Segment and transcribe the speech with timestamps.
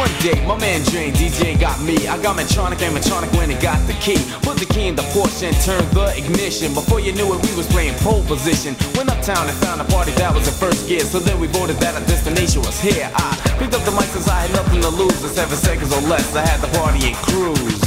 [0.00, 2.06] One day, my man Jane DJ got me.
[2.06, 4.22] I got Mantronix and when he got the key.
[4.40, 6.72] Put the key in the Porsche and turned the ignition.
[6.72, 8.76] Before you knew it, we was playing pole position.
[8.94, 11.00] Went uptown and found a party that was in first gear.
[11.00, 13.10] So then we voted that our destination was here.
[13.12, 15.24] I picked up the mic since I had nothing to lose.
[15.24, 17.82] In seven seconds or less, I had the party and cruise.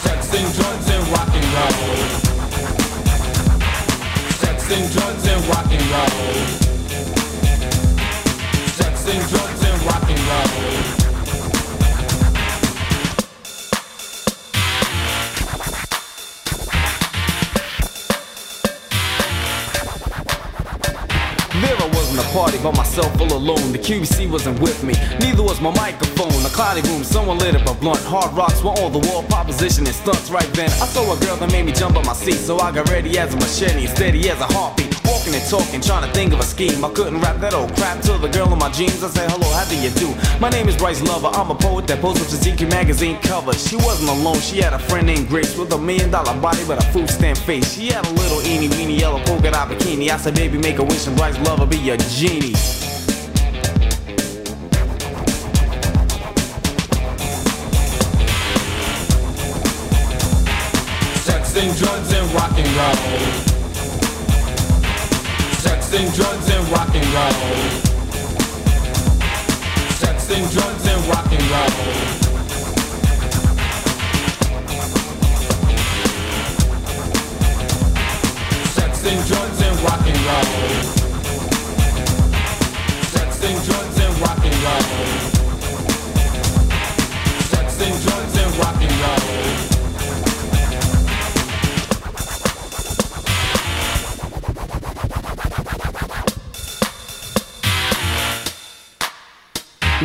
[0.00, 2.25] Sex and drugs and rock and roll.
[4.66, 6.34] Sex and drugs and rock and roll.
[8.66, 10.95] Sex and drugs and rock and roll.
[22.66, 23.70] By myself all alone.
[23.70, 26.44] The QBC wasn't with me, neither was my microphone.
[26.44, 28.02] A cloudy room, someone lit up a blunt.
[28.04, 30.70] Hard rocks were all the wall proposition and stunts right then.
[30.82, 33.18] I saw a girl that made me jump on my seat, so I got ready
[33.18, 34.95] as a machete steady as a heartbeat.
[35.26, 36.84] And talking, trying to think of a scheme.
[36.84, 39.02] I couldn't rap that old crap to the girl in my jeans.
[39.02, 40.14] I said, hello, how do you do?
[40.38, 41.34] My name is Bryce Luvah.
[41.34, 43.52] I'm a poet that posed up to GQ magazine cover.
[43.52, 44.38] She wasn't alone.
[44.38, 47.38] She had a friend named Grace with a million dollar body but a food stamp
[47.38, 47.74] face.
[47.74, 50.10] She had a little eeny weeny yellow polka dot bikini.
[50.10, 52.54] I said, baby, make a wish and Bryce Luvah be your genie.
[61.78, 63.55] Drugs and rock and roll.
[65.98, 67.32] And drugs and rock and roll.
[69.92, 71.70] Sex and drugs and rock and roll.
[78.76, 80.44] Sex and drugs and rock and roll.
[83.14, 84.84] Sex and drugs and rock and roll.
[87.40, 89.75] Sex and drugs and rock and roll.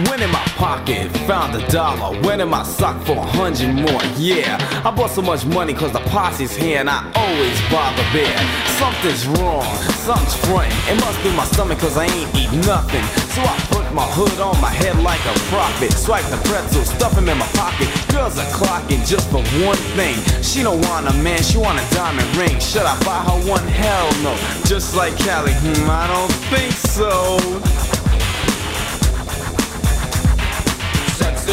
[0.09, 2.19] Went in my pocket, found a dollar.
[2.22, 4.01] Went in my sock for a hundred more.
[4.17, 8.34] Yeah, I bought so much money cause the posse's here and I always bother bear.
[8.79, 9.67] Something's wrong,
[10.01, 10.72] something's frontin'.
[10.90, 13.03] It must be my stomach cause I ain't eat nothing.
[13.35, 15.91] So I put my hood on my head like a prophet.
[15.91, 17.90] Swipe the pretzel, stuff him in my pocket.
[18.09, 20.17] Girls are clocking just for one thing.
[20.41, 22.57] She don't want a man, she want a diamond ring.
[22.59, 23.67] Should I buy her one?
[23.67, 24.34] Hell no.
[24.66, 27.38] Just like Callie, hmm, I don't think so.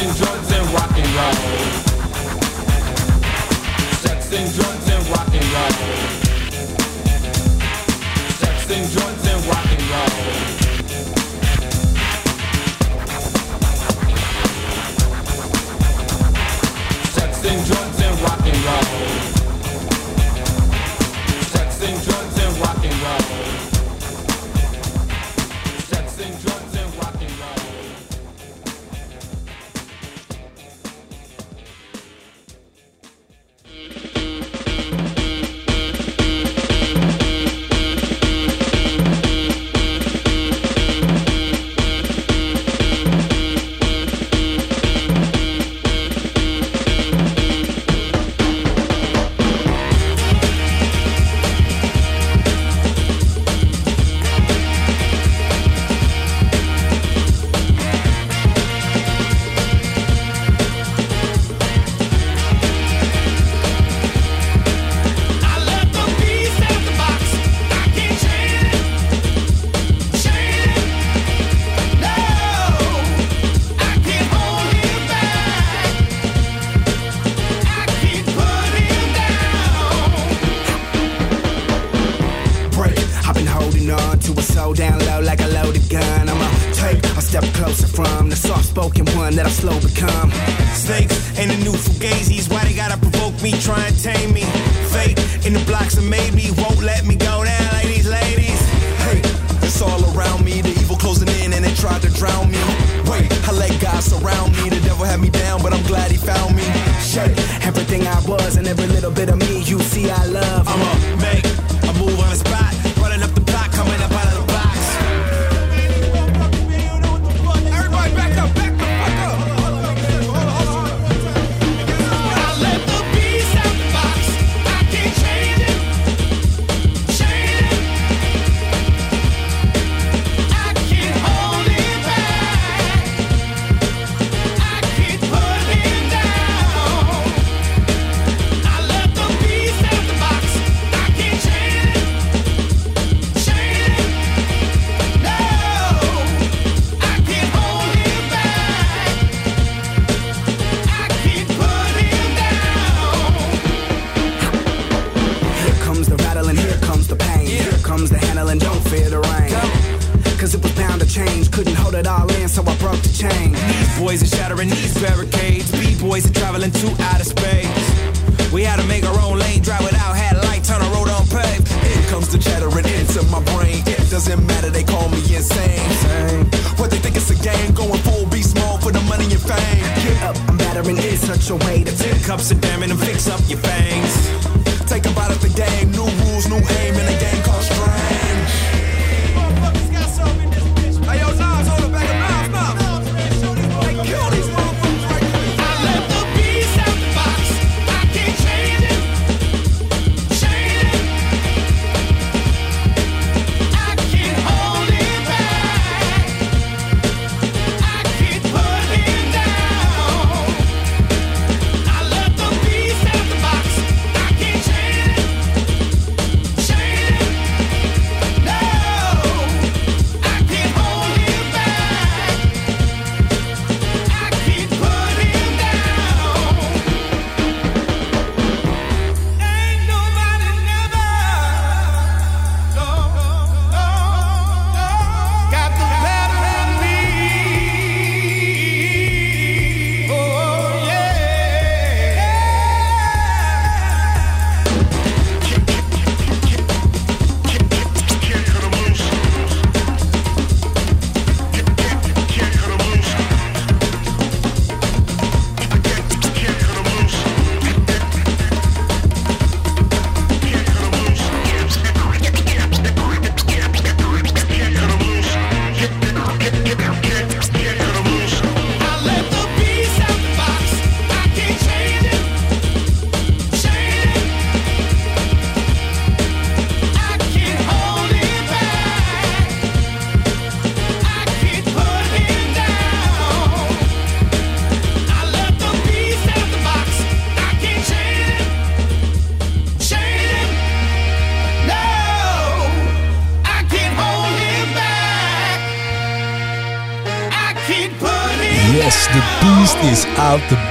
[0.01, 1.35] And drugs and rock and roll.
[4.03, 5.73] Sex and drugs and rock and roll.
[8.39, 10.19] Sex and drugs and rock and roll.
[17.17, 19.38] Sex and drugs and rock and roll.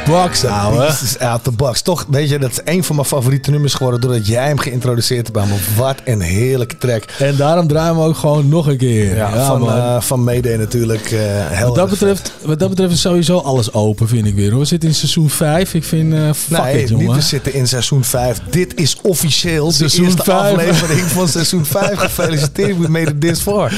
[0.08, 0.78] Box, ouwe.
[0.78, 1.82] Beast is out the box.
[1.82, 5.28] Toch, weet je, dat is een van mijn favoriete nummers geworden doordat jij hem geïntroduceerd
[5.28, 5.56] hebt bij me.
[5.78, 7.04] Wat een heerlijke track.
[7.20, 9.16] En daarom draaien we ook gewoon nog een keer.
[9.16, 11.12] Ja, van, eh van Mayday natuurlijk.
[11.12, 14.50] eh wat, dat betreft, wat dat betreft is sowieso alles open, vind ik weer.
[14.52, 14.60] hoor.
[14.60, 15.74] We zitten in seizoen 5.
[15.74, 17.06] Ik vind, fuck Nee, it, jongen.
[17.06, 18.40] niet we zitten in seizoen 5.
[18.50, 20.58] Dit is officieel Seizoen de eerste vijf.
[20.58, 21.98] aflevering van seizoen 5.
[22.08, 23.74] Gefeliciteerd, we made it this far.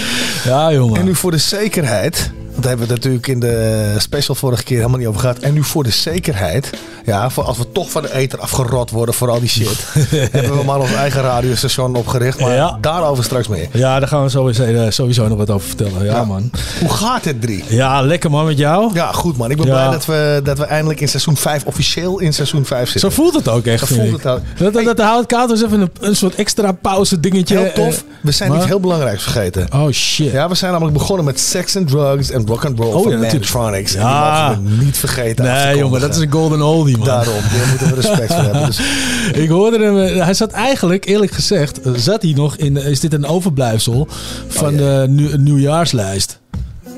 [0.45, 1.00] Ja, jongen.
[1.00, 2.31] En nu voor de zekerheid,
[2.62, 5.38] daar hebben we het natuurlijk in de special vorige keer helemaal niet over gehad.
[5.39, 6.70] En nu voor de zekerheid,
[7.06, 9.86] ja, voor als we toch van de ether afgerot worden voor al die shit,
[10.32, 12.39] hebben we maar ons eigen radiostation opgericht.
[12.39, 12.78] Maar Ja.
[12.82, 13.68] daarover straks meer.
[13.74, 16.06] Ja, daar gaan we sowieso, eh, sowieso nog wat over vertellen.
[16.06, 16.24] Ja, Ja.
[16.24, 16.51] man.
[16.80, 17.63] Hoe gaat het, drie?
[17.68, 18.94] Ja, lekker man met jou.
[18.94, 19.51] Ja, goed man.
[19.51, 19.72] Ik ben Ja.
[19.74, 23.12] blij dat we, dat we eindelijk in seizoen 5, officieel in seizoen 5 Zo zitten.
[23.12, 24.13] voelt het ook echt, Zo voelt ik.
[24.13, 24.39] het ook.
[24.58, 27.58] Dat, dat, dat de houtkaart was even een, een soort extra pauze dingetje.
[27.58, 28.04] Heel tof.
[28.19, 29.67] Eh, We zijn maar- iets heel belangrijks vergeten.
[29.73, 30.31] Oh shit.
[30.31, 33.11] Ja, we zijn namelijk begonnen met Sex and Drugs en Rock and Roll Oh, van
[33.11, 33.53] ja, natuurlijk.
[33.53, 33.93] Mantronics.
[33.95, 34.55] En Ja.
[34.63, 37.07] die niet vergeten Nee, jongen, dat is een golden oldie, man.
[37.07, 38.65] Daarom, daar moeten we respect voor hebben.
[38.65, 38.79] Dus
[39.43, 42.99] Ik hoorde hem, eh, hij zat eigenlijk, eerlijk gezegd, eh, zat hij nog in, is
[42.99, 44.07] dit een overblijfsel
[44.47, 45.01] van Oh, ja.
[45.01, 46.39] de nieuw- nieuwjaarslijst.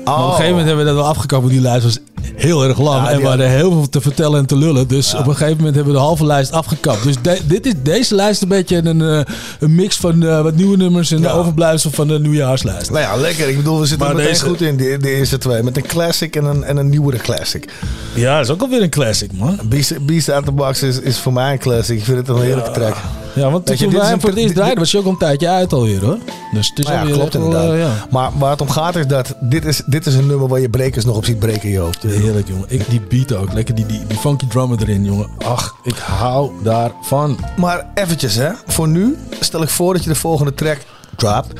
[0.04, 1.98] Op een gegeven moment hebben we dat wel afgekapt, want die lijst was
[2.42, 3.04] heel erg lang.
[3.06, 4.88] Ja, en we hadden heel veel te vertellen en te lullen.
[4.88, 7.02] Dus op een gegeven moment hebben we de halve lijst afgekapt.
[7.02, 9.20] Dus de- dit is, deze lijst een beetje een, eh,
[9.60, 11.22] een mix van eh, wat nieuwe nummers en Ja.
[11.32, 12.90] de overblijfsel van de nieuwjaarslijst.
[12.90, 13.48] Nou ja, lekker.
[13.48, 15.62] Ik bedoel, we zitten Maar er meteen deze- goed in, de, de eerste twee.
[15.62, 17.72] Met een classic en een, en een nieuwere classic.
[18.14, 19.58] Ja, dat is ook alweer een classic, man.
[19.64, 21.98] Beast, Beast Out the Box is, is voor mij een classic.
[21.98, 22.96] Ik vind het een heerlijke track.
[23.34, 25.04] Ja, want Weet je, toen dit wij hem voor het eerst draaiden, was je ook
[25.04, 26.18] al een tijdje uit alweer hoor.
[26.52, 27.72] Dus het is Nou ja, alweer klopt wel, inderdaad.
[27.72, 28.06] eh, ja.
[28.10, 30.68] Maar waar het om gaat is dat dit is, dit is een nummer waar je
[30.70, 32.02] brekers nog op ziet breken in je hoofd.
[32.02, 32.64] Heerlijk jongen.
[32.68, 33.52] Ik, die beat ook.
[33.52, 35.28] Lekker die, die, die funky drummer erin jongen.
[35.44, 37.38] Ach, ik hou daarvan.
[37.56, 40.78] Maar eventjes hè, voor nu stel ik voor dat je de volgende track
[41.16, 41.52] dropt.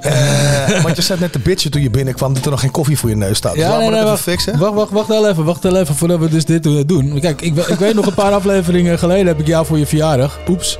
[0.00, 2.98] Eh, want je zat net te bitchen toen je binnenkwam dat er nog geen koffie
[2.98, 3.54] voor je neus staat.
[3.54, 4.58] Ja, nee, we nee, dat wacht, even fixen.
[4.58, 5.44] wacht, wacht, wacht wel even.
[5.44, 7.20] Wacht wel even voordat we dus dit eh, doen.
[7.20, 10.38] Kijk, ik, ik weet nog een paar afleveringen geleden heb ik jou voor je verjaardag.
[10.48, 10.78] Oeps.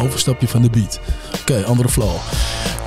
[0.00, 1.00] Overstapje van de beat.
[1.40, 2.10] Oké, andere flow.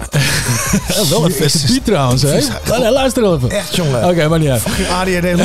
[1.09, 1.63] Wel een Jezus.
[1.65, 2.39] beat trouwens, hè?
[2.79, 3.49] Nee, luister even.
[3.49, 4.07] Echt jongen.
[4.09, 4.61] Oké, maar niet uit.
[4.61, 5.39] Fucking ADHD.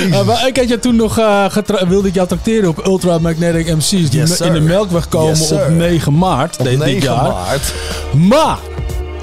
[0.00, 3.18] Uh, maar ik had je toen nog eh, getra- wilde ik jou tracteren op Ultra
[3.18, 6.86] Magnetic MC's die Yes, in de Melkweg komen Yes, op 9 maart Op dit, dit
[6.86, 7.22] 9 jaar.
[7.22, 7.72] maart.
[8.12, 8.58] Maar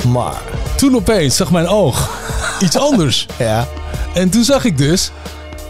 [0.07, 0.41] Maar,
[0.77, 2.09] toen opeens zag mijn oog
[2.65, 3.25] iets anders.
[3.37, 3.67] ja.
[4.13, 5.11] En toen zag ik dus,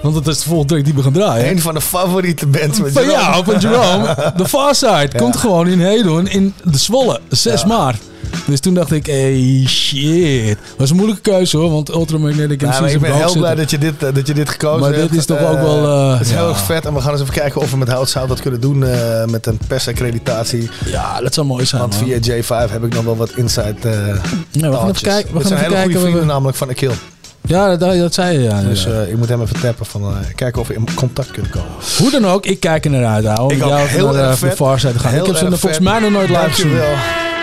[0.02, 1.50] want dat is de volgende track die we gaan draaien.
[1.50, 3.22] Een van de favoriete bands met Van Jerome.
[3.22, 4.16] ja, van Jerome.
[4.38, 8.02] De Far Side komt gewoon in Hedon in de Zwolle, 6 maart.
[8.46, 10.58] Dus toen dacht ik, hey shit.
[10.78, 13.56] Was een moeilijke keuze hoor, want Ultra Magnetic MC's Ja, maar ik ben heel blij
[13.56, 15.10] dat je dit, eh, dat je dit gekozen Maar hebt.
[15.10, 16.86] dit is toch Eh, ook wel, eh, het is heel erg vet.
[16.86, 18.80] En we gaan eens even kijken of we met Houtzout dat kunnen doen
[19.30, 20.70] met een persaccreditatie.
[20.86, 22.10] Ja, dat zou mooi zijn Want man.
[22.10, 23.36] via J5 heb ik nog wel wat eh
[24.52, 25.34] Ja, we gaan even kijken.
[25.34, 26.00] We Dit gaan zijn even hele goede kijken.
[26.00, 26.92] vrienden we- namelijk van Akil.
[27.42, 28.44] Ja, dat, dat zei je.
[28.44, 31.32] Ja, Dus eh, ik moet hem even tappen van eh, kijken of we in contact
[31.32, 31.70] kunnen komen.
[31.98, 33.40] Hoe dan ook, ik kijk er naar uit.
[33.40, 34.56] Om Ik jou even Heel naar erg.
[34.56, 35.12] Far Side te gaan.
[35.12, 35.80] Heel ik heb ze volgens vet.
[35.80, 36.72] mij nog nooit live gezien.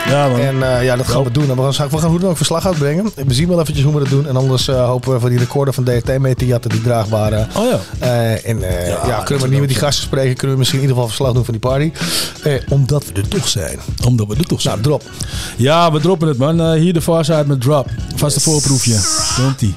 [0.08, 0.40] Ja, man.
[0.40, 1.50] En eh, ja, dat gaan we doen.
[1.50, 3.10] En we gaan, we gaan hoe dan ook verslag uitbrengen.
[3.26, 4.28] We zien wel eventjes hoe we dat doen.
[4.28, 7.46] En anders eh, hopen we van die recorder van DRT mee te jatten, die draagbare.
[7.56, 7.78] Oh ja.
[7.98, 10.88] Eh, en eh, ja, kunnen we niet met die gasten spreken, kunnen we misschien in
[10.88, 11.92] ieder geval verslag doen van die party.
[12.42, 13.78] Eh, omdat we er toch zijn.
[14.06, 14.74] Omdat we er toch zijn.
[14.80, 15.02] Nou, drop.
[15.56, 16.60] Ja, we droppen het man.
[16.60, 17.88] Eh, hier de Far Side met Drop.
[18.16, 18.96] Vaste voorproefje.
[19.36, 19.76] Komt-ie.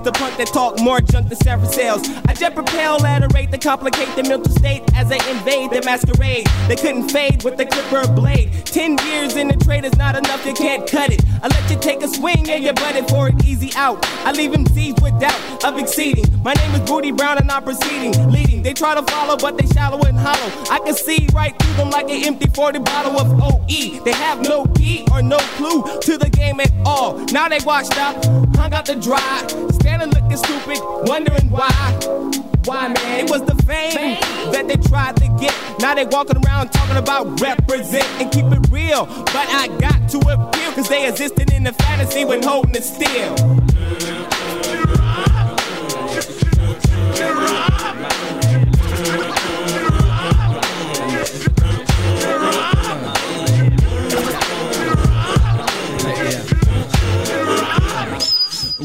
[0.00, 2.08] is the punk that talk more junk than Sarah sales.
[2.26, 5.82] I jet propel at a rate that complicate the mental state as they invade the
[5.84, 6.46] masquerade.
[6.68, 8.50] They couldn't fade with the clipper blade.
[8.66, 11.22] Ten years in the trade is not enough, you can't cut it.
[11.42, 13.98] I let you take a swing and you butted for an easy out.
[14.24, 16.24] I leave him seized with doubt of exceeding.
[16.42, 18.62] My name is Booty Brown and I'm proceeding, leading.
[18.62, 20.50] They try to follow, but they shallow and hollow.
[20.70, 24.04] I can see right through them like an empty 40 bottle of OE.
[24.04, 27.18] They have no key or no clue to the game at all.
[27.32, 28.24] Now they washed up,
[28.56, 29.46] hung out the dry,
[29.90, 30.78] standing looking stupid,
[31.08, 31.70] wondering why.
[32.64, 33.24] Why, man?
[33.24, 34.18] It was the fame
[34.52, 35.54] that they tried to get.
[35.80, 39.06] Now they walking around talking about represent and keep it real.
[39.06, 44.39] But I got to appeal, cause they existed in the fantasy when holding it still.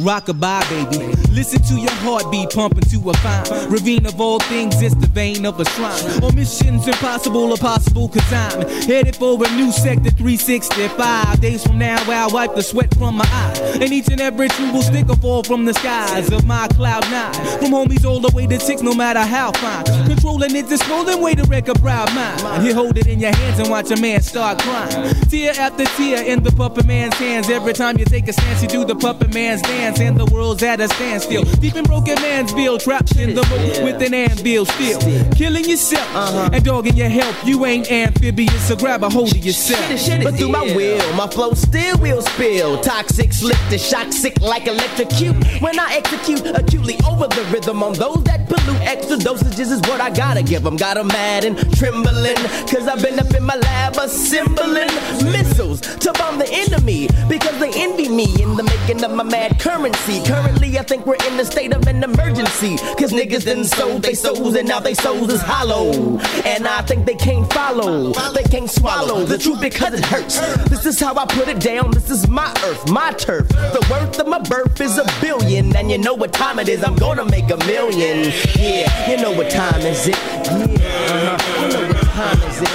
[0.06, 1.16] Rockabye, baby.
[1.34, 4.80] Listen to your heartbeat pumping to a fine ravine of all things.
[4.80, 6.24] It's the vein of a shrine.
[6.24, 11.42] Or missions impossible or possible, cause I'm headed for a new sector 365.
[11.42, 13.80] Days from now, I'll wipe the sweat from my eye.
[13.82, 17.04] And each and every true will stick or fall from the skies of my cloud
[17.10, 17.34] nine.
[17.58, 19.86] From homies all the way to six, no matter how fine.
[20.06, 22.64] Controlling it, this rolling way to wreck a proud mind.
[22.64, 25.16] You hold it in your hands and watch a man start crying.
[25.30, 27.50] Tear after tear in the puppet man's hands.
[27.50, 29.95] Every time you take a stance, you do the puppet man's dance.
[29.98, 31.44] And the world's at a standstill.
[31.44, 35.00] Deep in broken man's bill, trapped in the moat with an anvil still.
[35.32, 36.08] Killing yourself
[36.54, 37.36] and dogging your health.
[37.46, 39.82] You ain't amphibious, so grab a hold of yourself.
[40.24, 42.80] But through my will, my flow still will spill.
[42.82, 45.36] Toxic, slick to shock, sick like electrocute.
[45.62, 50.02] When I execute acutely over the rhythm on those that pollute, extra dosages is what
[50.02, 50.76] I gotta give them.
[50.76, 52.36] Got 'em mad and trembling,
[52.68, 54.90] cause I've been up in my lab assembling
[55.32, 59.58] missiles to bomb the enemy because they envy me in the making of my mad
[59.76, 60.24] currency.
[60.24, 64.14] Currently, I think we're in the state of an emergency, cause niggas then sold they
[64.14, 66.18] souls and now they souls is hollow.
[66.46, 70.40] And I think they can't follow, they can't swallow the truth because it hurts.
[70.70, 73.48] This is how I put it down, this is my earth, my turf.
[73.50, 76.84] The worth of my birth is a billion, and you know what time it is,
[76.84, 78.32] I'm gonna make a million.
[78.58, 80.16] Yeah, you know what time is it?
[80.16, 81.62] Yeah, uh-huh.
[81.62, 82.70] You know what time is it?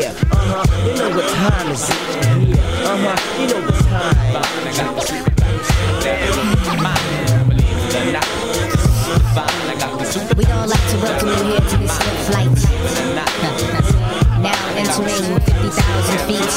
[0.00, 0.88] Yeah, uh-huh.
[0.88, 2.48] You know what time is it?
[2.48, 3.40] Yeah, uh-huh.
[3.40, 5.17] You know what time.
[10.38, 12.46] We all like to welcome you here to this swift flight.
[14.40, 16.54] now entering 50,000 feet.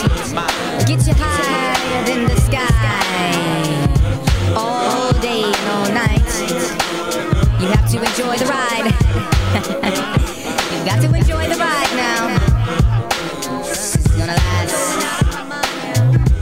[0.85, 2.61] Get you higher than the sky.
[4.55, 6.29] All day and all night.
[7.59, 8.85] You have to enjoy the ride.
[10.71, 12.37] You've got to enjoy the ride now.
[13.67, 15.01] It's gonna last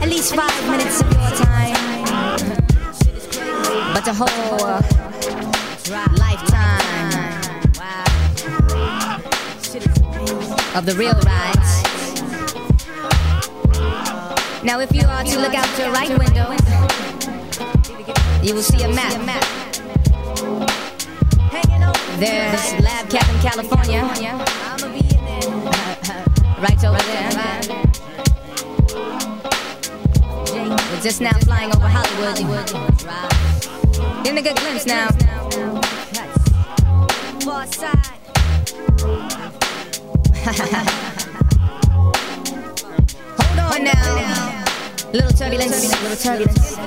[0.02, 1.74] at least five minutes of your time.
[3.94, 4.99] But the whole
[10.74, 11.82] of the real rides.
[14.62, 16.50] Now, if you are to look out your right window,
[18.42, 19.12] you will see a map.
[22.18, 24.02] There's Labcabincalifornia.
[24.06, 25.70] Uh,
[26.10, 26.24] uh,
[26.60, 27.30] right over there.
[30.90, 32.36] We're just now flying over Hollywood.
[34.22, 35.08] Getting a good glimpse now.
[37.40, 38.19] Pharcyde.
[40.42, 40.56] Hold
[43.58, 44.64] on now.
[45.12, 46.78] Little turbulence, little turbulence.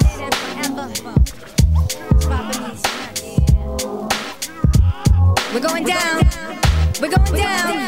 [5.53, 6.23] We're going down.
[6.99, 7.87] We're going down.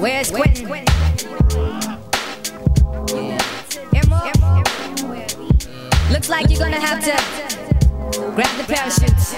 [0.00, 0.68] Where's Quentin?
[6.10, 7.12] Looks like you're gonna have to
[8.34, 9.36] grab the parachutes.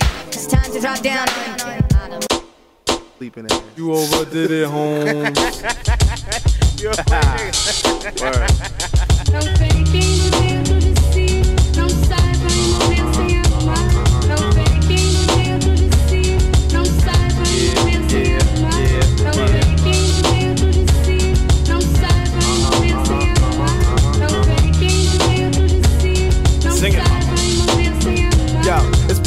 [0.36, 1.26] it's time to drop down.
[3.16, 5.04] Sleeping in You overdid it, home.
[9.32, 10.45] Não peguei dentro de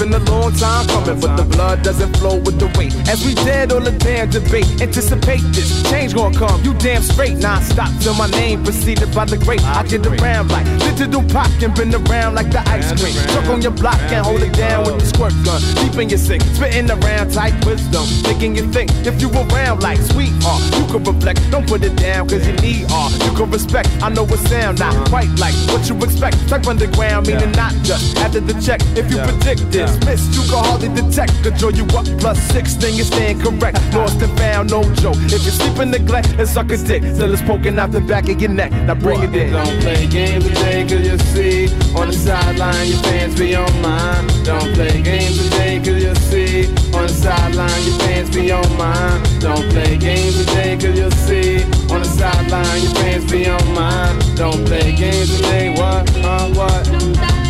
[0.09, 2.93] been a long time coming, but the blood doesn't flow with the weight.
[3.07, 6.63] As we dead on the damn debate, anticipate this change gonna come.
[6.63, 9.63] You damn straight, non-stop till my name preceded by the great.
[9.63, 13.13] I get around like digital pop and been around like the ice cream.
[13.33, 15.61] Chuck on your block and hold it down with the squirt gun.
[15.75, 18.89] Deep in your sink, spitting around tight wisdom, making you think.
[19.05, 21.39] If you around like sweetheart, you can reflect.
[21.51, 23.11] Don't put it down cause you need art.
[23.24, 23.89] You can respect.
[24.01, 26.37] I know it sound not quite like what you expect.
[26.50, 28.81] Type underground meaning not just after the check.
[28.98, 31.33] If you predict this, miss, you can hardly detect.
[31.44, 33.77] Control you up plus six, then you stand correct.
[33.94, 35.18] Lost and found, no joke.
[35.25, 38.29] If you sleep in neglect, it's suck a dick till it's poking out the back
[38.29, 38.72] of your neck.
[38.72, 39.53] Now bring it in.
[39.53, 44.27] Don't play games today, cause you see On the sideline, your fans be on mine
[44.44, 49.24] Don't play games today, cause you see On the sideline, your fans be on mine
[49.40, 54.20] Don't play games today, cause you see On the sideline, your fans be on mine
[54.35, 56.88] Don't play games today, what, uh, what?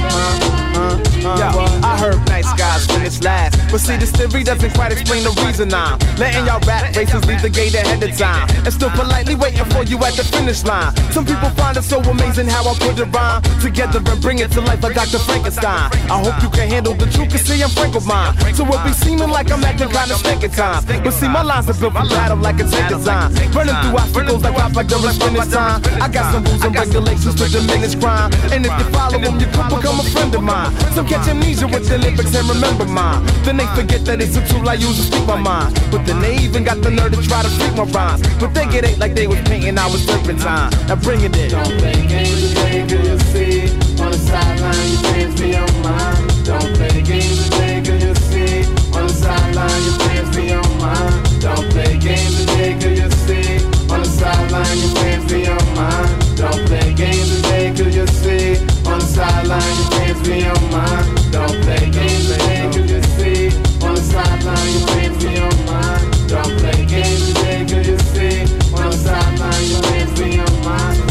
[0.02, 1.84] Uh, uh, Yeah, what?
[1.84, 2.20] I heard
[2.60, 3.56] guys finish last.
[3.72, 7.42] But see, this theory doesn't quite explain the reason I'm letting y'all rap races leave
[7.42, 8.52] the gate ahead of time.
[8.68, 10.92] And still politely waiting for you at the finish line.
[11.16, 14.52] Some people find it so amazing how I put it rhyme together and bring it
[14.52, 15.20] to life like Dr.
[15.20, 15.88] Frankenstein.
[16.12, 18.36] I hope you can handle the truth, cause see, I'm frank with mine.
[18.54, 20.84] So it be seeming like I'm acting kind of at times.
[20.86, 23.32] But see, my lines are built for battle like a tank design.
[23.56, 25.80] Running through obstacles like pop like during finish time.
[26.04, 28.34] I got some rules and regulations to diminish crime.
[28.52, 30.76] And if you follow them, you could become a friend of mine.
[30.92, 33.24] Some catch amnesia with the lyrics and remember mine.
[33.46, 35.74] Then they forget that it's a tool I use to speak my mind.
[35.92, 38.22] But then they even got the nerve to try to freak my rhymes.
[38.40, 40.72] But they get it like they was painting, I was turpentine.
[40.88, 41.52] Now bring it in.
[41.52, 43.70] Don't play games today, cause you see
[44.02, 48.66] On the sideline, your be on mine Don't play games today, cause you see
[48.98, 53.62] On the sideline, your fans be on mine Don't play games today, cause you see
[53.94, 58.58] On the sideline, your fans be on mine Don't play games today, cause you see
[58.90, 59.76] On the sideline,
[60.08, 63.48] your be on mine Don't play games today, you see
[63.86, 68.42] On the sideline, your fans be on mine Don't play games today, you see
[68.74, 71.10] On the sideline, your fans be on mine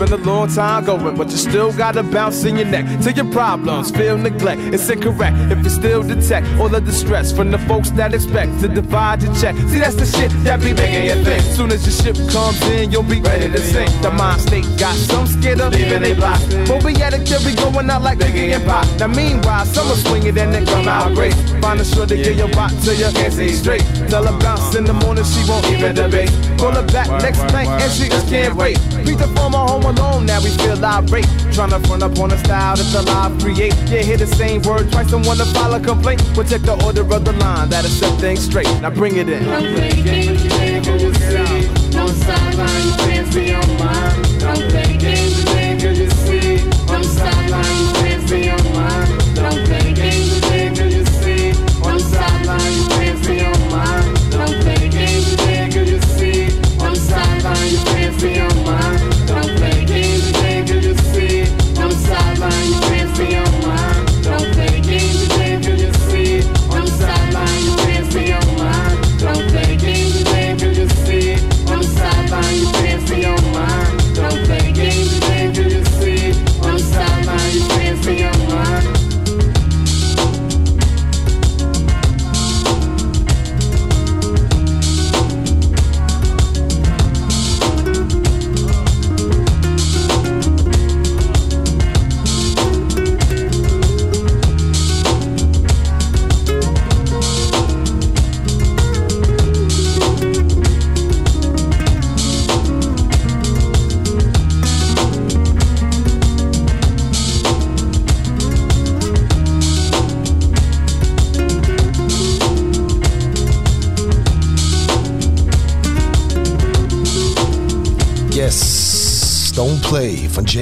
[0.00, 3.30] been a long time going, but you still gotta bounce in your neck till your
[3.30, 4.58] problems feel neglect.
[4.72, 8.60] It's incorrect if you still detect all of the stress from the folks that expect
[8.60, 9.54] to divide your check.
[9.68, 11.42] See, that's the shit that be making you think.
[11.54, 13.90] Soon as your ship comes in, you'll be ready to sink.
[14.00, 16.40] The mind state got some scared of leaving they block.
[16.66, 18.86] But we at it till we going out like Biggie and Pop.
[18.98, 21.34] Now, meanwhile, some will swing it and then come out great.
[21.60, 23.84] Find a sure to get your rock till you can't see straight.
[24.08, 26.32] Tell her bounce in the morning, she won't even debate.
[26.56, 28.78] Pull her back next night and she just can't wait.
[29.04, 31.26] Beat the former home alone, now we feel irate.
[31.54, 33.74] Tryna front up on a style that's alive, create.
[33.90, 36.22] Yeah, hear the same word twice and wanna file a complaint.
[36.36, 38.70] We'll the order of the line, that'll set things straight.
[38.80, 39.44] Now bring it in.
[39.44, 41.44] Play games today, you see
[41.92, 44.20] the on mine
[45.80, 47.79] cause you see the sideline,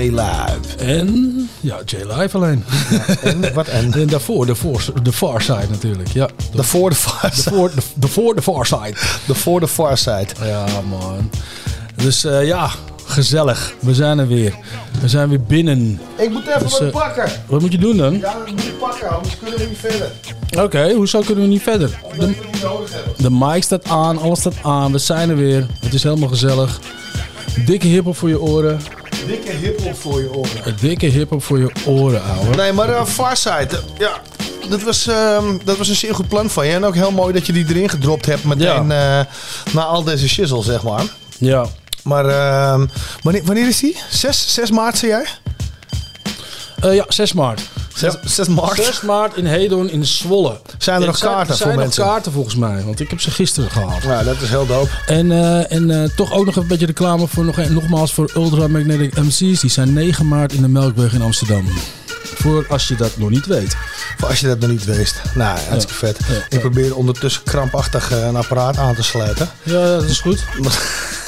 [0.03, 0.77] J-Live.
[0.85, 2.65] En, ja, J-Live alleen.
[3.23, 3.93] En wat en?
[3.93, 6.09] En daarvoor, de, for, de Far Side natuurlijk.
[6.09, 8.95] Ja, De voor de Far de voor de, voor de Far Side.
[9.27, 10.27] De voor de Far Side.
[10.43, 11.31] Ja, man.
[11.97, 12.71] Dus eh, ja,
[13.05, 13.73] gezellig.
[13.81, 14.55] We zijn er weer.
[15.01, 16.01] We zijn weer binnen.
[16.17, 17.31] Ik moet even Dus, wat eh, pakken.
[17.47, 18.19] Wat moet je doen dan?
[18.19, 20.11] Ja, dat moet je pakken, anders kunnen we niet verder.
[20.65, 21.99] Oké, hoezo kunnen we niet verder?
[22.03, 23.13] Omdat De, we het niet nodig hebben.
[23.23, 24.93] de mic staat aan, alles staat aan.
[24.93, 25.67] We zijn er weer.
[25.81, 26.81] Het is helemaal gezellig.
[27.67, 28.81] Dikke hiphop voor je oren.
[29.29, 30.51] Dikke hiphop voor je oren.
[30.65, 32.57] Een dikke hiphop voor je oren, ouwe.
[32.57, 34.21] Nee, maar uh, Farside, eh, ja,
[34.69, 36.73] dat was, ehm, dat was een zeer goed plan van je.
[36.73, 39.21] En ook heel mooi dat je die erin gedropt hebt meteen eh,
[39.73, 41.03] na al deze shizzle, zeg maar.
[41.39, 41.67] Ja.
[42.03, 42.87] Maar ehm,
[43.23, 43.97] wanneer, wanneer is die?
[44.11, 45.27] 6, 6 maart, zei jij?
[46.81, 47.61] Eh, ja, 6 maart.
[47.99, 48.77] 6, 6 maart?
[48.85, 50.61] 6 maart in Hedon in Zwolle.
[50.79, 52.05] Zijn er nog zijn- kaarten er zijn voor nog mensen?
[52.05, 54.03] kaarten volgens mij, want ik heb ze gisteren gehaald.
[54.03, 54.91] Ja, dat is heel dope.
[55.07, 58.69] En, eh, en eh, toch ook nog een beetje reclame voor nog, nogmaals voor Ultra
[58.69, 59.61] Magnetic MC's.
[59.61, 61.69] Die zijn 9 maart in de Melkweg in Amsterdam.
[62.35, 63.77] Voor als je dat nog niet weet.
[64.19, 65.21] Voor als je dat nog niet wist.
[65.35, 66.19] Nou, hartstikke vet.
[66.29, 66.59] Ja, Ik ja.
[66.59, 69.49] probeer ondertussen krampachtig eh, een apparaat aan te sluiten.
[69.63, 70.45] Ja, dat is goed.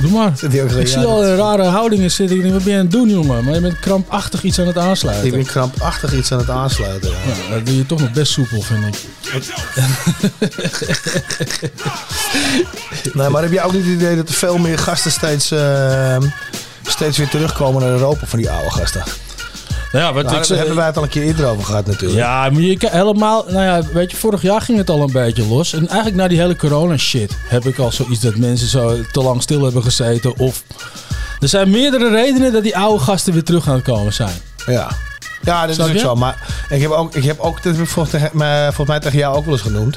[0.00, 0.32] Doe maar.
[0.36, 2.36] Zit hij ook Ik zie al in rare houdingen zitten.
[2.36, 3.44] Ik denk, wat ben je aan het doen, jongen?
[3.44, 5.26] Maar je bent krampachtig iets aan het aansluiten.
[5.26, 7.10] Ik ben krampachtig iets aan het aansluiten.
[7.10, 7.54] Ja.
[7.54, 9.02] Dat doe je toch nog best soepel, vind ik.
[13.12, 16.16] Nee, maar heb je ook niet het idee dat er veel meer gasten steeds, eh,
[16.86, 19.02] steeds weer terugkomen naar Europa van die oude gasten?
[19.94, 21.86] Nou ja, wat Nou, ik daar hebben wij het al een keer eerder over gehad
[21.86, 22.18] natuurlijk.
[22.18, 23.44] Ja, maar je helemaal...
[23.48, 25.72] Nou ja, weet je, vorig jaar ging het al een beetje los.
[25.72, 29.22] En eigenlijk na die hele corona shit heb ik al zoiets dat mensen zo te
[29.22, 30.38] lang stil hebben gezeten.
[30.38, 30.62] Of...
[31.40, 34.36] Er zijn meerdere redenen dat die oude gasten weer terug aan het komen zijn.
[34.66, 34.90] Ja.
[35.42, 36.14] Ja, dat is ook zo.
[36.14, 38.24] Maar ik heb ook, ik heb ook dat heb ik volgens,
[38.64, 39.96] volgens mij tegen jou ook wel eens genoemd.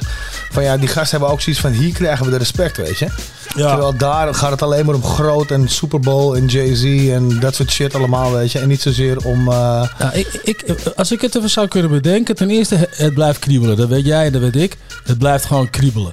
[0.50, 3.08] Van ja, die gasten hebben ook zoiets van hier krijgen we de respect, weet je.
[3.56, 3.68] Ja.
[3.68, 7.54] Terwijl daar gaat het alleen maar om groot en Super Bowl en Jay-Z en dat
[7.54, 8.58] soort shit allemaal, weet je.
[8.58, 9.48] En niet zozeer om...
[9.48, 10.64] eh, Ja, ik, ik,
[10.96, 12.36] als ik het even zou kunnen bedenken.
[12.36, 13.76] Ten eerste, het- blijft kriebelen.
[13.76, 14.76] Dat weet jij en dat weet ik.
[15.04, 16.12] Het blijft gewoon kriebelen.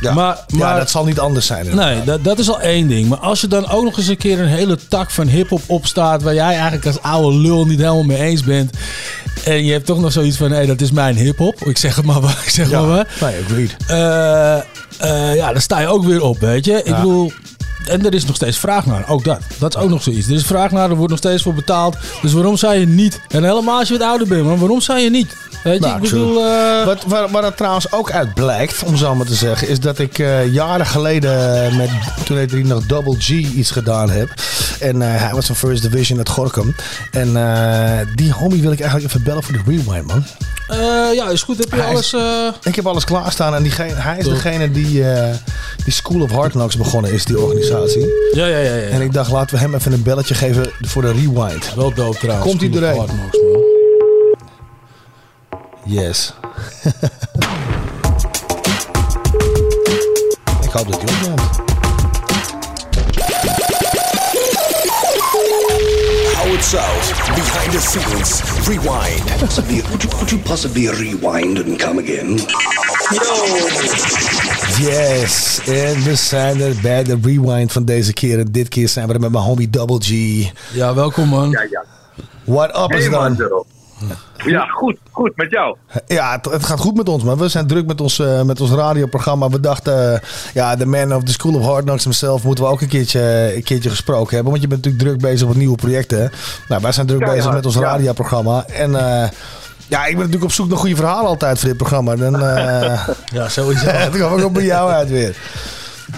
[0.00, 0.12] ja.
[0.14, 1.74] Maar, maar, ja, dat zal niet anders zijn.
[1.76, 3.08] Nee, dat, dat is al één ding.
[3.08, 6.22] Maar als je dan ook nog eens een keer een hele tak van hip-hop opstaat.
[6.22, 8.70] waar jij eigenlijk als oude lul niet helemaal mee eens bent.
[9.44, 11.54] en je hebt toch nog zoiets van: hé, dat is mijn hip-hop.
[11.64, 12.88] Ik zeg het maar, waar, ik zeg Ja, maar.
[12.88, 13.06] waar.
[13.32, 13.76] nee, agreed.
[13.86, 14.56] Eh,
[14.98, 16.72] eh, ja, dan sta je ook weer op, weet je.
[16.72, 16.94] Ik Ja.
[16.96, 17.32] bedoel.
[17.86, 19.08] En er is nog steeds vraag naar.
[19.08, 19.38] Ook dat.
[19.58, 20.26] Dat is ook nog zoiets.
[20.28, 21.96] Er is vraag naar, er wordt nog steeds voor betaald.
[22.22, 23.20] Dus waarom zou je niet?
[23.28, 25.36] En helemaal als je wat ouder bent, maar waarom zou je niet?
[25.66, 26.44] Weet je, Nou, ik bedoel.
[26.44, 29.80] eh, Wat, waar, waar dat trouwens ook uit blijkt, om zo maar te zeggen, is
[29.80, 31.90] dat ik eh, jaren geleden met,
[32.24, 34.28] toen heette hij nog Double G iets gedaan heb.
[34.80, 36.74] En eh, hij was van First Division uit Gorkum.
[37.10, 37.32] En
[38.14, 40.24] die homie wil ik eigenlijk even bellen voor de rewind, man.
[41.14, 41.58] ja, is goed.
[41.58, 42.14] Heb je Hij alles.
[42.62, 45.04] Ik heb alles klaarstaan en diegene, hij is degene die,
[45.84, 48.06] die School of Hard Knocks begonnen is, die organisatie.
[48.32, 48.74] ja, ja, ja.
[48.74, 48.88] ja.
[48.88, 51.74] En ik dacht, laten we hem even een belletje geven voor de rewind.
[51.74, 52.48] Wel dope trouwens.
[52.48, 53.75] Komt hij School
[55.86, 56.32] Yes.
[60.60, 61.40] ik hoop dat hij opneemt.
[66.34, 69.38] Howard South, behind the scenes, rewind.
[69.38, 72.40] Possibly, could, you, could you possibly rewind and come again?
[74.78, 78.38] Yes, en we zijn er bij de rewind van deze keer.
[78.38, 80.10] En dit keer zijn we er met mijn homie Double G.
[80.72, 81.50] Ja, welkom man.
[81.50, 81.84] Ja, ja.
[82.44, 83.64] What up is Hey man, dan?
[84.44, 85.76] Ja, goed, goed, met jou.
[86.06, 88.60] Ja, het, het gaat goed met ons, maar we zijn druk met ons, eh, met
[88.60, 89.48] ons radioprogramma.
[89.48, 90.20] We dachten, eh,
[90.54, 93.52] ja, de man of the School of Hard Knocks himself moeten we ook een keertje,
[93.56, 94.50] een keertje gesproken hebben.
[94.50, 96.32] Want je bent natuurlijk druk bezig met nieuwe projecten.
[96.68, 97.80] Nou, wij zijn druk Ja, bezig ja, met ons ja.
[97.80, 98.64] radioprogramma.
[98.66, 99.28] En eh,
[99.88, 102.12] ja, ik ben natuurlijk op zoek naar goede verhalen altijd voor dit programma.
[102.12, 103.86] En eh Ja, sowieso.
[104.12, 105.36] dan kom ik ook bij jou uit weer.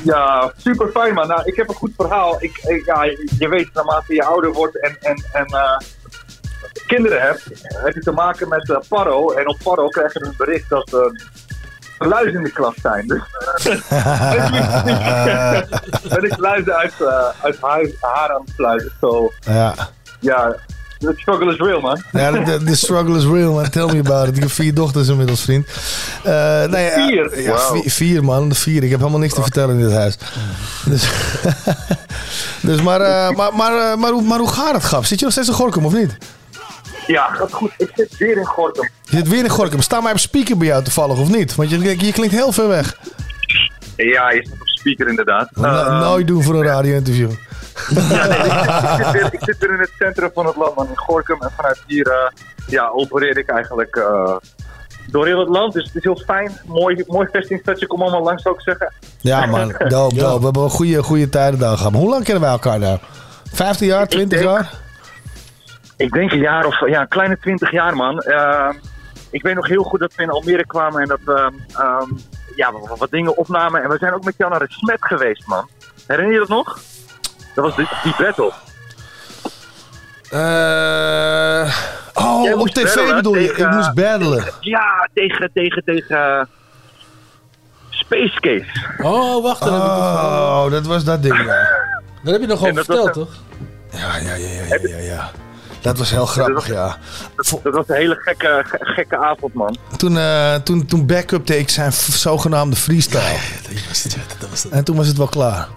[0.04, 1.28] Ja, super fijn man.
[1.28, 2.36] Nou, ik heb een goed verhaal.
[2.38, 3.04] Ik, ik- ja,
[3.38, 5.76] je weet, naarmate je ouder wordt en, en, en eh,
[6.86, 9.30] kinderen hebt, heb je te maken met eh Paro.
[9.32, 13.06] En op Paro krijg je een bericht dat uh, luizen in de klas zijn.
[13.06, 13.22] Dus
[16.08, 18.92] ben ik luizen uit, eh, uit haar, haar aan het sluiten.
[19.00, 19.74] So, Ja.
[20.20, 20.56] ja,
[20.98, 22.02] the struggle is real man.
[22.12, 23.70] Ja, de, de struggle is real, man.
[23.70, 24.36] Tell me about it.
[24.36, 25.66] Ik heb vier dochters inmiddels, vriend.
[26.24, 27.40] Eh, nee, ja, Vier?
[27.42, 27.72] Ja, Wauw.
[27.80, 28.54] vier, vier, man.
[28.54, 28.82] Vier.
[28.82, 30.18] Ik heb helemaal niks te vertellen in dit huis.
[30.84, 31.08] Dus,
[32.68, 35.04] dus maar, eh, maar, maar, eh, maar, hoe, maar hoe gaat het, Gap?
[35.04, 36.16] Zit je nog steeds in Gorkum, of niet?
[37.08, 37.72] Ja, gaat goed.
[37.78, 38.88] Ik zit weer in Gorkum.
[39.02, 39.80] Je zit weer in Gorkum.
[39.80, 41.54] Sta mij op speaker bij jou toevallig, of niet?
[41.54, 42.96] Want je, je klinkt heel ver weg.
[43.96, 45.48] Ja, je zit op speaker inderdaad.
[45.54, 47.30] Eh, nooit doen voor een radio-interview.
[47.94, 50.88] Ja, nee, ik, zit, weer, ik zit weer in het centrum van het land, man,
[50.88, 51.42] in Gorkum.
[51.42, 52.30] En vanuit hier eh,
[52.66, 54.36] ja, opereer ik eigenlijk eh,
[55.10, 55.72] door heel het land.
[55.72, 56.60] Dus het is heel fijn.
[56.66, 57.86] Mooi, mooi vestingstadje.
[57.86, 58.92] Kom allemaal langs, zou ik zeggen.
[59.20, 59.68] Ja, man.
[59.88, 60.38] Dope, dope.
[60.38, 61.92] We hebben wel goede, goede tijden daar gehad.
[61.92, 62.98] Maar hoe lang kennen wij elkaar nou?
[63.52, 64.86] 15 jaar, 20 denk- jaar?
[65.98, 68.18] Ik denk een jaar of ja, een kleine 20 jaar, man.
[68.20, 68.68] Eh,
[69.30, 72.10] ik weet nog heel goed dat we in Almere kwamen en dat we ehm,
[72.56, 73.82] ja, wat, wat dingen opnamen.
[73.82, 75.68] En we zijn ook met jou naar het Smet geweest, man.
[76.06, 76.78] Herinner je dat nog?
[77.54, 78.52] Dat was die, die battle.
[80.30, 81.74] Eh,
[82.14, 83.52] oh, Jij op tv battlen bedoel je?
[83.52, 84.44] Ik moest battelen.
[84.60, 86.48] Ja, tegen, tegen, tegen
[87.90, 88.86] Space Case.
[89.02, 89.60] Oh, wacht.
[89.60, 91.86] Dat Oh, dat was dat ding, ja.
[92.22, 93.28] Dat heb je nog was verteld, toch?
[93.90, 95.30] Ja, ja, ja, ja, ja, ja, ja.
[95.88, 96.96] Dat was heel grappig, ja.
[97.36, 99.76] Dat, dat was een hele gekke, ge- gekke avond, man.
[99.96, 103.36] Toen, eh toen, toen backupte ik zijn zogenaamde freestyle.
[104.70, 105.68] En toen was het wel klaar.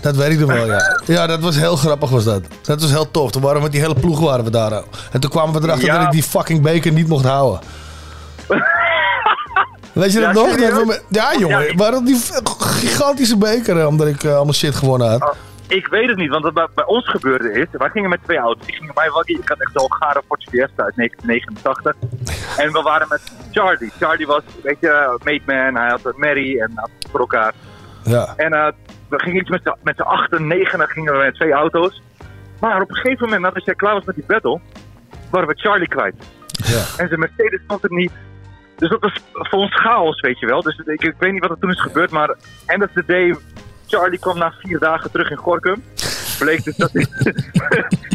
[0.00, 1.00] Dat weet ik nog wel, ja.
[1.04, 2.42] Ja, dat was heel grappig was dat.
[2.62, 3.30] Dat was heel tof.
[3.30, 4.72] Toen waren we met die hele ploeg waren we daar.
[5.12, 5.96] En toen kwamen we erachter Ja.
[5.96, 7.60] dat ik die fucking beker niet mocht houden.
[9.92, 10.56] Weet je dat Ja, nog?
[10.56, 11.60] Dat we met- ja, jongen.
[11.62, 12.20] Ja, ik- Waarom die
[12.58, 15.34] gigantische beker, eh, omdat ik eh, allemaal shit gewonnen had.
[15.68, 17.66] Ik weet het niet, want wat bij, bij ons gebeurde is...
[17.72, 18.66] Wij gingen met twee auto's.
[18.66, 19.38] Ik ging in mijn waggie.
[19.40, 21.94] Ik had echt zo'n gare Ford Fiesta uit 1989.
[22.58, 23.90] En we waren met Charlie.
[24.00, 25.76] Charlie was, weet je, mate man.
[25.82, 27.52] Hij had een Mary en had voor elkaar.
[28.04, 28.34] Ja.
[28.36, 28.68] En eh,
[29.08, 32.02] we gingen iets met z'n- met z'n achten, negenen gingen we met twee auto's.
[32.60, 34.60] Maar op een gegeven moment, nadat jij klaar was met die battle,
[35.30, 36.14] waren we Charlie kwijt.
[36.46, 36.82] Ja.
[36.96, 38.12] En zijn Mercedes stond er niet.
[38.76, 40.62] Dus dat was voor ons chaos, weet je wel.
[40.62, 42.34] Dus ik, ik weet niet wat er toen is gebeurd, maar
[42.66, 43.36] end of the day,
[43.86, 45.84] Charlie kwam na vier dagen terug in Gorkum.
[46.38, 47.06] Bleek dus dat hij...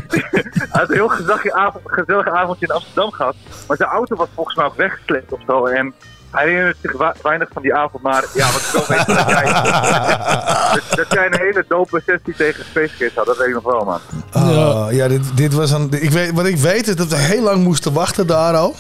[0.08, 3.36] hij had een heel gezellige, avond, gezellige avondje in Amsterdam gehad.
[3.68, 5.66] Maar zijn auto was volgens mij ook weggesleept of zo.
[5.66, 5.94] En
[6.32, 9.30] hij herinnert zich weinig van die avond, maar ja, wat ik wel weet is dat
[9.30, 9.44] jij,
[10.74, 13.26] dat, dat jij een hele dope sessie tegen Space Kids had.
[13.26, 14.00] Dat weet ik nog wel, man.
[14.32, 15.88] Ah, ja, dit, dit was een.
[15.92, 18.76] Ik weet, wat ik weet is dat we heel lang moesten wachten daar al.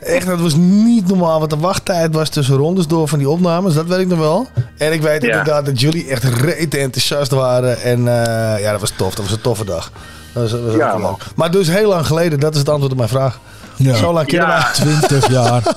[0.00, 3.74] Echt, dat was niet normaal wat de wachttijd was tussen rondes door van die opnames.
[3.74, 4.46] Dat weet ik nog wel.
[4.78, 5.28] En ik weet Ja.
[5.28, 7.80] inderdaad dat jullie echt rete enthousiast waren.
[7.82, 9.14] En eh, ja, dat was tof.
[9.14, 9.90] Dat was een toffe dag.
[10.32, 11.10] Dat was, dat was Ja, echt man.
[11.10, 11.24] leuk.
[11.36, 13.38] Maar dus heel lang geleden, dat is het antwoord op mijn vraag.
[13.76, 13.94] Ja.
[13.94, 14.54] Zo lang kennen Ja.
[14.62, 14.72] wij.
[14.72, 15.62] 20 jaar.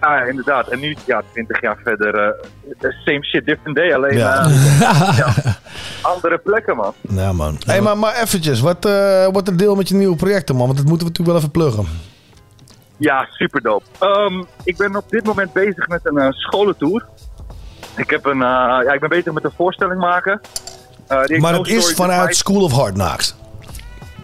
[0.00, 0.68] Ja, inderdaad.
[0.68, 2.14] En nu, ja, 20 jaar verder,
[2.80, 3.94] eh, same shit, different day.
[3.94, 4.44] Alleen Ja.
[4.44, 5.34] eh, ja,
[6.02, 6.92] andere plekken, man.
[7.08, 7.58] Ja, man.
[7.66, 10.66] Hey, maar, maar eventjes, wat eh wordt er deel met je nieuwe projecten, man?
[10.66, 11.98] Want dat moeten we natuurlijk wel even pluggen.
[12.96, 13.84] Ja, super dope.
[13.98, 17.06] Ehm, ik ben op dit moment bezig met een eh, scholentour.
[17.96, 20.40] Ik, heb een, eh, ja, ik ben bezig met een voorstelling maken.
[21.08, 22.36] Eh, Maar het is vanuit.
[22.36, 23.34] School of Hard Knocks.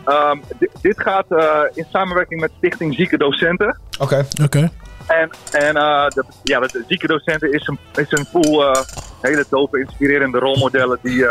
[0.05, 3.79] Ehm, di- dit gaat eh, in samenwerking met Stichting Zieke Docenten.
[4.01, 4.27] Oké.
[4.43, 4.71] Oké.
[5.07, 8.83] En, en eh, de, ja, de Zieke Docenten is een, is een pool eh,
[9.21, 11.27] hele dope, inspirerende rolmodellen die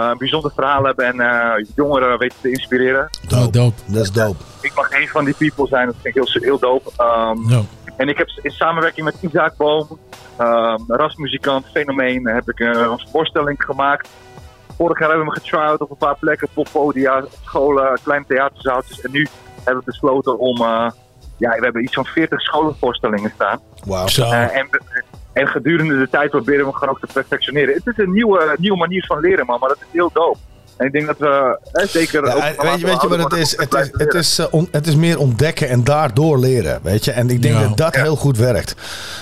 [0.00, 3.10] een bijzonder verhaal hebben en eh, jongeren weten te inspireren.
[3.34, 3.74] Oh, dope.
[3.86, 4.38] Dat is dope.
[4.60, 6.90] Ik mag een van die people zijn, dat vind ik heel, heel dope.
[6.96, 7.64] Ehm.
[7.96, 9.98] En ik heb in samenwerking met Isaac Boom,
[10.40, 14.08] um, rasmuzikant, fenomeen, heb ik een, een voorstelling gemaakt.
[14.76, 19.00] Vorig jaar hebben we hem getrouwd op een paar plekken, poppodia, scholen, kleine theaterzaaltjes.
[19.00, 20.90] En nu hebben we besloten om, eh,
[21.36, 23.60] ja, we hebben iets van 40 scholenvoorstellingen staan.
[23.84, 24.06] Wauw.
[24.06, 24.68] Eh, en,
[25.36, 27.74] en gedurende de tijd proberen we hem gewoon ook te perfectioneren.
[27.74, 30.38] Het is een nieuwe, nieuwe manier van leren, man, maar dat is heel dope.
[30.76, 32.26] En ik denk dat we eh, zeker.
[32.26, 33.56] Ja, ook weet, naarmate je, we weet je wat het is?
[33.56, 36.78] Het is, het is, eh, on- het is meer ontdekken en daardoor leren.
[36.82, 37.10] Weet je?
[37.12, 37.60] En ik denk Ja.
[37.68, 38.74] dat dat heel goed werkt.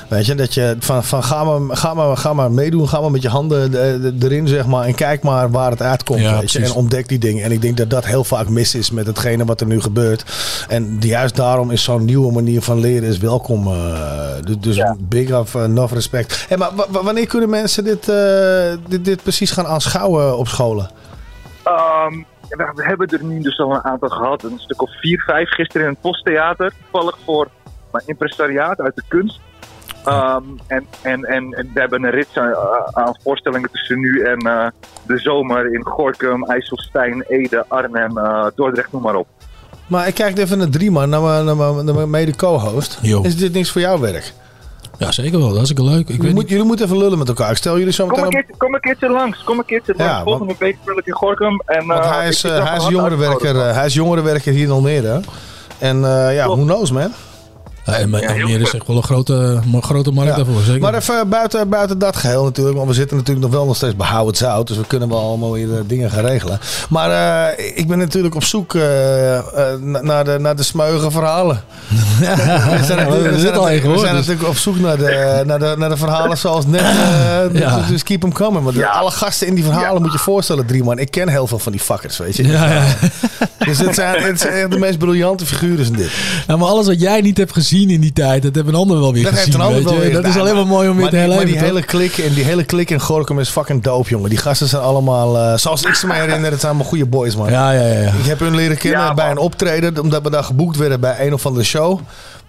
[0.09, 3.11] Weet je, dat je van, van ga, maar, ga, maar, ga maar meedoen, ga maar
[3.11, 4.85] met je handen eh, de- erin, zeg maar.
[4.87, 6.21] En kijk maar waar het uitkomt.
[6.21, 6.59] Ja, weet je?
[6.59, 7.45] En ontdek die dingen.
[7.45, 10.25] En ik denk dat dat heel vaak mis is met hetgene wat er nu gebeurt.
[10.69, 13.67] En juist daarom is zo'n nieuwe manier van leren is welkom.
[13.67, 13.73] eh,
[14.45, 16.45] dus dus big of enough respect.
[16.49, 20.49] Hey, maar wa- wa- wanneer kunnen mensen dit, eh, dit, dit precies gaan aanschouwen op
[20.49, 20.91] scholen?
[21.65, 24.43] Ehm, we, hebben er nu dus al een aantal gehad.
[24.43, 25.49] Een stuk of vier, vijf.
[25.49, 26.73] Gisteren in het Posttheater.
[26.91, 27.49] Toevallig voor
[27.93, 29.41] mijn impresariaat uit de kunst.
[30.05, 32.55] Ehm, en, en, en, we hebben een rits aan,
[32.93, 34.67] aan voorstellingen tussen nu en eh,
[35.07, 39.27] de zomer in Gorkum, IJsselstein, Ede, Arnhem, eh, Dordrecht, noem maar op.
[39.87, 42.99] Maar ik kijk even naar drie man, naar mijn, naar mijn, naar mijn mede co-host.
[43.03, 43.23] Jo.
[43.23, 44.33] Is dit niks voor jouw werk?
[44.99, 45.53] Ja, zeker wel.
[45.53, 46.01] Dat is ook leuk.
[46.01, 46.51] Ik Jullie, weet moet, niet.
[46.51, 47.51] jullie moeten even lullen met elkaar.
[47.51, 48.45] Ik stel jullie zo Kom meteen een, op.
[48.45, 49.43] keertje, kom een keertje langs.
[49.45, 50.13] Kom een keertje langs.
[50.13, 51.63] Ja, Volgende week speel ik in Gorkum.
[51.67, 54.65] En, Want eh, hij ik is, eh, hij is jongerenwerker, eh, hij is jongerenwerker hier
[54.65, 55.21] in Almere.
[55.79, 56.59] En eh, ja, Klopt.
[56.61, 57.13] who knows man.
[57.87, 60.37] Ja, en Ja, Almere is echt wel een grote, een grote markt Ja.
[60.37, 60.63] daarvoor.
[60.63, 60.81] Zeker.
[60.81, 62.77] Maar even buiten, buiten dat geheel natuurlijk.
[62.77, 64.67] Want we zitten natuurlijk nog wel nog steeds bij Hou het Zout.
[64.67, 66.59] Dus we kunnen wel allemaal weer eh, dingen gaan regelen.
[66.89, 67.11] Maar
[67.57, 69.45] eh, ik ben natuurlijk op zoek eh, eh,
[69.81, 71.57] na- naar, de, naar de smeuige verhalen.
[72.19, 74.27] we zijn natuurlijk, we we zitten zijn, al natuurlijk- één we gehoord, zijn dus.
[74.27, 76.81] natuurlijk op zoek naar de, naar de, naar de verhalen zoals net.
[76.81, 76.93] eh,
[77.61, 77.81] Ja.
[77.89, 78.65] Dus keep them coming.
[78.65, 78.89] Want Ja.
[78.89, 80.99] alle gasten in die verhalen moet je voorstellen, drie man.
[80.99, 82.47] Ik ken heel veel van die fuckers, weet je.
[82.47, 82.83] ja.
[83.59, 86.11] Dus het zijn, het zijn echt de meest briljante figuren zijn dit.
[86.47, 88.43] Ja, maar alles wat jij niet hebt gezien, gezien in die tijd.
[88.43, 89.61] Dat hebben een ander wel weer Dat heeft gezien.
[89.61, 90.11] een ander weet wel je.
[90.11, 91.45] weer Dat is alleen maar mooi om weer Maar te die- herleven.
[91.45, 91.73] Maar die toch?
[91.75, 94.29] hele klik en die hele klik in Gorkum is fucking dope, jongen.
[94.31, 97.37] Die gasten zijn allemaal, eh, zoals ik ze me herinner, het zijn allemaal goede boys,
[97.37, 97.51] man.
[97.51, 98.01] Ja, ja, ja.
[98.01, 98.09] ja.
[98.13, 101.27] Ik heb hun leren kennen Ja, bij een optreden, omdat we daar geboekt werden bij
[101.27, 102.01] een of andere show.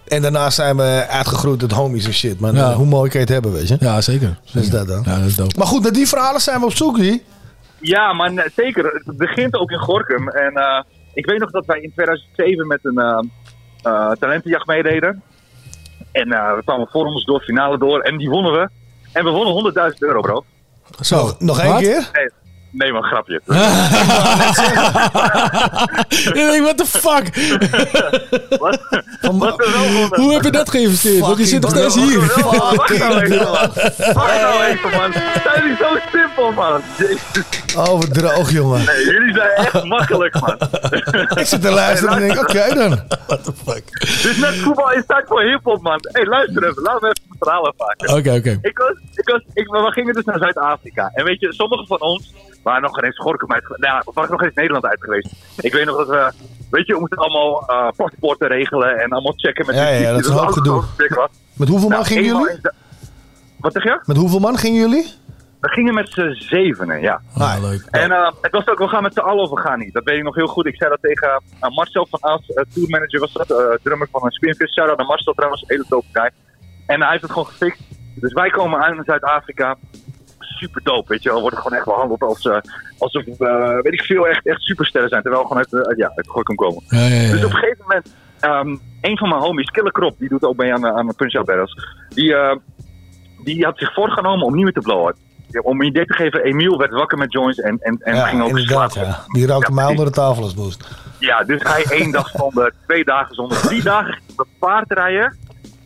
[0.06, 2.36] En daarna zijn we uitgegroeid tot homies en shit.
[2.40, 2.74] Ja.
[2.74, 3.76] Hoe mooi kan je het hebben, weet je?
[3.80, 4.38] Ja, zeker.
[4.52, 5.02] Dus dat dan.
[5.06, 5.54] Ja, dat is dope.
[5.58, 7.22] Maar goed, naar die verhalen zijn we op zoek, Rie.
[7.80, 9.02] Ja, maar nee, zeker.
[9.04, 10.28] Het begint ook in Gorkum.
[10.28, 10.82] En eh,
[11.14, 13.18] ik weet nog dat wij in 2007 met een eh, eh,
[14.18, 15.22] talentenjacht meededen.
[16.12, 18.68] En eh, we kwamen voor ons door finale door en die wonnen we.
[19.12, 20.44] En we wonnen 100.000 euro, bro.
[21.00, 21.24] Zo.
[21.24, 22.10] Nog, nog één keer?
[22.12, 22.30] Nee,
[22.76, 23.40] nee man, grapje.
[26.26, 27.24] Ik denk, what the fuck?
[28.58, 28.78] Wat?
[30.10, 31.20] Hoe heb je dat geïnvesteerd?
[31.20, 32.20] Want je zit nog steeds hier.
[32.20, 33.70] Wacht nou even, man.
[34.14, 35.12] Wacht nou even, man.
[35.12, 36.80] Zijn jullie zo simpel, man?
[36.96, 37.64] Jezus.
[37.76, 38.84] Oh, wat droog, jongen.
[38.84, 40.56] Nee, jullie zijn echt makkelijk, man.
[41.34, 43.00] Ik zit te luisteren en denk, oké dan.
[43.98, 45.98] Dit is net voetbal is tijd voor hiphop, man.
[46.02, 46.82] Hé, hey, luister even.
[46.82, 48.08] Laten we even het verhaal afmaken.
[48.16, 48.58] Oké, oké.
[48.68, 51.10] Ik was, ik was, ik, we gingen dus naar Zuid-Afrika.
[51.14, 53.64] En weet je, sommigen van ons waren nog geen eens Gorkum uit.
[53.76, 55.32] Nou, waren nog geen eens Nederland uit geweest.
[55.60, 56.32] Ik weet nog dat we,
[56.70, 60.10] weet je, we moesten allemaal eh paspoorten regelen en allemaal checken met Ja, ja, ja,
[60.12, 60.82] dat is een hoop alles gedoe.
[61.56, 62.60] Met hoeveel man Nou, gingen jullie?
[62.62, 62.72] de-
[63.60, 64.00] Wat zeg je?
[64.04, 65.12] Met hoeveel man gingen jullie?
[65.60, 67.20] We gingen met z'n zevenen, ja.
[67.34, 67.84] Ah, leuk.
[67.90, 69.92] En eh, het was ook, we gaan met z'n allen of we gaan niet.
[69.92, 70.66] Dat weet ik nog heel goed.
[70.66, 74.30] Ik zei dat tegen eh, Marcel van As, uh, tourmanager was dat, drummer van een
[74.30, 74.72] Spinvis.
[74.74, 76.30] Shout-out naar Marcel trouwens, een hele dope guy.
[76.86, 77.80] En hij heeft het gewoon gefixt.
[78.14, 79.76] Dus wij komen aan in Zuid-Afrika.
[80.38, 81.36] Super dope, weet je wel.
[81.36, 82.58] We worden gewoon echt behandeld als, eh,
[82.98, 85.22] alsof eh, weet ik veel, echt, echt supersterren zijn.
[85.22, 86.82] Terwijl we gewoon uit, eh, ja, uit Gorkum komen.
[86.88, 87.30] Ja, ja, ja.
[87.30, 90.56] Dus op een gegeven moment, ehm, een van mijn homies, Killer Krop, die doet ook
[90.56, 91.86] mee aan, aan de Punch-Out Battles.
[92.08, 92.56] Die, eh,
[93.44, 95.14] die had zich voorgenomen om niet meer te blowen.
[95.62, 98.42] Om een idee te geven, Emiel werd wakker met joints en, en, en Ja, ging
[98.42, 99.00] ook slapen.
[99.00, 99.24] Ja.
[99.26, 100.88] Die rookte Ja, mij onder de tafel als moest.
[101.18, 105.36] Ja, dus hij één dag zonder, twee dagen zonder, drie dagen ging op paard rijden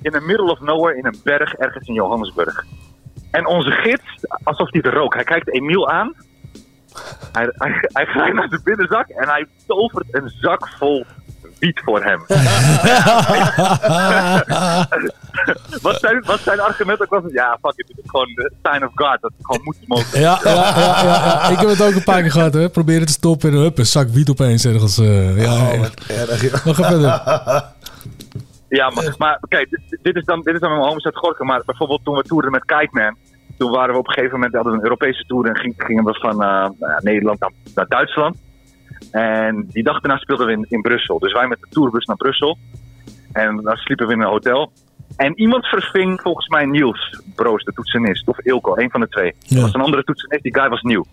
[0.02, 2.64] in the middle of nowhere in een berg ergens in Johannesburg.
[3.30, 6.14] En onze gids, alsof hij er rook, hij kijkt Emiel aan.
[7.32, 11.04] Hij, hij, hij gaat naar de binnenzak en hij tovert een zak vol
[11.58, 12.18] wiet voor hem.
[15.82, 17.22] wat, zijn, wat zijn argument ook was?
[17.32, 20.20] Ja, fuck it, het is gewoon de sign of God, dat het gewoon moet smoken.
[20.20, 21.48] Ja, ja, ja, ja, ja.
[21.48, 22.68] Ik heb het ook een paar keer gehad, hè.
[22.68, 24.98] Probeer het te stoppen en hup, een zak wiet opeens ergens.
[24.98, 25.88] eh ja, ja, ja.
[26.08, 26.64] Erg.
[26.64, 27.22] Maar ga verder.
[28.70, 31.46] Ja, maar, maar kijk, dit, dit is dan, dit is dan mijn uit Gorkum.
[31.46, 33.16] Maar bijvoorbeeld toen we toerden met Kite Man.
[33.58, 36.04] Toen waren we op een gegeven moment, hadden we een Europese tour en ging, gingen
[36.04, 38.36] we van eh, nou Nederland naar, naar Duitsland.
[39.10, 41.18] En die dag daarna speelden we in, in Brussel.
[41.18, 42.58] Dus wij met de tourbus naar Brussel.
[43.32, 44.72] En daar sliepen we in een hotel.
[45.16, 48.28] En iemand verving volgens mij Niels Broos, de toetsenist.
[48.28, 49.34] Of Ilko, een van de twee.
[49.38, 49.54] Ja.
[49.54, 51.04] Dat was een andere toetsenist, die guy was nieuw.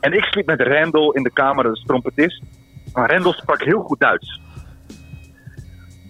[0.00, 2.42] En ik sliep met Randall in de kamer, dat is trompetist.
[2.92, 4.40] Maar Randall sprak heel goed Duits.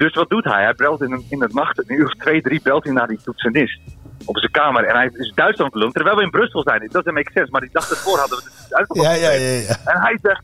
[0.01, 0.63] Dus wat doet hij?
[0.63, 3.21] Hij belt in, in de nacht, een uur of twee, drie, belt hij naar die
[3.25, 3.81] toetsenist
[4.25, 4.85] op zijn kamer.
[4.85, 6.81] En hij is Duits aan het lullen, terwijl we in Brussel zijn.
[6.81, 9.07] Dat doesn't make sense, maar die dag ervoor hadden we het uitgevoerd.
[9.07, 9.77] Ja, ja, ja, ja.
[9.85, 10.43] En hij zegt,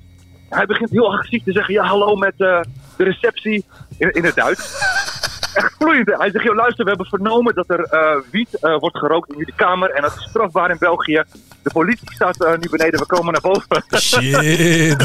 [0.48, 2.60] hij begint heel agressief te zeggen, ja hallo met eh,
[2.96, 3.64] de receptie
[3.98, 4.62] in, in het Duits.
[5.56, 6.06] Echt vloeiend.
[6.06, 9.38] Hij zegt, joh, luister, we hebben vernomen dat er eh, wiet eh, wordt gerookt in
[9.38, 9.90] jullie kamer.
[9.90, 11.24] En dat is strafbaar in België.
[11.62, 13.84] De politie staat eh, nu beneden, we komen naar boven.
[14.00, 14.96] Shit.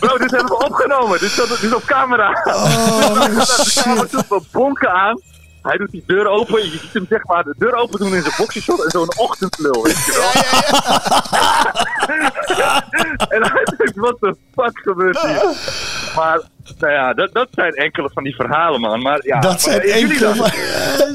[0.00, 1.18] Bro, dit hebben we opgenomen.
[1.18, 2.42] Dit staat dit is op camera.
[2.44, 3.20] Oh,
[4.10, 5.20] toe, we bonken aan.
[5.66, 6.64] Hij doet die deur open.
[6.64, 9.82] Je ziet hem zeg maar de deur open doen in zijn boxershort en zo'n ochtendlul.
[9.82, 10.30] Weet je wel.
[13.36, 15.54] en hij denkt, wat de fuck gebeurt hier?
[16.16, 16.40] Maar,
[16.78, 19.02] nou ja, dat, dat zijn enkele van die verhalen, man.
[19.02, 20.50] Maar, ja, Dat zijn enkele van,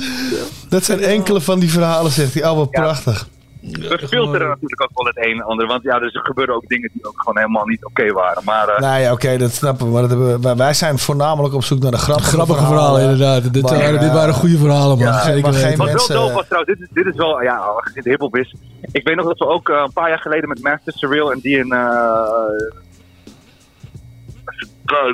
[0.70, 2.50] dat zijn enkele van die verhalen, zegt hij.
[2.50, 3.28] Oh, wat prachtig.
[3.62, 5.68] We filteren natuurlijk ook wel het een en ander.
[5.68, 8.44] Want ja, dus er gebeuren ook dingen die ook gewoon helemaal niet oké waren.
[8.46, 9.92] Maar eh, Nou ja, oké, dat snappen we.
[9.92, 13.02] Maar dat hebben we, wij- wij zijn voornamelijk op zoek naar de grappige, Grappige verhalen,
[13.02, 13.54] inderdaad.
[13.54, 15.08] Dit, Maar, waren, dit eh, waren goede verhalen, man.
[15.08, 15.78] Ja, Zeker maar geen.
[15.78, 18.36] Wat mensen- wel dope was trouwens, dit is, dit is wel, ja, als de hiphop
[18.36, 18.56] is.
[18.92, 21.40] Ik weet nog dat we ook eh, een paar jaar geleden met Master Surreal en
[21.40, 21.72] die in...
[21.72, 22.24] eh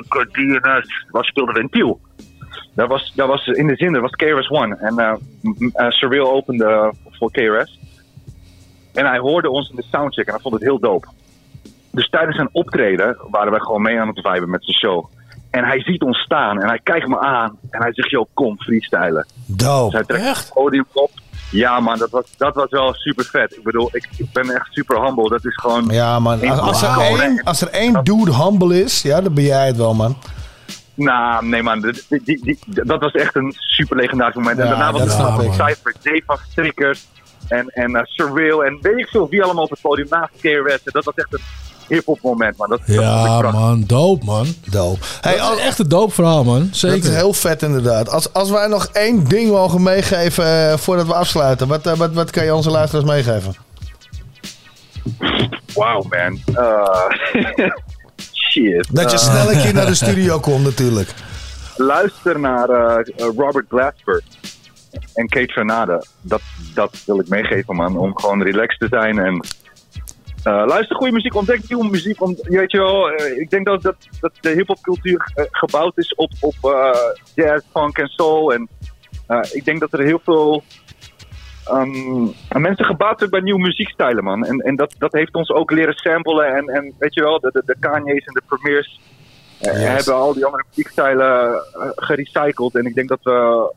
[0.08, 2.00] Kijk, DNS, was speelden we in Tiel.
[2.74, 4.76] Dat was, dat was in de zin, dat was KRS One.
[4.76, 5.12] En eh
[5.72, 7.78] eh, Surreal opende voor KRS.
[8.92, 11.06] En hij hoorde ons in de soundcheck en hij vond het heel dope.
[11.90, 15.06] Dus tijdens zijn optreden waren wij gewoon mee aan het viben met zijn show.
[15.50, 18.58] En hij ziet ons staan en hij kijkt me aan en hij zegt, joh, kom,
[18.60, 19.26] freestylen.
[19.46, 19.96] Dus Dope.
[19.96, 21.10] hij trekt het podium op.
[21.50, 23.56] Ja man, dat was, dat was wel super vet.
[23.56, 25.28] Ik bedoel, ik, ik ben echt super humble.
[25.28, 25.86] Dat is gewoon...
[25.90, 26.48] Ja, man.
[26.48, 29.76] Als, als, er één, als er één dude humble is, ja, dan ben jij het
[29.76, 30.16] wel, man.
[30.94, 34.58] Nou, nee man, die, die, die- die- dat was echt een super legendarisch moment.
[34.58, 35.10] en daarna was het.
[35.54, 37.06] Cypher, Dave van Strikkers
[37.48, 40.80] en, en eh, Surreal en weet ik veel wie allemaal op het podium naast KRS.
[40.84, 41.40] Dat was echt een
[41.88, 42.68] hip-hop moment, man.
[42.68, 43.84] Dat, Ja, man.
[43.86, 44.46] Doop, man.
[44.70, 44.98] Doop.
[45.20, 46.58] Hey, dat is echt een doop verhaal, man.
[46.58, 47.10] Dat is Zeker.
[47.10, 48.10] heel vet inderdaad.
[48.10, 51.68] Als, als wij nog één ding mogen meegeven eh, voordat we afsluiten.
[51.68, 53.54] Wat, eh, wat, wat kan je onze luisteraars meegeven?
[55.74, 56.40] Wauw, man.
[56.54, 57.10] Eh,
[58.50, 58.88] shit.
[58.92, 61.10] Dat je snel een keer naar de studio komt natuurlijk.
[61.76, 62.68] luister naar
[63.16, 64.22] Robert Glasper
[65.14, 66.06] en Kate Renade.
[66.20, 66.42] Dat,
[66.74, 67.96] dat wil ik meegeven, man.
[67.96, 69.40] Om gewoon relaxed te zijn en
[70.42, 72.18] eh, luister goede muziek, ontdek nieuwe muziek.
[72.18, 76.14] Je weet je wel, eh, ik denk dat, dat, dat de hip-hopcultuur eh, gebouwd is
[76.14, 76.56] op, op
[77.34, 78.52] jazz, funk en soul.
[78.52, 78.68] En
[79.52, 80.62] ik denk dat er heel veel
[81.64, 82.24] ehm,
[82.62, 84.44] mensen gebaat zijn bij nieuwe muziekstijlen, man.
[84.44, 86.46] En, en dat, dat heeft ons ook leren samplen.
[86.56, 89.00] En, en weet je wel, de, de, de Kanye's en de Premiers
[89.60, 89.72] Yes.
[89.72, 91.62] hebben al die andere muziekstijlen
[91.96, 92.74] gerecycled.
[92.74, 93.72] En ik denk dat we,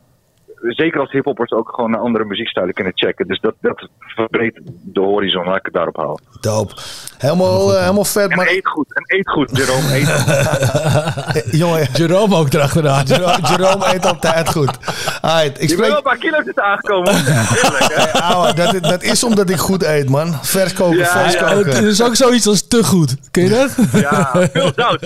[0.62, 3.26] zeker als hiphoppers, ook gewoon naar andere muziekstijlen kunnen checken.
[3.26, 6.24] Dus dat, dat verbreedt de horizon, laat ik het daarop houden.
[6.40, 6.72] Doop.
[7.18, 8.30] Helemaal, eh, helemaal vet.
[8.30, 9.96] En Maar eet goed, en eet goed, Jerome.
[9.96, 11.52] Eet goed.
[11.60, 13.04] jongen, Jerome ook erachteraan.
[13.12, 14.78] Jerome, Jerome eet altijd goed.
[15.20, 15.96] Alright, ik Je bent wel spreek...
[15.96, 17.14] een paar kilo's is aangekomen.
[17.14, 17.36] hoor.
[17.64, 18.20] Eerlijk, hè?
[18.20, 20.38] Ouwe, dat, dat is omdat ik goed eet, man.
[20.42, 21.52] Vers koken, Ja, vers ja.
[21.54, 21.72] koken.
[21.74, 23.16] Het is ook zoiets als te goed.
[23.30, 23.74] Ken je dat?
[23.92, 25.00] Ja, veel zout.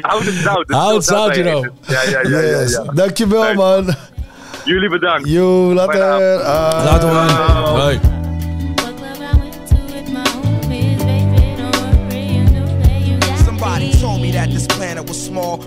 [0.00, 0.66] Houd het zout.
[0.66, 1.56] dus Houd veel zout, Jerome.
[1.58, 1.72] eten.
[1.86, 2.72] Ja, ja, ja, ja, Yes.
[2.72, 2.82] ja.
[2.92, 3.94] Dankjewel, man.
[4.64, 5.28] Jullie bedankt.
[5.28, 5.92] Yo, later.
[5.92, 6.42] Fijne avond.
[6.42, 6.92] Ah.
[6.92, 7.28] Later, man.
[7.80, 7.98] Hoi.
[13.44, 15.58] Somebody told me that this planet was small.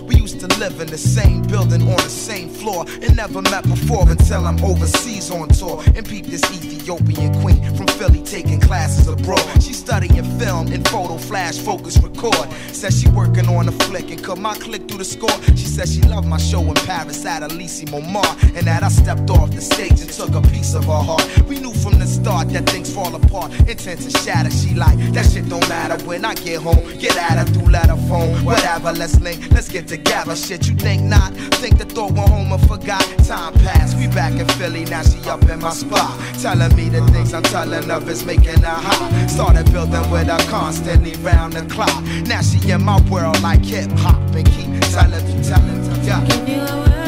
[0.64, 4.58] Live in the same building on the same floor and never met before until I'm
[4.64, 9.44] overseas on tour and peep this Ethiopian queen from Philly taking classes abroad.
[9.62, 12.50] She studying film and photo flash focus record.
[12.72, 15.38] Says she working on a flick and cut my click through the score.
[15.48, 19.28] She says she loved my show in Paris at Elysee Montmartre and that I stepped
[19.28, 21.26] off the stage and took a piece of her heart.
[21.46, 24.50] We knew from the start that things fall apart, intent to shatter.
[24.50, 26.82] She like that shit don't matter when I get home.
[26.98, 28.92] Get at her through letter phone, whatever.
[28.92, 30.34] Let's link, let's get together.
[30.34, 31.32] Shit, you think not?
[31.60, 33.02] Think the thought went home and forgot.
[33.26, 35.02] Time passed, we back in Philly now.
[35.02, 38.80] She up in my spot, telling me the things I'm telling of is making her
[38.86, 39.28] hot.
[39.28, 42.02] Started building with her constantly round the clock.
[42.26, 46.22] Now she in my world like hip hop and keep telling telling yeah.
[46.46, 47.03] Yeah,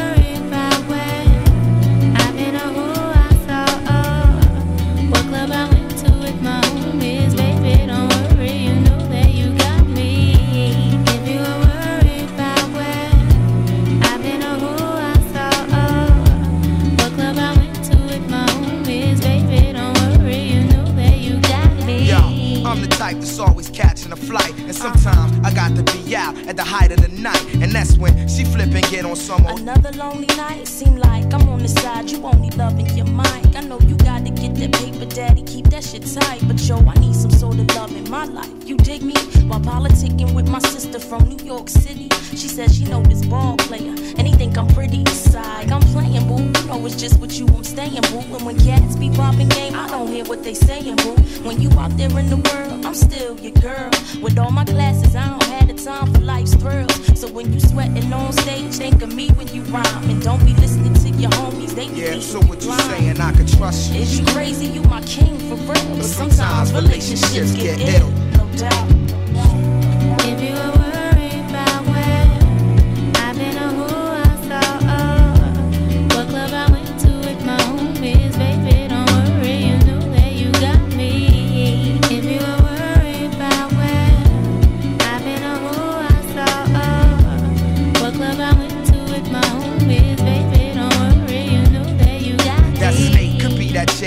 [23.39, 24.53] always catching a flight.
[24.59, 27.43] And sometimes I got to be out at the height of the night.
[27.55, 29.45] And that's when she flip and get on some.
[29.45, 32.09] Another lonely night, seem like I'm on the side.
[32.09, 33.55] You only loving your mic.
[33.55, 34.16] I know you get
[34.59, 35.43] that paper, daddy.
[35.43, 36.41] Keep that shit tight.
[36.47, 38.49] But yo, I need some sort of love in my life.
[38.65, 39.13] You dig me?
[39.47, 42.09] While politicking with my sister from New York City.
[42.31, 43.95] She says she know this ball player.
[44.17, 45.71] And he think I'm pretty side.
[45.71, 46.43] I'm playing, boo.
[46.59, 48.19] You know it's just with you I'm staying, boo.
[48.35, 51.15] And when cats be popping game, I don't hear what they saying, boo.
[51.47, 53.89] When you out there in the world, I'm still your girl.
[54.21, 56.93] With all my classes, I don't have the time for life's thrills.
[57.19, 60.09] So when you sweating on stage, think of me when you rhyme.
[60.09, 62.81] And don't be listening to your homies, they be Yeah, so what you blind.
[62.91, 63.21] saying?
[63.21, 64.01] I can trust you.
[64.01, 64.46] Is you crazy?
[64.47, 65.95] You my king for real.
[65.97, 68.09] But sometimes relationships get ill.
[68.09, 68.96] No doubt.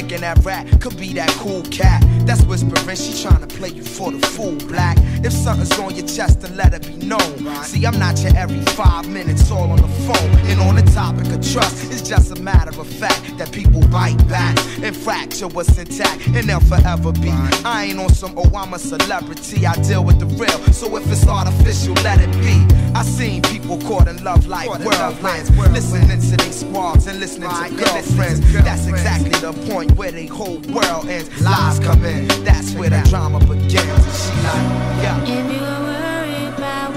[0.01, 2.03] Could be that in that rat, could be that cool cat.
[2.27, 4.97] That's whispering, she tryna play you for the fool, black.
[5.25, 7.39] If something's on your chest, then let it be known.
[7.65, 10.31] See, I'm not your every five minutes all on the phone.
[10.51, 14.17] And on the topic of trust, it's just a matter of fact that people bite
[14.29, 17.31] back and fracture what's intact, and they'll forever be.
[17.65, 20.59] I ain't on some, oh, I'm a celebrity, I deal with the real.
[20.73, 22.67] So if it's artificial, let it be.
[22.95, 27.85] I seen people caught in love like whirlwinds, listening to they squads and listening to
[27.85, 28.41] girlfriends.
[28.53, 31.29] That's exactly the point where they whole world ends.
[31.43, 33.75] Lies come in, that's where the drama begins.
[33.75, 34.67] And she like,
[35.03, 35.27] yeah.
[35.27, 35.51] You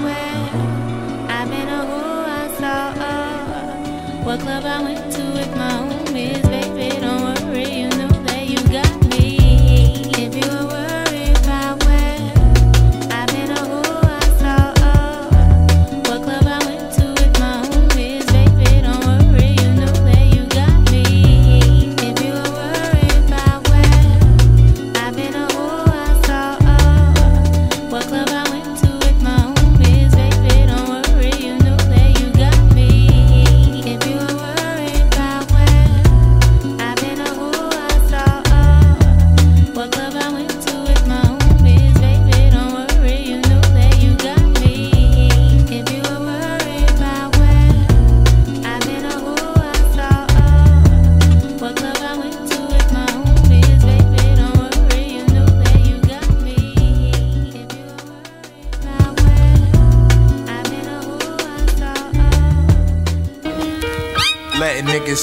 [0.02, 0.48] where
[1.30, 2.00] I've been or who
[2.40, 6.53] I saw, uh, what club I went to with my homies,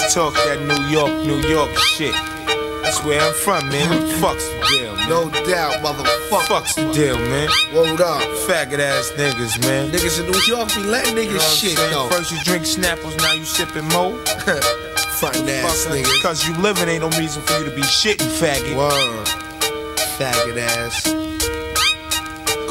[0.09, 2.13] talk that New York, New York shit.
[2.83, 3.89] That's where I'm from, man.
[4.19, 5.09] Fuck's the deal, man?
[5.09, 6.47] No doubt, motherfucker.
[6.47, 7.49] Fuck's the deal, man?
[7.73, 8.21] Word up.
[8.47, 9.91] Faggot ass niggas, man.
[9.91, 12.09] Niggas in New York be letting niggas You know shit though.
[12.09, 14.17] First you drink Snapples, now you sipping Mo.
[15.19, 16.21] Frontin' ass niggas.
[16.21, 18.75] Cause you living ain't no reason for you to be shitting, faggot.
[18.75, 19.27] Word.
[20.17, 21.30] Faggot ass.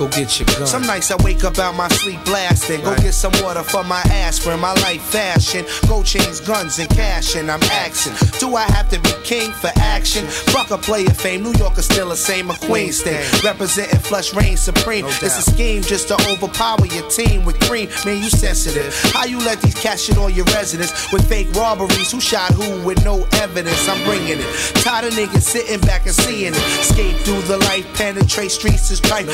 [0.01, 0.66] Go get your gun.
[0.66, 2.80] Some nights I wake up out my sleep blasting.
[2.80, 3.03] Go Right.
[3.03, 4.59] get some water for my ass, aspirin.
[4.59, 5.66] My life fashion.
[5.88, 7.34] Go change guns, and cash.
[7.34, 8.14] And I'm axing.
[8.38, 10.26] Do I have to be king for action?
[10.26, 11.42] Fuck a player fame.
[11.42, 13.20] New York is still the same a Queens thing.
[13.44, 15.05] Representing flush reign supreme.
[15.05, 17.90] it's a scheme just to overpower your team with cream.
[18.07, 18.94] Man, you sensitive.
[19.12, 22.11] How you let these cats shit on your residence with fake robberies?
[22.11, 23.86] Who shot who with no evidence?
[23.86, 24.74] I'm bringing it.
[24.76, 26.80] Tired of niggas sitting back and seeing it.
[26.80, 29.28] Escape through the life, penetrate streets is trife.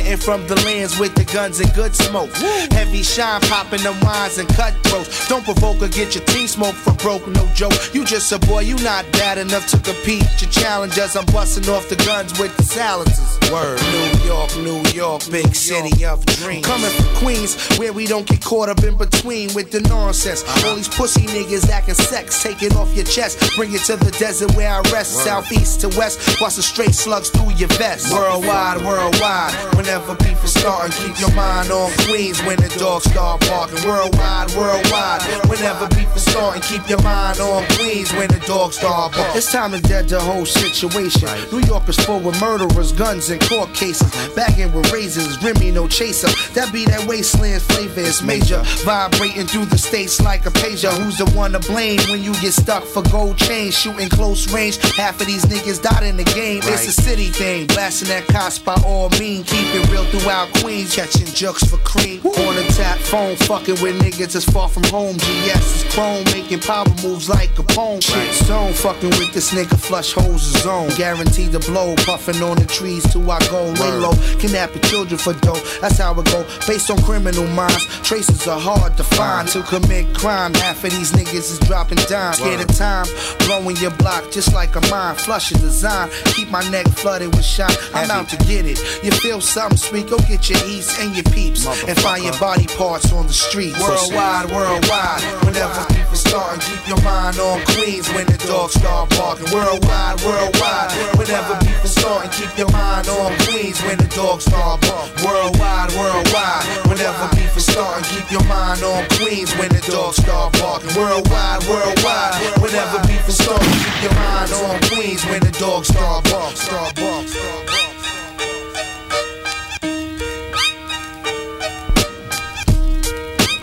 [0.00, 2.30] Representing from the lands with the guns and good smoke.
[2.72, 5.28] Heavy shine popping them wines and cutthroats.
[5.28, 7.72] Don't provoke or get your team smoked for broke, no joke.
[7.92, 10.24] You just a boy, you not bad enough to compete.
[10.40, 13.38] Your challengers, I'm busting off the guns with the silencers.
[13.50, 13.80] Word.
[13.92, 16.64] New York, New York, big city of dreams.
[16.64, 20.44] Coming from Queens, where we don't get caught up in between with the nonsense.
[20.44, 20.68] Uh-huh.
[20.68, 23.38] All these pussy niggas acting sex, take it off your chest.
[23.56, 25.24] Bring it to the desert where I rest.
[25.24, 28.12] Southeast to west, busting straight slugs through your vest.
[28.12, 29.52] Worldwide, worldwide.
[29.90, 33.82] Whenever be for starting, keep your mind on Queens when the dogs start barking.
[33.84, 35.20] Worldwide, worldwide.
[35.50, 39.36] Whenever beef is starting, keep your mind on Queens when the dogs start barking.
[39.36, 41.28] It's time to dead the whole situation.
[41.50, 44.08] New York is full with murderers, guns, and court cases.
[44.36, 46.30] Bagging with razors, Remy no chaser.
[46.54, 48.62] That be that wasteland flavor is major.
[48.86, 50.92] Vibrating through the states like a pager.
[51.02, 53.76] Who's the one to blame when you get stuck for gold chains?
[53.76, 54.76] Shooting close range.
[54.94, 56.60] Half of these niggas died in the game.
[56.62, 57.66] It's a city thing.
[57.66, 59.50] Blasting that cops by all means.
[59.50, 60.94] Keep it real throughout Queens.
[60.94, 62.20] Catching jokes for cream.
[62.24, 63.36] On the tap phone.
[63.36, 65.16] Fucking with niggas that's far from home.
[65.16, 66.24] GS is chrome.
[66.24, 68.02] Making power moves like a Capone.
[68.02, 68.72] Shit zone.
[68.72, 69.78] Fucking with this nigga.
[69.78, 70.90] Flush holes is zone.
[70.96, 71.94] Guaranteed to blow.
[72.06, 73.64] Puffing on the trees till I go.
[73.80, 74.14] Lay low.
[74.38, 75.60] Kidnapping children for dough.
[75.80, 76.44] That's how it go.
[76.66, 77.86] Based on criminal minds.
[78.02, 79.48] Traces are hard to find.
[79.48, 80.54] To commit crime.
[80.54, 82.38] Half of these niggas is dropping dimes.
[82.38, 83.06] Scared of time.
[83.46, 85.16] Blowing your block just like a mine.
[85.16, 86.10] Flush a design.
[86.36, 87.70] Keep my neck flooded with shine.
[87.94, 88.78] I'm out to get it.
[89.04, 90.08] You feel something sweet?
[90.08, 91.66] Go get your eats and your peeps.
[91.84, 93.76] And find your body parts on the street.
[93.78, 95.20] Worldwide, worldwide.
[95.44, 99.52] Whenever people starting, keep your mind on Queens when the dogs start barking.
[99.52, 100.90] Worldwide, worldwide.
[101.20, 105.28] Whenever people starting, keep your mind on Queens when the dogs start barking.
[105.28, 106.64] Worldwide, worldwide.
[106.88, 110.92] Whenever people starting, keep your mind on Queens when the dogs start barking.
[110.96, 112.32] Worldwide, worldwide.
[112.64, 116.56] Whenever people starting, keep your mind on Queens when the dogs start barking.
[116.56, 117.79] Start barking.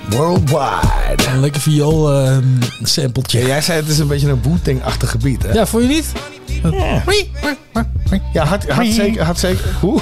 [0.10, 1.28] Worldwide.
[1.34, 2.38] Een lekker viool eh,
[2.84, 3.46] sampletje.
[3.46, 5.52] jij zei het is een beetje een Wu-Tang-achtig gebied, hè?
[5.52, 6.12] Ja, vond je niet?
[6.72, 7.04] Ja,
[8.34, 9.24] ja had, had zeker.
[9.24, 10.02] Had zeker hoe?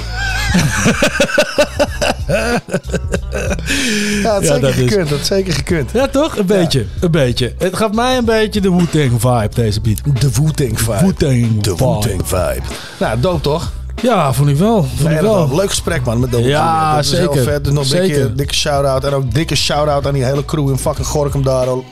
[4.22, 5.08] ja, zeker dat is- gekund.
[5.08, 5.90] Dat had zeker gekund.
[5.92, 6.36] Ja, toch?
[6.36, 6.86] Een beetje.
[7.00, 7.54] Een beetje.
[7.58, 10.00] Het gaf mij een beetje de Wu-Tang vibe, deze beat.
[10.20, 10.98] De Wu-Tang vibe.
[11.00, 12.62] Wu-Tang De Wu-Tang vibe.
[12.98, 13.72] Nou, doop toch?
[14.02, 14.86] Ja, vond ik wel.
[14.96, 15.48] Vond ik wel.
[15.56, 16.20] Leuk gesprek, man.
[16.20, 16.30] Met.
[16.38, 17.32] Ja, dat is zeker.
[17.32, 17.64] heel vet.
[17.64, 19.04] Dus nog een dikke, dikke shout-out.
[19.04, 21.66] En ook dikke shout-out aan die hele crew in fucking Gorkum daar.
[21.66, 21.84] al.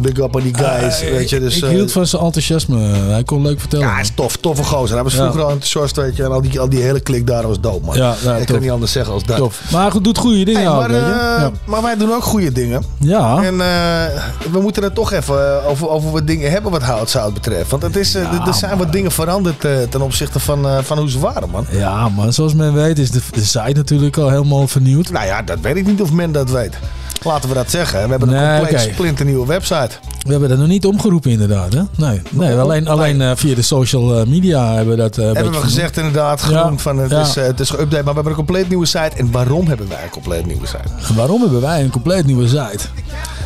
[0.00, 1.00] Big up aan die guys.
[1.00, 2.78] Eh, weet je, dus, ik eh, hield van zijn enthousiasme.
[2.88, 3.86] Hij kon leuk vertellen.
[3.86, 4.36] Ja, hij is tof.
[4.36, 4.94] Toffe gozer.
[4.94, 5.18] Hij was Ja.
[5.20, 6.22] vroeger al enthousiast, weet je.
[6.24, 7.96] En al die, al die hele klik daar was dope, man.
[7.96, 9.36] Ja, ja, ik kan niet anders zeggen als dat.
[9.36, 9.60] Tof.
[9.72, 11.50] Maar goed, doet goede dingen Hey, maar, eh, Ja.
[11.64, 12.82] maar wij doen ook goede dingen.
[12.98, 13.42] Ja.
[13.42, 14.22] En eh,
[14.52, 17.70] we moeten het toch even eh, over, over wat dingen hebben wat houtzout betreft.
[17.70, 20.98] Want het is, eh, er- zijn wat dingen veranderd eh, ten opzichte van, eh, van
[20.98, 21.66] hoe ze waren, man.
[21.70, 25.10] Ja, maar zoals men weet is de, de site natuurlijk al helemaal vernieuwd.
[25.10, 26.78] Nou ja, dat weet ik niet of men dat weet.
[27.22, 28.02] Laten we dat zeggen.
[28.04, 28.92] We hebben een Nee, compleet oké.
[28.92, 29.90] splinternieuwe website.
[30.18, 31.72] We hebben dat nog niet omgeroepen inderdaad.
[31.72, 31.82] Hè?
[31.96, 35.52] Nee, nee alleen, alleen eh, via de social eh, media hebben we dat eh, hebben
[35.52, 36.60] we gezegd inderdaad, Ja.
[36.62, 37.20] genoemd van het, Ja.
[37.20, 37.76] is, eh, het is geüpdate.
[37.78, 39.10] Maar we hebben een compleet nieuwe site.
[39.16, 41.14] En waarom hebben wij een compleet nieuwe site?
[41.14, 42.78] Waarom hebben wij een compleet nieuwe site?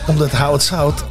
[0.07, 1.07] Omdat Hout Zout 24-7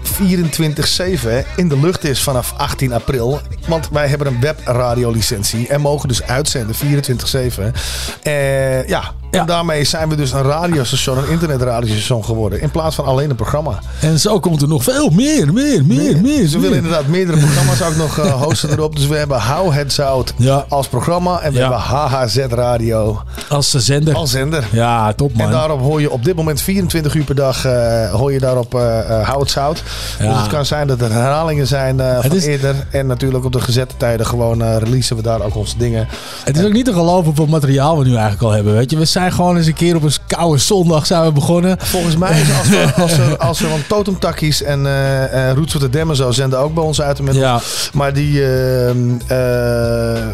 [1.56, 3.42] in de lucht is vanaf 18 april.
[3.68, 7.76] Want wij hebben een webradiolicentie en mogen dus uitzenden 24-7.
[8.24, 12.62] Eh ja, en daarmee zijn we dus een radiostation, een internetradiostation geworden.
[12.62, 13.80] In plaats van alleen een programma.
[14.00, 16.48] En zo komt er nog veel meer, meer, meer, meer.
[16.48, 18.96] Ze willen inderdaad meerdere programma's ook nog eh, hosten erop.
[18.96, 20.34] Dus we hebben Hou Het Zout
[20.68, 21.40] als programma.
[21.40, 24.16] En we hebben HHZ Radio Als eh, zender.
[24.16, 24.68] als zender.
[24.72, 25.46] Ja, top man.
[25.46, 28.72] En daarop hoor je op dit moment 24 uur per dag eh, hoor je daarop
[28.72, 29.84] Het Zout.
[30.20, 30.30] Ja.
[30.30, 32.76] Dus het kan zijn dat er herhalingen zijn van eerder.
[32.92, 36.08] En natuurlijk op de gezette tijden gewoon releasen we daar ook onze dingen.
[36.44, 38.74] Het is ook niet te geloven hoeveel materiaal we nu eigenlijk al hebben.
[38.74, 41.32] Weet je, we zijn zijn gewoon eens een keer op een koude zondag zijn we
[41.32, 41.78] begonnen.
[41.80, 45.55] Volgens mij is als we, als we, als we want Totem Takkies en eh eh
[45.55, 47.20] Roots of the Dam en zo zenden ook bij ons uit.
[47.20, 47.45] inmiddels.
[47.45, 47.89] Ja.
[47.93, 48.43] Maar die...
[48.45, 48.97] ehm,
[49.28, 50.28] eh,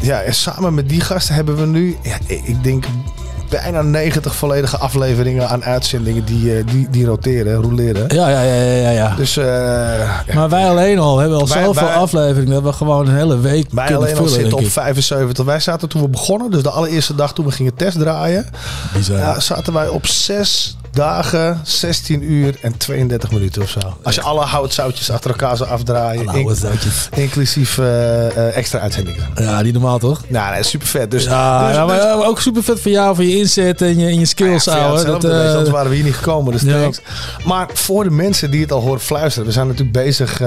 [0.00, 1.96] ja, en samen met die gasten hebben we nu...
[2.02, 2.84] Ja, ik denk
[3.48, 8.14] bijna 90 volledige afleveringen aan uitzendingen die, eh, die, die roteren, roleren.
[8.14, 9.14] Ja, ja, ja, ja, ja.
[9.16, 9.36] Dus...
[9.36, 9.44] eh.
[10.34, 13.38] Maar wij alleen al hebben al Wij- zoveel wij- afleveringen dat we gewoon een hele
[13.38, 14.72] week Wij kunnen alleen al vullen, zitten denk op ik.
[14.72, 15.44] 75.
[15.44, 18.46] Wij zaten toen we begonnen, dus de allereerste dag toen we gingen testdraaien.
[18.94, 19.18] Bizar.
[19.18, 23.78] Ja, zaten wij op 6 dagen, 16 uur en 32 minuten of zo.
[24.02, 26.28] Als je alle houtzoutjes achter elkaar zou afdraaien.
[26.28, 27.08] Alle houtzoutjes.
[27.14, 29.22] inclusief eh, eh, extra uitzendingen.
[29.36, 30.20] Ja, niet normaal toch?
[30.28, 31.10] Nou, nee, super vet.
[31.10, 33.82] Dus, ja, dus, ja, maar dus- ja, ook super vet voor jou, voor je inzet
[33.82, 34.96] en je, en je skills, Ja, ouwe.
[34.98, 36.52] hetzelfde, Dat, anders waren we hier niet gekomen.
[36.52, 36.90] Dus ja.
[37.44, 39.46] Maar voor de mensen die het al horen fluisteren.
[39.46, 40.40] We zijn natuurlijk bezig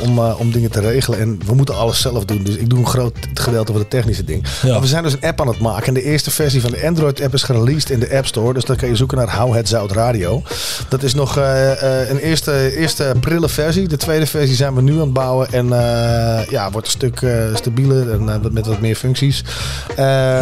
[0.00, 1.18] om, om dingen te regelen.
[1.20, 2.42] En we moeten alles zelf doen.
[2.42, 4.46] Dus ik doe een groot gedeelte van de technische ding.
[4.62, 4.70] Ja.
[4.70, 5.86] Maar we zijn dus een app aan het maken.
[5.86, 8.54] En de eerste versie van de Android app is gereleased in de App Store.
[8.54, 10.42] Dus dan kan je zoeken naar Hou het Zout Radio.
[10.88, 13.88] Dat is nog eh, eh, een eerste, eerste prille versie.
[13.88, 15.52] De tweede versie zijn we nu aan het bouwen.
[15.52, 19.44] En eh, ja, wordt een stuk stabieler en met wat meer functies.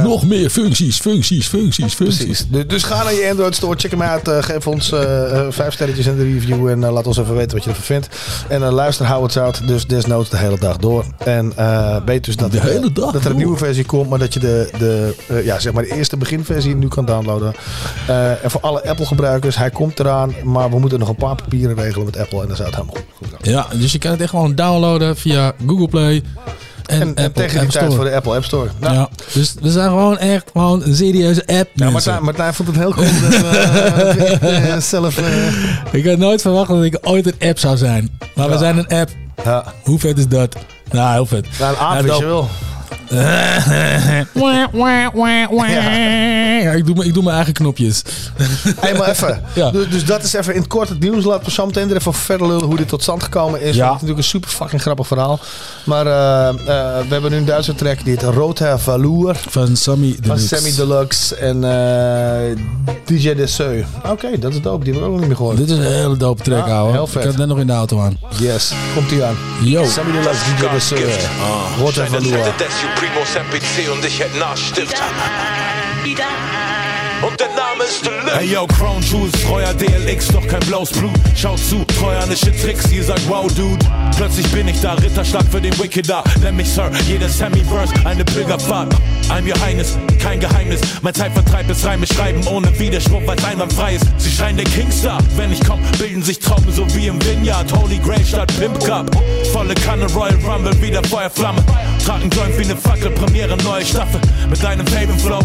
[0.03, 2.25] Nog meer functies, functies, functies, functies.
[2.25, 2.47] Precies.
[2.49, 4.29] Dus, dus ga naar je Android store, check hem uit.
[4.45, 4.89] geef ons
[5.49, 8.09] vijf sterretjes in de review en laat ons even weten wat je ervan vindt.
[8.49, 9.66] En luister, hou het zout.
[9.66, 11.05] Dus desnoods de hele dag door.
[11.19, 11.53] En
[12.05, 14.41] weet dus dat, De hele dag dat er een nieuwe versie komt, maar dat je
[14.41, 15.14] de, de,
[15.45, 17.55] ja, zeg maar de eerste beginversie nu kan downloaden.
[18.43, 21.77] En voor alle Apple gebruikers, hij komt eraan, maar we moeten nog een paar papieren
[21.77, 23.53] regelen met Apple en dan zou het helemaal goed gaan.
[23.53, 26.23] Ja, dus je kan het echt gewoon downloaden via Google Play.
[26.87, 28.69] En, En, tegen die tijd voor de Apple App Store.
[28.79, 31.71] Nou, Ja, dus we zijn gewoon echt gewoon een serieuze app.
[31.75, 31.91] Ja.
[31.91, 33.47] Martijn, Martijn vond het heel cool dat we
[34.41, 35.19] eh, eh, zelf...
[35.19, 38.19] eh, Ik had nooit verwacht dat ik ooit een app zou zijn.
[38.35, 39.11] Maar we zijn een app.
[39.45, 39.65] Ja.
[39.83, 40.57] Hoe vet is dat?
[40.91, 41.47] Nou, heel vet.
[41.59, 42.49] nou, een aap.
[46.63, 48.03] Ja, ik, doe, mijn- ik doe mijn eigen knopjes.
[48.81, 49.43] Hey, maar even.
[49.55, 49.71] Ja.
[49.71, 51.25] Dus, dus dat is even in het kort het nieuws.
[51.25, 53.75] Laten we zo meteen er even verder lullen hoe dit tot stand gekomen is.
[53.77, 53.85] Ja.
[53.85, 55.41] Het is natuurlijk een super fucking grappig verhaal.
[55.85, 56.57] Maar eh, eh,
[56.99, 59.37] we hebben nu een Duitse track die heet Roodhair Valoer.
[59.49, 60.47] Van Sammy Van Deluxe.
[60.57, 62.57] Sammy Deluxe en eh,
[63.09, 63.85] DJ Desseu.
[64.05, 64.85] Oké, dat is dope.
[64.85, 65.57] Die hebben we ook nog niet meer gehoord.
[65.57, 66.93] Dit is een hele dope track, Ja, ouwe.
[66.93, 67.25] heel Ik vet.
[67.25, 68.19] had net nog in de auto aan.
[68.39, 69.37] Yes, komt ie aan.
[69.63, 69.85] Yo.
[69.85, 70.99] Sammy DJ Desseu.
[71.79, 72.53] Roodhair Valoer.
[72.57, 75.03] Des Primo MPC und ich hätte Nachstift.
[77.27, 78.37] Und der Name ist Deluxe.
[78.37, 81.11] Hey yo, Crown Jewels, treuer DLX, doch kein blaues Blut.
[81.35, 83.85] Schaut zu, treuernische Tricks, ihr sagt wow, Dude.
[84.16, 86.23] Plötzlich bin ich da, Ritterschlag für den Wickeder.
[86.43, 88.95] Nenn mich Sir, jeder Sammy-Verse, eine Pilgerfahrt.
[89.31, 90.81] I'm your Highness, kein Geheimnis.
[91.03, 94.07] Mein Zeitvertreib ist Reime schreiben ohne Widerspruch, weil's einwandfrei ist.
[94.19, 97.73] Sie schreien der Kingstar, wenn ich komm, bilden sich Trauben so wie im Vineyard.
[97.73, 99.11] Holy Grail statt Pimp Cup.
[99.53, 101.64] Volle Kanne Royal Rumble, wieder Feuerflamme.
[102.05, 104.21] Trag ein Joint wie ne Fackel, Premiere, neue Staffel.
[104.49, 105.41] Mit deinem Favorite Flow.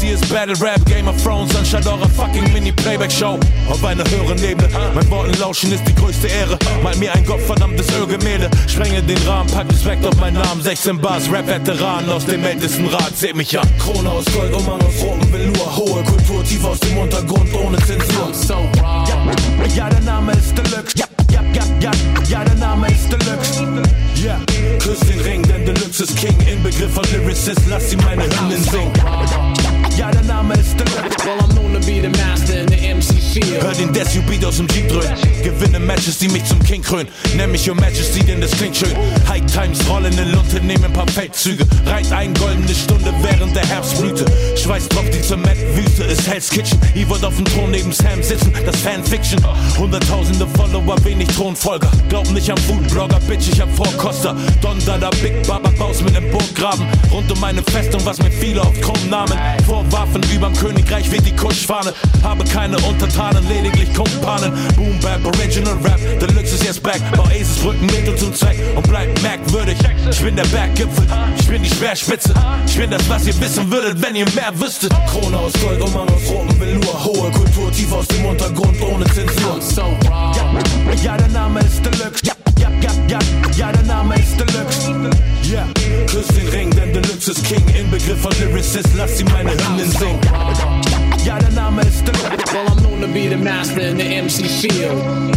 [0.00, 3.38] Die ist Battle Rap, Game of Thrones, anstatt eurer fucking Mini-Playback-Show.
[3.68, 4.68] Auf einer höheren Ebene.
[4.94, 6.58] Mein Worten lauschen ist die größte Ehre.
[6.82, 8.50] Mal mir ein gottverdammtes Ölgemälde.
[8.66, 10.62] Sprenge den Rahmen, pack Respekt auf meinen Namen.
[10.62, 13.16] 16 Bars, Rap-Veteran aus dem ältesten Rat.
[13.16, 13.68] Seht mich an.
[13.78, 15.76] Krone aus Gold, Umhang aus rotem Velour.
[15.76, 18.32] Hohe Kultur, tief aus dem Untergrund, ohne Zensur.
[18.48, 20.98] Ja, ja, der Name ist Deluxe.
[20.98, 21.90] Ja, ja, ja, ja,
[22.28, 23.82] ja, der Name ist Deluxe.
[24.24, 24.40] Ja,
[24.78, 26.36] küss den Ring, denn Deluxe ist King.
[26.46, 28.92] Inbegriff von Lyricist, lass sie meine Hymnen singen.
[29.96, 31.24] Ja, der Name ist Deluxe.
[31.24, 33.62] Well, I'm known to be the master in the MC field.
[33.62, 35.16] Hör den Death-Beat aus dem Jeep dröhnen.
[35.42, 37.08] Gewinne Matches, die mich zum King krönen.
[37.34, 38.94] Nenn mich Your Majesty, denn das klingt schön.
[39.26, 41.66] High Times, rollende Lunte, nehmen ein paar Feldzüge.
[41.86, 44.26] Reit ein goldene Stunde während der Herbstblüte.
[44.56, 46.78] Schweiß drauf die Zementwüste ist Hell's Kitchen.
[46.94, 49.40] Ihr wollt auf dem Thron neben Sam sitzen, das Fanfiction.
[49.78, 51.90] Hunderttausende Follower, wenig Thronfolger.
[52.10, 54.36] Glaub nicht am Foodblogger, Bitch, ich hab Vorkoster.
[54.60, 56.86] Don Dada, Big Baba, Baus mit nem Burggraben.
[57.10, 58.78] Rund um meine Festung, was mir viele auf
[59.86, 60.22] Kronnamen vorwarfen.
[60.34, 61.92] Überm Königreich weht die Kuschfahne.
[62.22, 64.52] Habe keine Untertanen, lediglich Kumpanen.
[64.76, 67.00] Boom Bap, Original Rap, Deluxe ist jetzt back.
[67.16, 69.76] Bau Eselsbrücken, Mittel zum Zweck und bleib merkwürdig.
[70.10, 71.06] Ich bin der Berggipfel,
[71.38, 72.34] ich bin die Speerspitze.
[72.66, 74.92] Ich bin das, was ihr wissen würdet, wenn ihr mehr wüsstet.
[75.10, 77.04] Krone aus Gold, Umhang aus rotem Velour.
[77.04, 79.58] Hohe Kultur, tief aus dem Untergrund, ohne Zensur.
[79.76, 82.24] Ja, ja, der Name ist Deluxe.
[82.24, 82.34] Ja,
[83.56, 85.10] ja, der Name ist Deluxe.
[85.42, 85.66] Ja,
[86.06, 87.62] küss den Ring, denn Deluxe ist King.
[88.22, 90.20] Von Lyricist, lass sie meine Hymnen singen.
[91.24, 92.52] Ja, der Name ist Deluxe.
[92.52, 95.36] Well, I'm known to be the master in the MC field.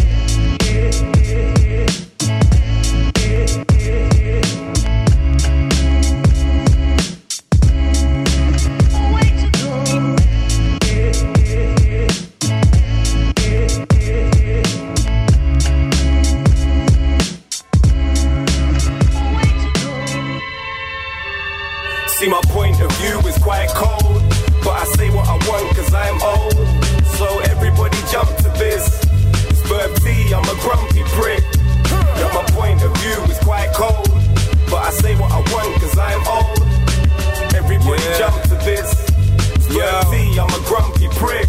[34.89, 37.53] I say what I want, cause I am old.
[37.53, 38.17] Everybody yeah.
[38.17, 38.89] jump to this.
[39.69, 40.01] Yeah.
[40.09, 41.48] See, I'm a grumpy prick.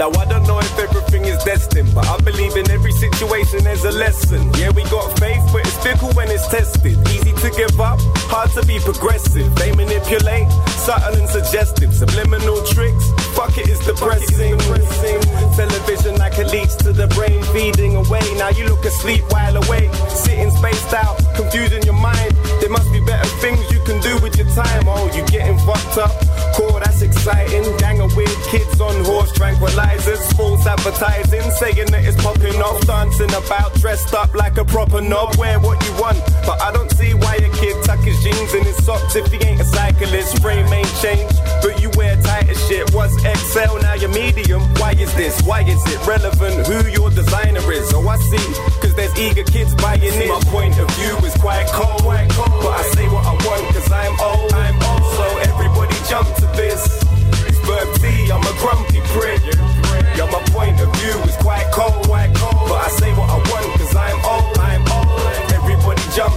[0.00, 3.84] Now I don't know if everything is destined, but I believe in every situation there's
[3.84, 4.40] a lesson.
[4.56, 6.96] Yeah, we got faith, but it's fickle when it's tested.
[7.12, 8.00] Easy to give up,
[8.32, 9.54] hard to be progressive.
[9.56, 10.48] They manipulate,
[10.88, 13.12] subtle and suggestive, subliminal tricks.
[13.36, 14.56] Fuck it, it's depressing.
[14.56, 15.20] Depressing.
[15.52, 18.24] Television like a leech to the brain, feeding away.
[18.40, 22.32] Now you look asleep while awake, sitting spaced out, confusing your mind.
[22.64, 24.88] There must be better things you can do with your time.
[24.88, 27.64] Oh, you getting fucked up Cool, that's exciting.
[27.78, 33.30] Gang of weird kids on horse tranquilizers, false advertising, saying that it's popping off, dancing
[33.30, 35.36] about, dressed up like a proper knob.
[35.36, 38.64] Wear what you want, but I don't see why a kid tuck his jeans in
[38.64, 40.40] his socks if he ain't a cyclist.
[40.42, 42.92] Frame ain't changed, but you wear tight shit.
[42.94, 44.62] Was XL, now you're medium.
[44.76, 45.40] Why is this?
[45.42, 47.92] Why is it relevant who your designer is?
[47.94, 48.46] Oh, I see,
[48.80, 50.28] cause there's eager kids buying it.
[50.28, 54.20] My point of view is quite cold, but I say what I want cause I'm
[54.20, 54.52] old.
[54.52, 54.99] I'm old.
[56.10, 57.00] Jump to this.
[57.46, 59.40] It's Verb T, I'm a grumpy prick.
[60.16, 63.94] Yo, my point of view is quite cold, but I say what I want cause
[63.94, 64.58] I'm old.
[64.58, 65.52] I'm old.
[65.52, 66.34] Everybody jump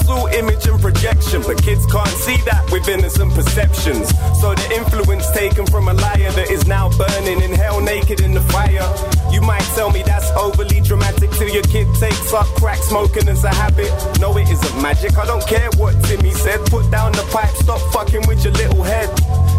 [0.00, 4.08] it's all image and projection, but kids can't see that with innocent perceptions.
[4.40, 8.32] So the influence taken from a liar that is now burning in hell naked in
[8.34, 8.86] the fire.
[9.32, 13.44] You might tell me that's overly dramatic till your kid takes up crack smoking as
[13.44, 13.90] a habit.
[14.20, 15.16] No, it isn't magic.
[15.16, 16.60] I don't care what Timmy said.
[16.66, 19.08] Put down the pipe, stop fucking with your little head.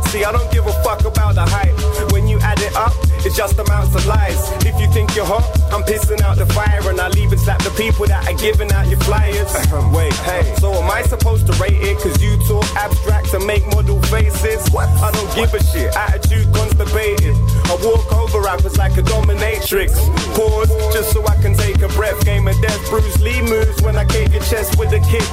[0.08, 1.76] See, I don't give a fuck about the hype.
[2.12, 2.94] When you add it up,
[3.26, 4.40] it's just amounts of lies.
[4.66, 7.62] If you think you're hot, I'm pissing out the fire and I leave and slap
[7.64, 9.52] the people that are giving out your flyers.
[9.94, 11.98] Wait, hey, so am I supposed to rate it?
[12.00, 14.68] Cause you talk abstract and make model faces?
[14.72, 14.90] What?
[15.04, 15.96] I don't give a shit.
[15.96, 17.36] Attitude constipated.
[17.68, 19.92] I walk over rappers like a dominatrix.
[20.36, 22.24] Pause, just so I can take a breath.
[22.26, 25.28] Game of death, Bruce Lee moves when I cave your chest with a kick.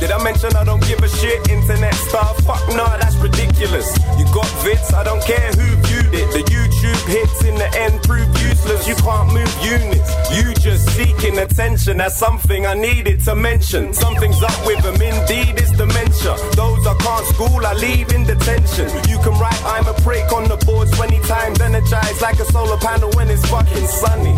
[0.00, 1.48] Did I mention I don't give a shit?
[1.48, 3.88] Internet star, fuck nah, that's ridiculous.
[4.18, 6.28] You got vids, I don't care who viewed it.
[6.32, 6.67] The YouTube
[7.08, 8.86] hits in the end prove useless.
[8.86, 10.10] You can't move units.
[10.36, 11.98] You just seeking attention.
[11.98, 13.92] That's something I needed to mention.
[13.92, 16.36] Something's up with them, indeed, it's dementia.
[16.54, 18.88] Those I can't school, I leave in detention.
[19.08, 22.78] You can write I'm a prick on the board 20 times, energized like a solar
[22.78, 24.36] panel when it's fucking sunny.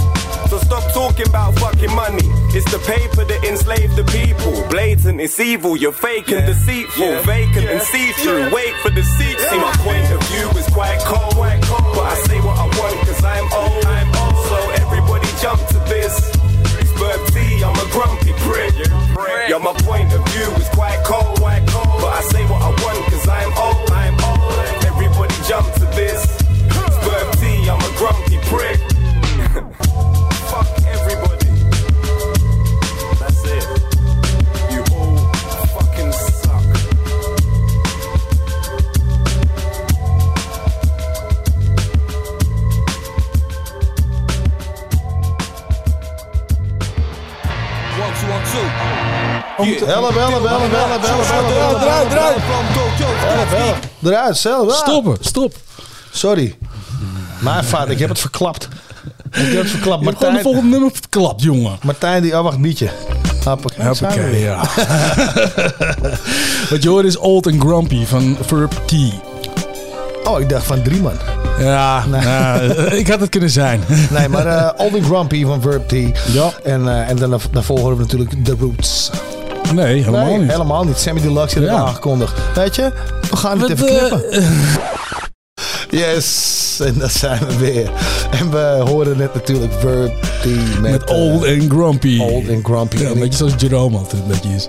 [0.49, 2.27] So stop talking about fucking money.
[2.57, 4.67] It's the paper that enslaved the people.
[4.69, 5.77] Blatant, it's evil.
[5.77, 8.51] You're fake and deceitful, vacant and see-through.
[8.53, 9.39] Wait for the seat.
[9.39, 12.40] See, my point of view is quite cold, but I say what I want
[19.49, 21.41] Yo, my point of view is quite cold,
[49.61, 52.35] Bellen, bellen, bellen, bellen, bellen, bellen, Draai, draai.
[54.05, 54.69] Eruit, zelf.
[54.71, 54.77] ah.
[54.77, 55.55] Stoppen, stop.
[56.11, 56.57] Sorry.
[57.41, 58.69] Mijn vader, ik heb het verklapt.
[59.31, 60.01] Ik heb het verklapt.
[60.03, 61.79] Je hebt gewoon de volgende nummer verklapt, jongen.
[61.83, 62.91] Martijn, die, oh wacht, Mietje.
[63.45, 64.57] Hoppakee, Hoppakee, ja.
[66.71, 68.93] Wat je hoort is Old and Grumpy van Verb T.
[70.25, 71.13] Oh, ik dacht van drie man.
[71.59, 72.55] Ja, ja,
[73.01, 73.81] ik had het kunnen zijn.
[74.11, 75.93] Nee, maar eh Old and Grumpy van Verb T.
[76.33, 76.51] Ja.
[76.65, 79.11] En, eh, en dan, daarvoor horen we natuurlijk The Roots.
[79.75, 80.51] Nee, helemaal nee, niet.
[80.51, 80.99] helemaal niet.
[80.99, 81.85] Sammy Deluxe heeft het Ja.
[81.87, 82.33] aangekondigd.
[82.55, 82.93] Weet je,
[83.31, 84.43] we gaan het even eh, knippen.
[85.91, 87.91] Yes, en dat zijn we weer.
[88.31, 90.45] En we horen net natuurlijk Verb T
[90.81, 92.19] met, Met eh, Old and Grumpy.
[92.21, 92.97] Old and Grumpy.
[92.97, 94.69] Ja, En een beetje zoals Jerome altijd een beetje is.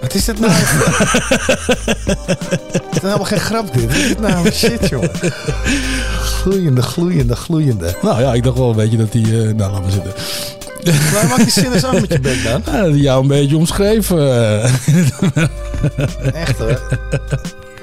[0.00, 0.52] Wat is dit nou?
[2.72, 3.84] Het is helemaal geen grap dit.
[3.86, 4.50] Wat is dit nou?
[4.50, 5.10] Shit, jongen.
[6.40, 7.94] Gloeiende, gloeiende, gloeiende.
[8.02, 9.22] Nou ja, ik dacht wel een beetje dat hij...
[9.22, 10.12] eh, nou, laat maar zitten.
[11.14, 12.62] Waar maak je zin eens af met je bek dan?
[12.64, 14.62] Hij jou een beetje omschreven.
[16.32, 16.80] Echt hoor.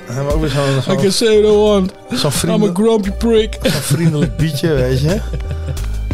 [0.05, 1.91] Dan hebben we ook weer zo'n I zo'n can say what I want.
[2.09, 3.57] zo'n I'm a grumpy prick.
[3.61, 5.19] zo'n vriendelijk bietje, weet je.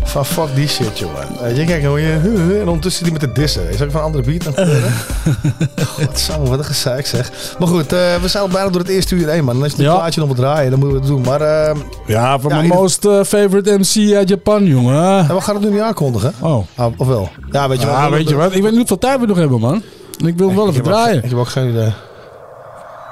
[0.03, 1.27] Van fuck die shit, jongen.
[1.41, 2.11] Weet je, kijk, hoor je.
[2.61, 3.69] En ondertussen die met de dissen.
[3.69, 4.83] Is ook van een andere beat aan het?
[5.87, 7.31] Godsamme, wat een gezeik zeg.
[7.59, 9.55] Maar goed, eh, we zijn al bijna door het eerste uur heen, man.
[9.55, 9.93] En als je een Ja.
[9.95, 11.21] plaatje nog moet draaien, dan moeten we het doen.
[11.25, 11.75] Maar eh,
[12.05, 15.19] Ja, van Ja, mijn ieder- most eh, favorite MC uit Japan, jongen.
[15.29, 16.33] en we gaan het nu niet aankondigen.
[16.39, 16.65] Oh.
[16.75, 17.29] Ah, of wel?
[17.51, 18.55] Ja, weet je Ja, weet je wat?
[18.55, 19.83] Ik weet niet hoeveel tijd we nog hebben, man.
[20.19, 21.23] En ik wil hem wel even heb ook- draaien.
[21.23, 21.93] Ik heb ook geen idee.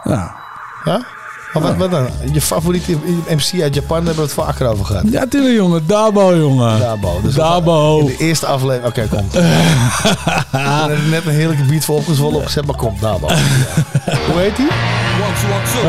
[0.04, 0.36] Ja.
[0.84, 1.06] Ja?
[1.54, 2.08] Maar wat, wat dan?
[2.32, 2.98] Je favoriete
[3.28, 5.04] MC uit Japan hebben we het vaker over gehad.
[5.10, 5.88] Ja, tuurlijk, jongen.
[5.88, 6.80] Dabo, jongen.
[6.80, 7.22] Dabo.
[7.22, 8.00] Dus Dabo.
[8.00, 8.86] In de eerste aflevering.
[8.86, 9.28] Oké, kom.
[9.32, 13.28] We hebben er net een heerlijke beat voor opgezwollen opgezet, maar kom, Dabo.
[13.28, 14.68] Hoe heet hij?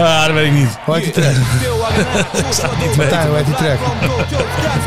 [0.03, 0.69] Ah, dat weet ik niet.
[0.85, 1.35] Hoe heet die track?
[2.97, 3.79] Martijn, hoe heet die track?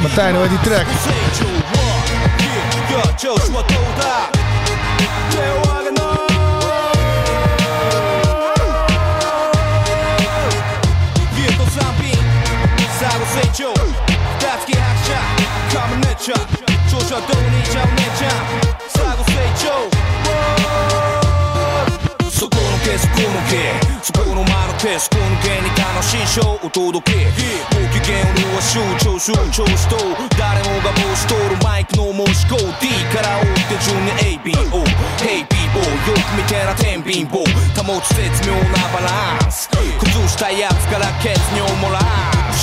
[0.01, 0.85] Martijn, hoe heet die track?
[22.31, 27.25] そこのけそこのけそこの間のけそこのけに楽しいショーを届け
[27.75, 29.97] ご機嫌をは集中集中しと
[30.39, 32.63] 誰もが帽子通るマイクの申し子 D
[33.11, 34.79] から追って順に ABO
[35.19, 37.43] Hey ピン O よく見てな天秤棒
[37.83, 38.63] 保つ絶妙な
[38.95, 39.67] バランス
[39.99, 42.03] 崩したやつから血尿もらう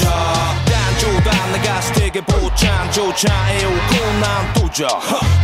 [0.01, 0.70] じゃあ
[1.01, 4.89] 冗談流してけ坊ちゃん嬢ちゃんえよこんなんとじゃ。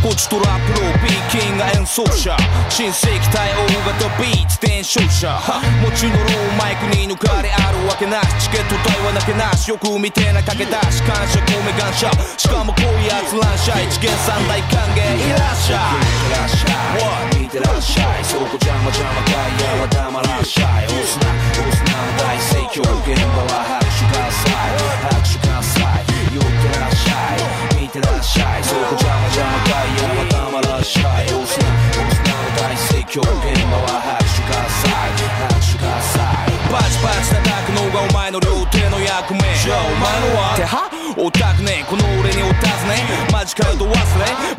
[0.03, 2.37] こっちトラップロー B キンが演奏者。
[2.69, 5.33] 新世紀対大型ビーツ伝承者。
[5.81, 9.69] 持ちのローマイクに抜かれあるわけなしチケット代はなけなし。
[9.69, 12.11] よく見てなかけ出し感謝込め感謝。
[12.37, 17.36] しかもこういうやつらんしゃ一見三大歓迎いらっしゃい。
[17.57, 21.25] いらっしゃい見てらっしゃいそこ邪魔邪魔外野は黙らっしゃい押すな
[21.57, 24.53] 押すな大盛況現場は拍手喝采
[25.01, 31.65] 拍手喝采寄ってらっしゃい見てらっしゃいそこ邪魔邪魔外野は黙らっしゃい押すな
[31.97, 34.93] 押すな大盛況現場は拍手喝采
[35.41, 36.21] 拍手喝采
[36.69, 39.36] パチパチ叩くのがお前の両手の役目。
[39.67, 39.99] じゃあお前
[40.31, 40.55] のは？
[40.55, 40.87] ては？
[41.19, 43.03] オタクねこの俺にお尋ね。
[43.35, 43.99] マジカルド忘れ。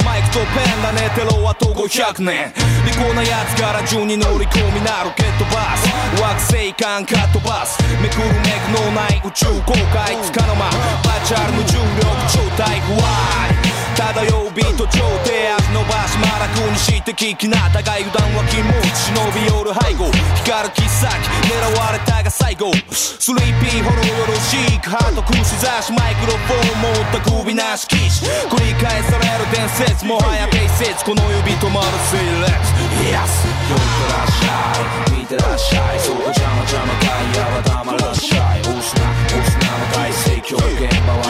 [0.05, 1.09] マイクとペンだね。
[1.17, 2.53] テロあと500年
[2.85, 5.89] 利口なやつから順に乗り込みなロケットバス。
[6.21, 7.81] 惑星間カットバス。
[8.05, 10.69] めくるめくのない宇宙公開つかの間。
[10.69, 12.79] バーチャルの重力超大。
[12.85, 13.68] 不安
[13.99, 20.07] 漂うビート上手足伸ばしまらくにして聞きな互い油断は禁物忍び寄る背後。
[20.46, 21.11] 光る切っ先
[21.51, 22.70] 狙われたが最後。
[22.94, 30.07] スリーピーほどよろしくハート串刺しマイクロフォン持った首なし騎士繰り返される伝説。
[30.07, 31.03] もはや定説。
[31.03, 32.70] この指止まる Say let's
[33.03, 33.26] Yes
[33.66, 34.78] 寄ってらっしゃ
[35.11, 35.18] い。
[35.18, 35.99] 見てらっしゃい。
[35.99, 38.62] そこ邪魔邪魔外野は黙らっしゃい。
[38.62, 41.28] 押すな押すなの大盛況現場は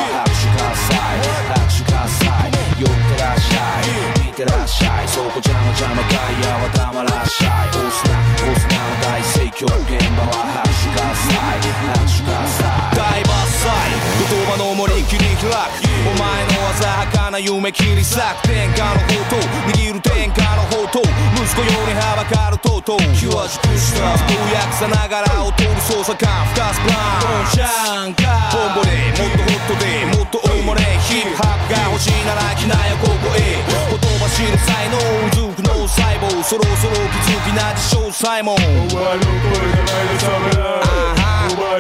[5.19, 19.43] そこ邪魔邪魔外野は黙らっしゃい押すな押すなの大盛況現場は拍手喝采拍手喝采大伐採言葉の森切り開くお前の浅はかな夢切り裂く天下の宝刀
[19.75, 33.08] 握る天下の宝刀息子よりはばかるとうとう気は熟したつぶやくさながら劣る捜査官ふかすプランボンシャンカボンボでもっとホットでもっと埋もれヒップハップが欲しいなら来なよ
[36.49, 38.57] そろそろ気づきな自称サイモン。
[38.57, 40.81] お前の声じゃないでさめな
[41.53, 41.77] お前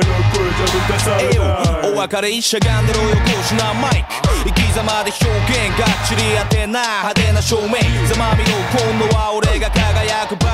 [1.90, 3.16] お別れ一しゃがんでろよこ
[3.48, 4.12] しなマイク。
[4.44, 7.80] 生き様で表現がっちり当てな派手な照明。
[8.12, 10.52] ざまみろ今度は俺が輝く番。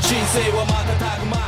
[0.00, 1.45] 人生はまたた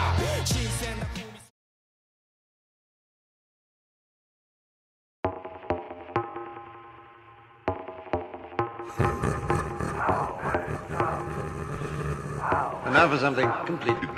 [12.89, 14.09] And now for something completely.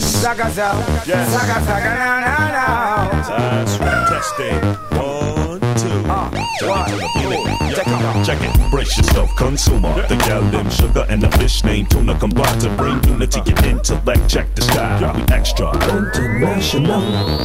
[0.00, 1.06] Saga Zao.
[1.06, 1.30] Yes.
[1.30, 2.66] Saga Saga na na na.
[3.28, 4.08] That's right.
[4.08, 5.29] Testing.
[6.62, 6.98] One, two.
[6.98, 7.74] one.
[7.74, 8.24] Check it.
[8.26, 8.70] Check it.
[8.70, 9.94] Brace yourself, consumer.
[10.08, 14.28] The gal named Sugar and the fish named Tuna combine to bring unity and intellect.
[14.28, 15.14] Check the style.
[15.14, 15.70] We extra.
[15.72, 17.00] International.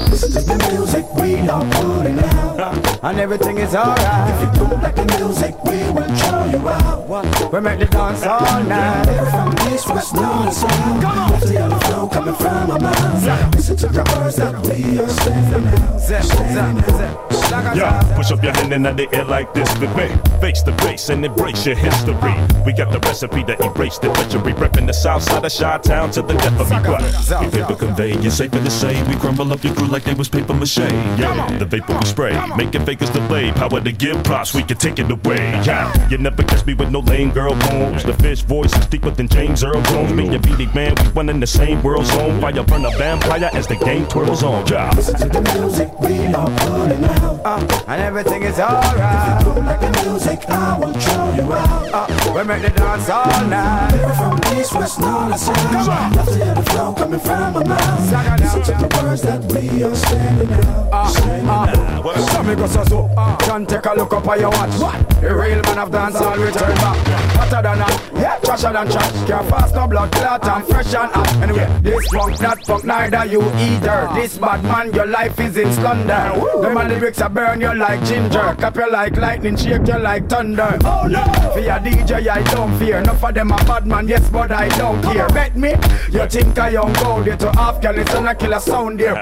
[0.09, 3.03] This is the music we are putting out.
[3.03, 4.33] And everything is alright.
[4.33, 7.53] If you don't like the music, we will show you out.
[7.53, 9.05] We make the dance all night.
[9.31, 11.31] From east, west, north, and south.
[11.31, 13.55] Left the other flow coming from our mouth.
[13.55, 15.97] Listen to the words that we are saying now.
[15.99, 17.44] Saying now.
[17.51, 20.07] Yeah, push up your hand in the air like this with me.
[20.39, 22.35] Face the bass and embrace your history.
[22.65, 24.53] We got the recipe to erase the treachery.
[24.53, 26.77] Repping the south side of Chi Town to the death of me.
[26.89, 27.01] What?
[27.41, 29.01] We paper convey, it's safer to say.
[29.07, 30.77] We crumble up your crew like they was paper mache.
[30.77, 33.51] Yeah, the vapor we spray, making fakers delay.
[33.51, 35.51] Power to give props, we can take it away.
[35.65, 38.03] Yeah, you never catch me with no lame girl bones.
[38.03, 40.13] The fish voice is deeper than James Earl Jones.
[40.13, 42.41] Me and Beenie Man, we one in the same world zone.
[42.41, 44.65] Fire burn a vampire as the game twirls on.
[44.67, 44.91] Yeah.
[44.95, 47.34] Listen to the music we are putting out.
[47.43, 49.41] Uh, and everything is alright.
[49.41, 51.93] If you like the music, I will show you out.
[51.93, 53.91] Uh, we make the dance all night.
[54.15, 56.15] From east, west, north, and south.
[56.15, 58.39] Love to hear the flow coming from my mouth.
[58.39, 61.07] Listen to the words that we are standing out.
[61.07, 62.29] Standing out.
[62.29, 63.09] So me go so so.
[63.45, 64.79] John, take a look up on your watch.
[64.79, 65.21] What?
[65.21, 66.97] The real man of dance all return back.
[67.35, 69.27] Hotter than that, yeah, trasher than trash.
[69.27, 71.35] Can't fast no blood clot and fresh and hot.
[71.41, 74.09] Anyway, this funk, that funk, neither you either.
[74.13, 76.31] This bad man, your life is in splendor.
[76.61, 78.55] Them and lyrics are burn you like ginger.
[78.59, 80.77] Cap you like lightning, shake you like thunder.
[80.83, 81.23] Oh no!
[81.53, 82.99] For your DJ, I don't fear.
[82.99, 85.27] Enough of them a bad man, yes, but I don't care.
[85.29, 85.71] Bet me,
[86.11, 89.19] you think I young go there to Afghanistan, I kill a sound there.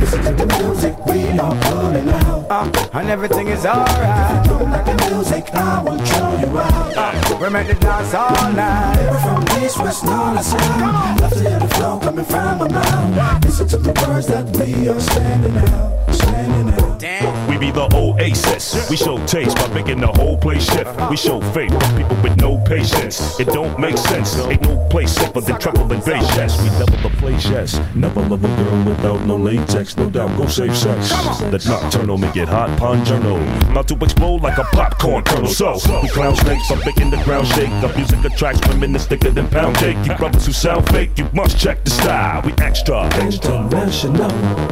[0.00, 2.46] Listen to the music, we are pulling out.
[2.50, 4.46] Uh, and everything is alright.
[4.46, 6.96] You don't like the music, I will show you out.
[6.96, 9.20] Uh, we make the dance all night.
[9.22, 11.20] From east, west, north, and south.
[11.20, 13.44] Love to hear the flow coming from my mouth.
[13.44, 16.14] Listen to the words that we are standing out.
[16.14, 17.43] Standing out damn.
[17.54, 18.90] We be the oasis.
[18.90, 20.90] We show taste by making the whole place shift.
[21.08, 23.38] We show faith for people with no patience.
[23.38, 24.36] It don't make sense.
[24.38, 26.26] Ain't no place safer than treble and bass.
[26.36, 27.44] Yes, we level the place.
[27.48, 29.96] Yes, never love a girl without no latex.
[29.96, 31.10] No doubt, go save sex.
[31.52, 33.38] That nocturnal make it hot, ponjournal.
[33.72, 35.46] Not to explode like a popcorn kernel.
[35.46, 36.72] So we clown snakes.
[36.72, 37.70] I'm making the ground shake.
[37.80, 39.96] The music attracts women that's thicker than pound cake.
[40.04, 42.42] You brothers who sound fake, you must check the style.
[42.42, 44.30] We extra, international.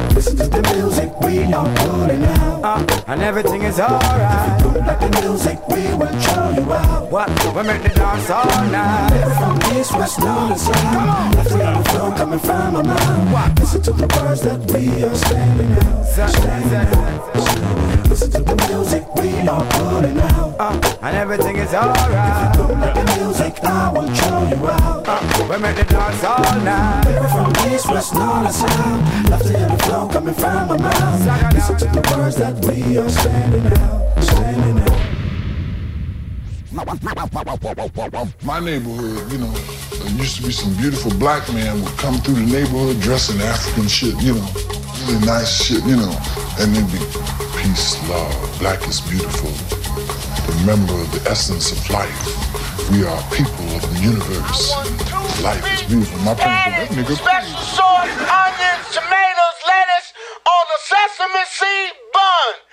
[0.09, 2.72] Listen to the music, we are pulling out.
[3.07, 4.59] And everything is alright.
[4.59, 7.11] If you like the music, we will show you out.
[7.11, 7.29] What?
[7.55, 9.11] We make the dance all night.
[9.37, 11.47] From east, west, north, and south.
[11.49, 13.59] To hear the flow coming from my mouth.
[13.59, 16.05] Listen to the words that we are standing out.
[16.05, 17.92] Standing out.
[18.13, 20.55] Listen to the music, we are pulling out.
[20.59, 22.53] Uh, and everything is alright.
[22.53, 25.03] If you don't like the music, I will show you out.
[25.07, 27.05] Uh, we make the dance all night.
[27.31, 29.29] From east, west, north, and south.
[29.31, 31.53] Love to hear the flow coming from my mouth.
[31.55, 34.23] Listen to the words that we are standing out.
[34.23, 35.12] Standing out.
[36.73, 42.33] My neighborhood, you know, there used to be some beautiful black men would come through
[42.35, 44.47] the neighborhood dressing African shit, you know,
[45.05, 46.17] really nice shit, you know,
[46.57, 46.97] and they'd be
[47.61, 49.53] peace, love, black is beautiful.
[50.61, 52.09] Remember the essence of life.
[52.89, 54.73] We are people of the universe.
[55.45, 56.19] Life is beautiful.
[56.25, 60.09] My parents, that nigga, Special sauce, onions, tomatoes, lettuce
[60.41, 62.72] on the sesame seed bun.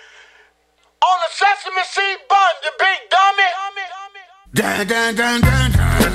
[1.03, 3.49] On the sesame seed bun, you big dummy.
[4.53, 6.13] Dun, dun, dun, dun, dun.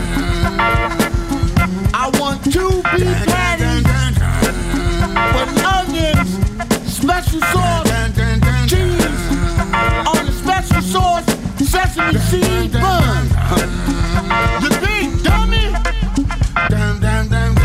[1.94, 3.86] I want two beef patties
[5.34, 6.30] with onions,
[6.86, 7.90] special sauce,
[8.70, 9.26] cheese
[10.06, 11.26] on the special sauce,
[11.68, 13.28] sesame seed bun.
[14.62, 14.95] Dummy.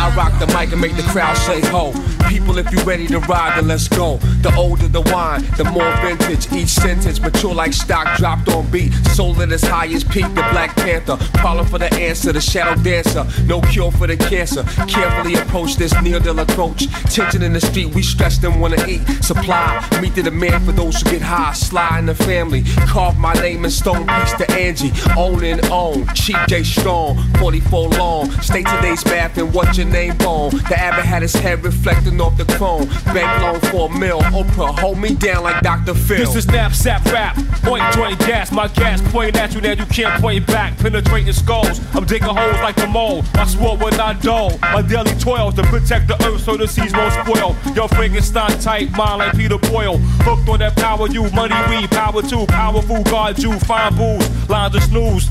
[0.01, 1.93] I rock the mic and make the crowd say ho.
[2.27, 4.17] People, if you ready to ride, then let's go.
[4.41, 6.51] The older the wine, the more vintage.
[6.53, 8.95] Each sentence mature like stock dropped on beat.
[9.15, 11.19] Soul at its highest peak, the Black Panther.
[11.35, 13.27] Problem for the answer, the shadow dancer.
[13.45, 14.63] No cure for the cancer.
[14.89, 16.87] Carefully approach this near deal approach.
[17.13, 19.03] Tension in the street, we stress them wanna eat.
[19.23, 21.53] Supply, meet the demand for those who get high.
[21.53, 22.63] Sly in the family.
[22.87, 24.93] Carve my name in stone, piece to Angie.
[25.19, 26.07] Own and own.
[26.15, 28.31] Cheap J Strong, 44 long.
[28.41, 30.51] Stay today's bath and your name bone?
[30.51, 32.87] The abbot had his head reflecting off the chrome.
[33.13, 34.21] Bank loan for a mill.
[34.21, 35.95] Oprah, hold me down like Dr.
[35.95, 36.19] Phil.
[36.19, 37.37] This is knapsack rap.
[37.63, 38.51] Point joint gas.
[38.53, 40.77] My gas point at you, now you can't point back.
[40.79, 41.81] Penetrating skulls.
[41.95, 43.23] I'm digging holes like the mole.
[43.35, 44.59] I swore when I dull.
[44.61, 47.57] My daily toils to protect the earth so the seas won't spoil.
[47.75, 49.99] Yo, Frankenstein type, mind like Peter Boyle.
[50.25, 52.47] Hooked on that power you, money we, power too.
[52.47, 54.49] Powerful guard you, fine booze.
[54.49, 55.29] Lines of snooze.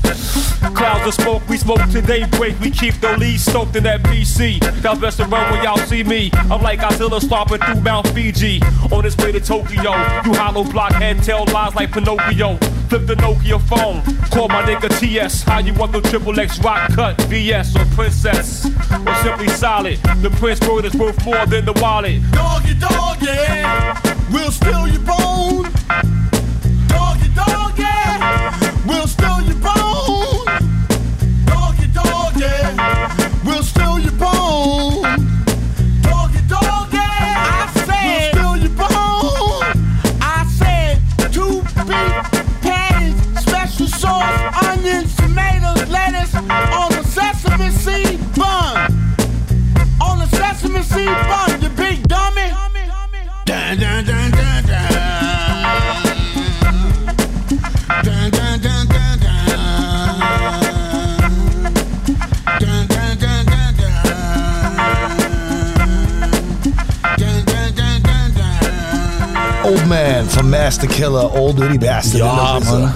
[0.74, 2.58] Clouds of smoke, we smoke till daybreak.
[2.60, 4.60] We keep the lead stoked in that PC.
[4.84, 6.30] Y'all best to run when y'all see me.
[6.34, 8.62] I'm like Godzilla stomping through Mount Fiji.
[8.92, 9.92] On his way to Tokyo.
[10.24, 12.19] You hollow blockhead tell lies like Pinocchio.
[12.90, 14.02] Flip the Nokia phone.
[14.30, 15.42] Call my nigga TS.
[15.42, 17.20] How you want the triple X rock cut?
[17.22, 18.66] VS or Princess?
[18.66, 19.98] Or simply solid.
[20.22, 22.20] The Prince word is worth more than the wallet.
[22.32, 23.62] Doggy, doggy,
[24.32, 26.09] we'll steal your bone.
[69.90, 72.16] Man van Master Killer, Old Dirty Bastard.
[72.16, 72.82] Ja, man.
[72.82, 72.88] eh,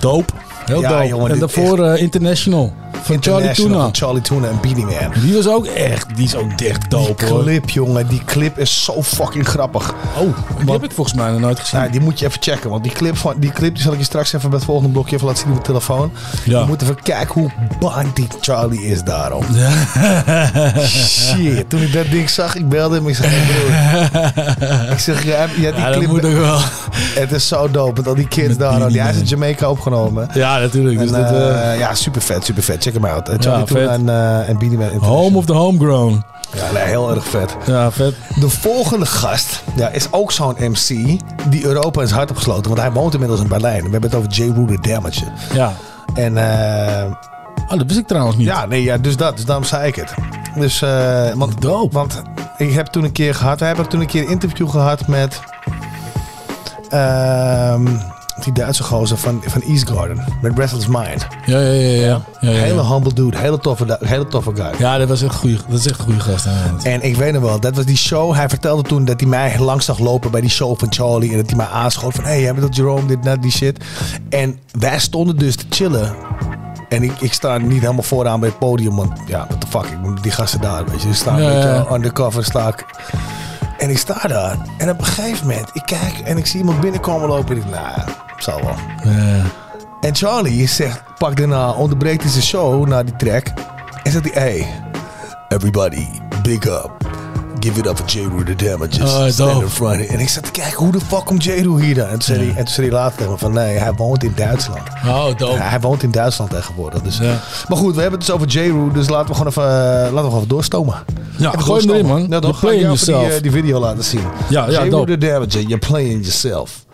[0.00, 0.32] Dope.
[0.66, 1.06] Heel Ja, dope.
[1.08, 2.72] jongen, en daarvoor eh, International.
[3.08, 3.78] Van Charlie Tuna.
[3.80, 5.12] van Charlie Tuna en Beanie Man.
[5.22, 7.42] Die was ook echt, die is ook echt dope Die hoor.
[7.42, 9.94] clip, jongen, die clip is zo fucking grappig.
[10.18, 11.80] Oh, die heb ik volgens mij nog nooit gezien.
[11.80, 13.98] Nou, die moet je even checken, want die clip, van, die clip die zal ik
[13.98, 16.12] je straks even bij het volgende blokje even laten zien op de telefoon.
[16.44, 16.60] Ja.
[16.60, 17.50] Je moet even kijken hoe
[17.80, 19.44] bang die Charlie is daarom.
[20.86, 23.08] Shit, toen ik dat ding zag, ik belde hem.
[23.08, 24.92] Ik zeg, hey broer.
[24.92, 26.08] ik zeg, ja, ja die Ja, dat clip.
[26.08, 26.58] moet ook wel.
[27.14, 28.88] Het is zo dope, al die kids daar.
[28.88, 29.24] Die hij is in.
[29.24, 30.28] Jamaica opgenomen.
[30.34, 30.98] Ja, natuurlijk.
[30.98, 32.82] Dus dat, eh, eh, ja, super vet, super vet.
[32.82, 33.16] Check hem.
[33.16, 33.88] Eh, Charlie Ja, Tuna vet.
[33.88, 34.88] en, eh en Beanie Man.
[34.88, 36.24] Home of the homegrown.
[36.54, 37.56] Ja, nee, heel erg vet.
[37.66, 38.14] Ja, vet.
[38.40, 40.86] De volgende gast ja, is ook zo'n MC
[41.50, 42.68] die Europa is hart opgesloten.
[42.70, 43.84] Want hij woont inmiddels in Berlijn.
[43.84, 44.42] We hebben het over J.
[44.54, 45.24] Rue the Damage.
[45.52, 45.72] Ja.
[46.14, 47.04] En eh,
[47.70, 48.46] Oh, dat wist ik trouwens niet.
[48.46, 49.36] ja, nee, ja, dus dat.
[49.36, 50.14] Dus daarom zei ik het.
[50.54, 51.54] Dus, eh, want,
[51.92, 52.22] want
[52.56, 55.40] ik heb toen een keer gehad, we hebben toen een keer een interview gehad met
[56.88, 57.86] ehm,
[58.44, 60.24] die Duitse gozer van, van East Garden.
[60.42, 61.26] Met Restless Mind.
[61.46, 61.90] Ja, ja, ja.
[61.90, 61.98] ja.
[62.00, 62.58] ja, ja, ja.
[62.58, 64.70] Hele humble dude, hele toffe, hele toffe guy.
[64.78, 66.46] Ja, dat was echt dat is echt een goede gast.
[66.82, 68.34] En ik weet nog wel, dat was die show.
[68.34, 71.30] Hij vertelde toen dat hij mij langs zag lopen bij die show van Charlie.
[71.30, 73.84] En dat hij mij aanschoot van, hey, jij bent dat Jerome, dit, dat, die shit.
[74.28, 76.14] En wij stonden dus te chillen.
[76.88, 79.84] En ik, ik sta niet helemaal vooraan bij het podium, want ja, what the fuck,
[79.84, 81.08] ik moet die gasten daar, weet je.
[81.08, 82.84] Ik sta Ja, beetje undercover, sta ik.
[83.78, 84.56] En ik sta daar.
[84.78, 87.56] En op een gegeven moment, ik kijk en ik zie iemand binnenkomen lopen.
[87.56, 88.00] En ik, nou,
[88.42, 89.12] zal wel.
[89.14, 89.42] Ja.
[90.00, 93.46] En Charlie zegt, pak daarna, onderbreekt hij zijn show na die track.
[94.02, 94.66] En zegt hij, hey,
[95.48, 96.06] everybody,
[96.42, 96.90] big up.
[97.60, 98.18] Give it up for J.
[98.18, 99.14] Rue the Damages.
[99.14, 100.06] Oh, Stand in front.
[100.06, 101.50] En ik zat te kijken, hoe de fuck komt J.
[101.50, 102.06] Rue hier dan?
[102.06, 104.24] En toen zei, hij, en toen zei hij later tegen me van, nee, hij woont
[104.24, 104.82] in Duitsland.
[105.06, 105.52] Oh, dope.
[105.52, 107.02] Ja, hij woont in Duitsland tegenwoordig.
[107.02, 107.18] Dus.
[107.68, 108.58] Maar goed, we hebben het dus over J.
[108.58, 110.94] Rue, dus laten we gewoon even, eh, laten we gewoon even doorstomen.
[111.36, 112.20] Ja, Even gooi hem erin, man.
[112.28, 114.22] Ja, dan ga ik playing jou even die, eh, video laten zien.
[114.48, 114.82] Ja, ja, J.
[114.82, 115.10] Rue dope.
[115.10, 116.86] the Damages, you're playing yourself.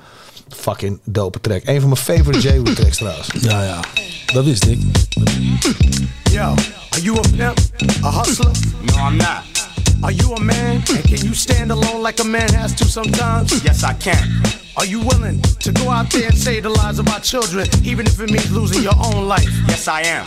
[0.48, 1.62] Fucking dope track.
[1.64, 2.50] Een van mijn favorite J.
[2.50, 3.28] Rue tracks trouwens.
[3.48, 3.80] Ja, ja.
[4.32, 4.78] Dat wist ik.
[6.30, 6.40] Yo,
[6.90, 7.58] are you a pimp?
[8.04, 8.50] A hustler?
[8.82, 9.42] No, I'm not.
[10.02, 10.82] Are you a man?
[10.88, 13.62] And can you stand alone like a man has to sometimes?
[13.62, 14.42] Yes, I can.
[14.76, 18.06] Are you willing to go out there and save the lives of our children, even
[18.06, 19.48] if it means losing your own life?
[19.68, 20.26] Yes, I am.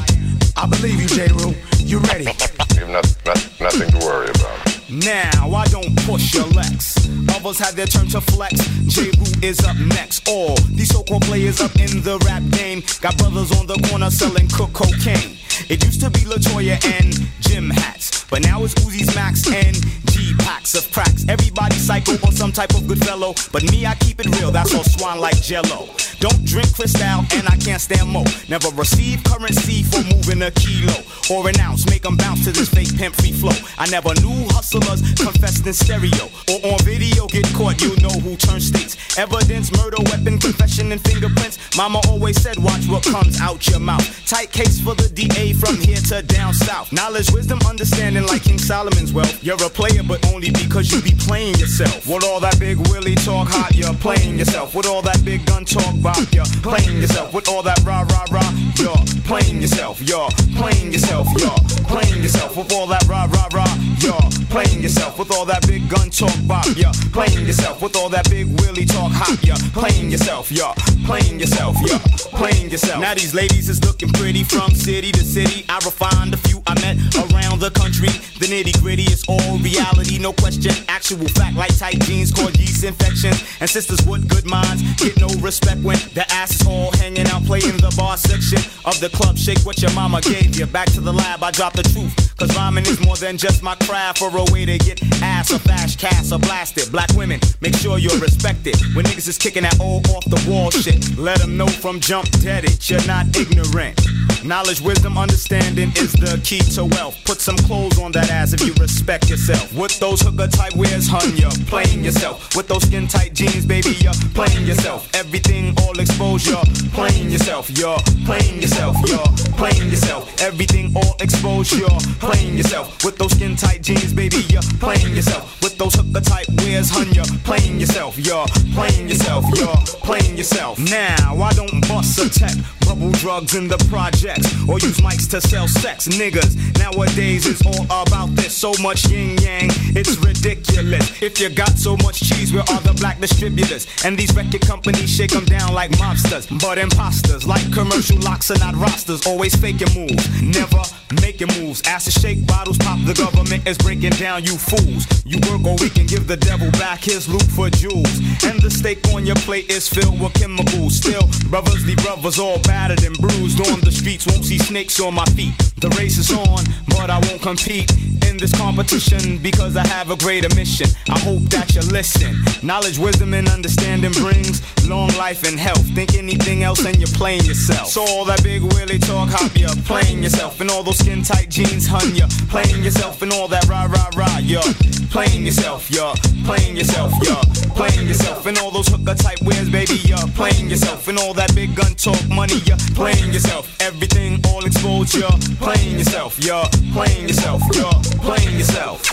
[0.55, 1.27] I believe you, J.
[1.33, 1.53] Rue.
[1.85, 2.25] You ready?
[2.77, 4.66] You have not, not, nothing to worry about.
[4.89, 7.09] Now, I don't push your Lex.
[7.35, 8.55] Others have their turn to flex.
[8.87, 9.11] Jeru
[9.41, 10.27] is up next.
[10.29, 14.47] All these so-called players up in the rap game got brothers on the corner selling
[14.47, 15.37] cook cocaine.
[15.67, 19.75] It used to be Latoya and Jim hats, but now it's Uzi's Max and
[20.11, 21.25] G packs of cracks.
[21.27, 24.51] Everybody psycho or some type of good fellow, but me I keep it real.
[24.51, 25.89] That's all swan like Jello.
[26.19, 28.23] Don't drink Cristal and I can't stand mo.
[28.47, 31.85] Never receive currency for moving a kilo or an ounce.
[31.89, 33.55] Make 'em bounce to this fake pimp free flow.
[33.77, 34.47] I never knew
[34.81, 37.81] hustlers confessed in stereo or on video get caught.
[37.81, 38.97] You know who turns states.
[39.17, 41.57] Evidence, murder, weapon, confession, and fingerprints.
[41.75, 44.05] Mama always said, watch what comes out your mouth.
[44.27, 46.91] Tight case for the DA from here to down south.
[46.91, 49.43] Knowledge, wisdom, understanding like King Solomon's wealth.
[49.43, 52.07] You're a player, but only because you be playing yourself.
[52.07, 54.75] With all that big Willie talk hot, you're playing yourself.
[54.75, 57.33] With all that big gun talk bop, you're playing yourself.
[57.33, 58.95] With all that rah rah rah, you're
[59.25, 60.01] playing yourself.
[60.01, 61.27] You're playing yourself.
[61.37, 62.55] You're playing yourself.
[62.55, 65.19] With all that rah rah rah, you're playing yourself.
[65.19, 67.81] With all that big gun talk bop, you're playing yourself.
[67.81, 70.51] With all that big Willie talk hot, you're playing yourself.
[70.51, 70.73] You're
[71.05, 71.75] playing yourself.
[71.85, 71.99] You're
[72.37, 73.01] playing yourself.
[73.01, 75.65] Now these ladies is looking pretty from city to city.
[75.69, 76.97] I refined a few I met
[77.31, 78.09] around the country.
[78.39, 80.71] The nitty gritty is all reality, no question.
[80.87, 83.41] Actual fact like tight jeans cause yeast infections.
[83.59, 87.43] And sisters with good minds get no respect when the ass is all hanging out
[87.45, 89.37] playing the bar section of the club.
[89.37, 90.65] Shake what your mama gave you.
[90.65, 92.13] Back to the lab, I drop the truth.
[92.37, 95.59] Cause rhyming is more than just my craft for a way to get ass or
[95.59, 96.91] fast cash or blasted.
[96.91, 98.75] Black women, make sure you're respected.
[98.95, 102.29] When niggas is kicking that old off the wall shit, let them know from jump
[102.41, 102.89] dead it.
[102.89, 103.99] You're not ignorant.
[104.43, 107.17] Knowledge, wisdom, understanding is the key to wealth.
[107.25, 109.73] Put some clothes on that ass if you respect yourself.
[109.73, 112.55] With those hooker type wears, hun, you're playing yourself.
[112.55, 115.09] With those skin tight jeans, baby, you're playing yourself.
[115.13, 116.63] Everything all exposed, you're
[116.93, 117.69] playing yourself.
[117.77, 118.95] You're playing yourself.
[119.05, 120.41] You're playing yourself.
[120.41, 123.03] Everything all exposed, you're playing yourself.
[123.03, 125.61] With those skin tight jeans, baby, you're playing yourself.
[125.61, 128.17] With those hooker type wears, hun, you're playing yourself.
[128.17, 129.45] You're playing yourself.
[129.55, 130.79] You're playing yourself.
[130.79, 135.41] Now, I don't bust a tech, bubble drugs in the projects, or use mics to
[135.41, 136.07] sell sex.
[136.07, 138.55] Niggas, nowadays it's all about this.
[138.55, 141.21] So much yin yang, it's ridiculous.
[141.21, 143.87] If you got so much cheese, where are the black distributors?
[144.05, 148.59] And these record companies shake them down like mobsters, but imposters, like commercial locks are
[148.59, 149.25] not rosters.
[149.25, 150.81] Always faking moves, never
[151.21, 151.81] making moves.
[151.97, 152.99] To shake bottles, pop.
[153.05, 155.05] The government is breaking down you fools.
[155.25, 158.17] You work or we can give the devil back his loot for jewels.
[158.43, 160.97] And the steak on your plate is filled with chemicals.
[160.97, 164.27] Still, brothers, the brothers all battered and bruised on the streets.
[164.27, 165.66] Won't see snakes on my feet.
[165.79, 167.91] The race is on, but I won't compete
[168.25, 170.87] in this competition because I have a greater mission.
[171.07, 172.35] I hope that you listen.
[172.65, 175.85] Knowledge, wisdom, and understanding brings long life and health.
[175.93, 177.89] Think anything else and you're playing yourself.
[177.89, 180.59] So all that big willy talk, hop you playing yourself.
[180.61, 183.21] And all those skin tight jeans, hun, you playing yourself.
[183.21, 184.61] And all that rah rah rah, you
[185.09, 186.01] playing yourself, you
[186.43, 187.35] playing yourself, you
[187.77, 188.45] playing yourself.
[188.45, 191.07] And all those hooker type wears, baby, you playing yourself.
[191.07, 193.77] And all that big gun talk, money, you playing yourself.
[193.79, 195.27] Everything all exposed, you
[195.67, 196.63] playing yourself, you
[196.93, 197.83] playing yourself, you
[198.21, 199.03] playing yourself.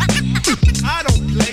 [0.82, 1.52] I don't play.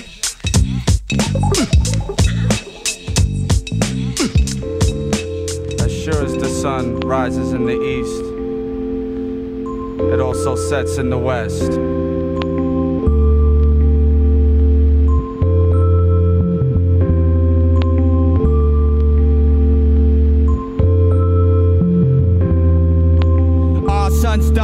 [5.84, 8.22] As sure as the sun rises in the east,
[10.14, 11.72] it also sets in the west.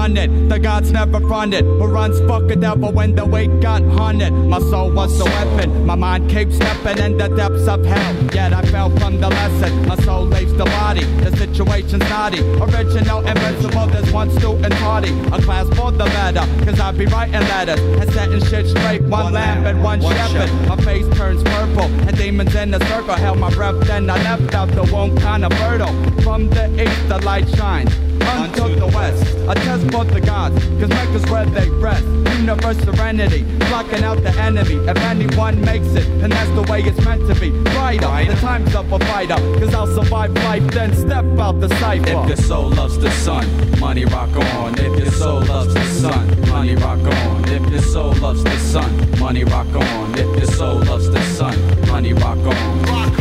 [0.01, 1.65] Done it, the gods never fronted.
[1.65, 4.33] Who runs fuck a devil when the weight got hunted?
[4.33, 8.15] My soul was the weapon, my mind keeps stepping in the depths of hell.
[8.35, 11.05] Yet I fell from the lesson, my soul leaves the body.
[11.25, 13.87] The situation's naughty, original, invincible.
[13.89, 16.47] There's one student party, a class for the better.
[16.65, 19.03] Cause I be writing letters and setting shit straight.
[19.03, 20.51] One lamb and one shepherd.
[20.67, 23.79] My face turns purple, and demons in the circle held my breath.
[23.87, 25.93] Then I left out the womb kinda fertile.
[26.23, 29.23] From the east, the light shines unto the west.
[29.49, 32.05] A test for the gods, cause Mecca's where they rest.
[32.39, 34.77] Universe serenity, blocking out the enemy.
[34.89, 37.51] If anyone makes it, then that's the way it's meant to be.
[37.51, 42.23] Brighter, the time's up a fighter, cause I'll survive life, then step out the cipher.
[42.23, 43.47] If your soul loves the sun,
[43.81, 44.79] money rock on.
[44.79, 47.45] If your soul loves the sun, money rock on.
[47.49, 50.19] If your soul loves the sun, money rock on.
[50.19, 51.57] If your soul loves the sun,
[51.89, 53.17] money rock on.
[53.17, 53.20] The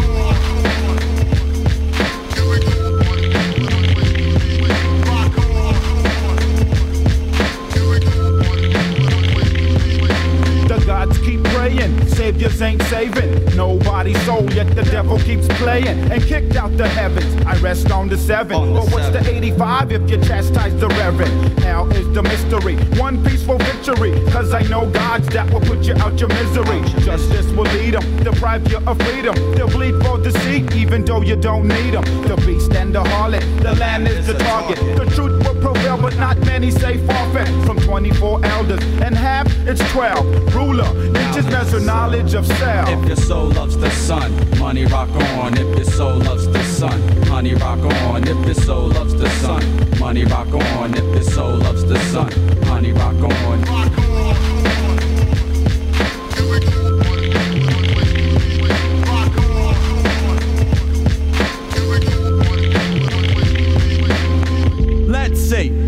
[11.69, 13.45] praying, saviors ain't saving.
[13.55, 17.45] Nobody's soul, yet the devil keeps playing and kicked out the heavens.
[17.45, 18.73] I rest on the seven.
[18.73, 21.59] but what's the 85 if you chastise the reverend?
[21.59, 22.75] Hell is the mystery.
[22.99, 24.11] One peaceful victory.
[24.31, 26.81] Cause I know gods that will put you out your misery.
[27.03, 29.35] Justice will lead them, deprive you of freedom.
[29.55, 32.03] They'll bleed for the seed, even though you don't need them.
[32.23, 34.77] The beast and the harlot, the lamb is the target.
[34.97, 37.47] The truth will prevail, but not many say forfeit.
[37.65, 40.55] From 24 elders and half, it's 12.
[40.55, 42.89] Ruler, inches measure knowledge of self.
[42.89, 45.53] If your soul loves the sun, money rock on.
[45.57, 48.27] If your soul loves the sun, money rock on.
[48.27, 50.93] If your soul loves the sun, money rock on.
[50.95, 52.31] If your soul loves the sun,
[52.67, 53.61] money rock on.
[53.61, 54.58] Let's see.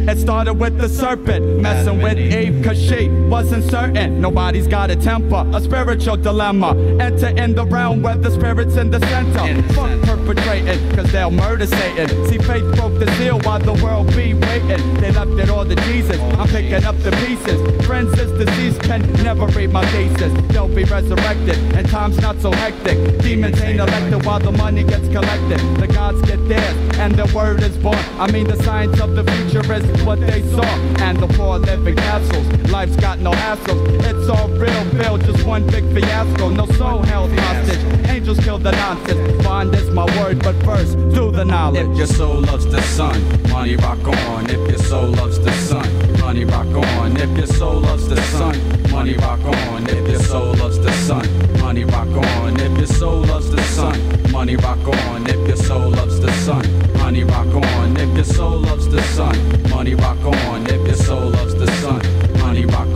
[0.09, 4.19] It started with the serpent messing with Eve cause she wasn't certain.
[4.19, 6.75] Nobody's got a temper, a spiritual dilemma.
[6.99, 9.61] Enter in the realm where the spirit's in the center.
[9.73, 12.09] Fuck perpetrating cause they'll murder Satan.
[12.27, 14.93] See, faith broke the seal while the world be waiting.
[14.95, 16.19] They left it all to Jesus.
[16.19, 17.85] I'm picking up the pieces.
[17.85, 20.33] Friends is deceased can never read my thesis.
[20.49, 22.97] They'll be resurrected and time's not so hectic.
[23.21, 25.59] Demons ain't elected while the money gets collected.
[25.79, 27.97] The gods get theirs and the word is born.
[28.17, 30.65] I mean, the science of the future is what they saw.
[31.05, 32.47] And the four living castles.
[32.69, 33.81] Life's got no hassles.
[34.03, 36.49] It's all real, Bill, just one big fiasco.
[36.49, 37.83] No soul held hostage.
[38.09, 39.43] Angels kill the nonsense.
[39.43, 41.87] Bond is my word, but first, do the knowledge.
[41.87, 43.19] If your soul loves the sun,
[43.49, 44.49] money rock on.
[44.49, 45.90] If your soul loves the sun,
[46.31, 46.67] money rock
[46.97, 47.17] on.
[47.17, 48.55] If your soul loves the sun,
[48.89, 49.83] money rock on.
[49.89, 51.27] If your soul loves the sun,
[51.59, 52.57] money rock on.
[52.57, 55.27] If your soul loves the sun, money rock on.
[55.27, 56.63] If your soul loves the sun,
[56.97, 57.97] money rock on.
[57.97, 59.35] If your soul loves the sun,
[59.69, 60.67] money rock on.
[60.67, 62.01] If your soul loves the sun,
[62.39, 62.90] money rock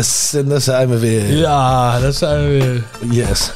[0.00, 1.36] Yes, en daar zijn we weer.
[1.36, 2.84] Ja, dat zijn we weer.
[3.10, 3.52] Yes.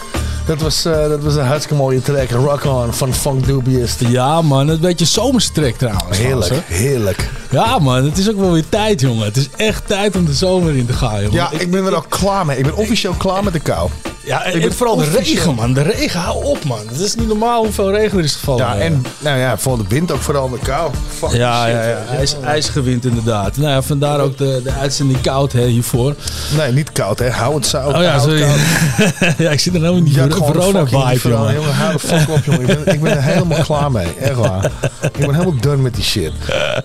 [0.46, 2.30] Dat was, eh, dat was een hartstikke mooie track.
[2.30, 3.94] Rock On van Funk Dubious.
[3.98, 4.68] Ja, man.
[4.68, 6.18] Een beetje zomerstrek trouwens.
[6.18, 7.30] Heerlijk, heerlijk.
[7.50, 8.04] Ja, man.
[8.04, 9.24] Het is ook wel weer tijd, jongen.
[9.24, 11.32] Het is echt tijd om de zomer in te gaan, jongen.
[11.32, 12.58] Ja, ik ben er ook klaar mee.
[12.58, 13.90] Ik ben officieel klaar met de kou.
[14.26, 15.72] Ja, en, en vooral de regen, man.
[15.74, 16.78] De regen, hou op, man.
[16.88, 18.66] Het is niet normaal hoeveel regen er is gevallen.
[18.66, 20.90] Ja, en nou ja, voor de wind ook vooral de kou.
[21.18, 21.74] Fuck Ja, shit.
[21.74, 21.98] ja, ja.
[22.16, 23.56] IJs, ijsgewind inderdaad.
[23.56, 26.14] Nou ja, vandaar ook de, de uitzending koud hè, hiervoor.
[26.56, 27.30] Nee, niet koud, hè.
[27.30, 27.94] Hou het zout.
[27.94, 28.38] Oh ja, sorry.
[29.44, 31.54] ja, ik zit er nou in die corona-vibe, jongen.
[31.54, 31.74] jongen.
[31.74, 32.60] Hou de fuck op, jongen.
[32.60, 34.06] Ik ben, ik ben er helemaal klaar mee.
[34.20, 34.64] Echt waar.
[35.02, 36.32] Ik ben helemaal done met die shit.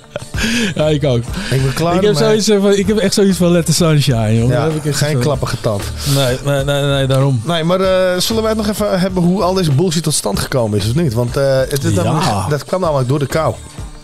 [0.75, 1.17] Ja, ik ook.
[1.51, 4.37] Ik ben klaar Ik heb, zoiets van, ik heb echt zoiets van Let the Sunshine,
[4.37, 4.55] jongen.
[4.55, 5.83] Ja, heb ik geen zo- klappen getand.
[6.15, 7.28] Nee, nee, nee, nee, daarom.
[7.43, 10.39] Nee, maar eh, zullen wij het nog even hebben hoe al deze bullshit tot stand
[10.39, 11.13] gekomen is, of niet?
[11.13, 12.03] Want eh, het Ja.
[12.03, 13.55] namelijk- dat kwam namelijk door de kou.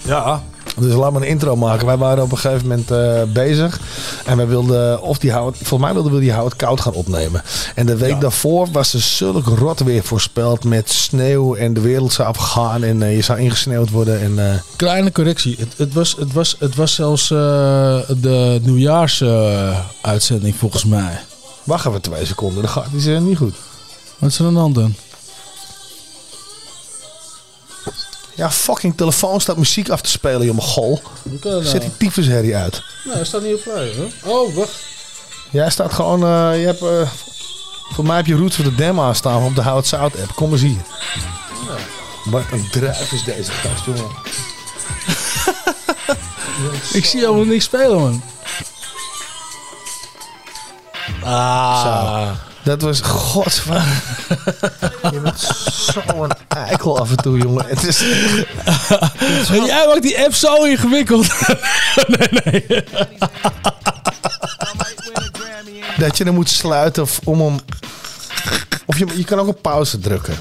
[0.01, 0.41] Ja.
[0.77, 1.85] Dus laat maar een intro maken.
[1.85, 3.79] Wij waren op een gegeven moment eh, bezig.
[4.25, 7.41] En wij wilden, of die hout, volgens mij wilden we die hout koud gaan opnemen.
[7.75, 11.55] En de week daarvoor was er zulk rot weer voorspeld met sneeuw.
[11.55, 14.21] En de wereld zou afgaan en je zou ingesneeuwd worden.
[14.21, 15.55] En, Kleine correctie.
[15.59, 21.19] Het, het, was, het, was, het was zelfs de nieuwjaars-uitzending volgens mij.
[21.65, 23.55] Wacht even twee seconden, dan gaat die niet goed.
[24.17, 24.95] Wat is er aan de hand dan?
[28.35, 31.01] Ja, fucking telefoon staat muziek af te spelen, joh, gol.
[31.23, 31.63] Dat nou?
[31.63, 32.83] Zet die tyfusherrie uit.
[33.03, 34.35] Nou, hij staat niet op play, hoor.
[34.35, 34.83] Oh, wacht.
[35.51, 37.09] Jij staat gewoon, eh, je hebt, eh,
[37.93, 40.35] voor mij heb je Roots of the Dam aanstaan op de Hout Zout app.
[40.35, 40.81] Kom eens hier.
[42.25, 44.09] Wat een druif is deze gast, jongen.
[46.93, 48.21] Ik zie helemaal niks spelen, man.
[51.23, 51.83] Ah.
[51.83, 52.33] Zo.
[52.65, 54.03] Dat was godswaar.
[55.11, 57.65] Je bent zo'n eikel af en toe, jongen.
[57.67, 57.99] Het is...
[59.67, 61.27] Jij maakt die app zo ingewikkeld.
[62.17, 62.83] nee, nee.
[65.97, 67.59] Dat je hem moet sluiten of om hem...
[68.87, 70.33] Of je, je kan ook op pauze drukken.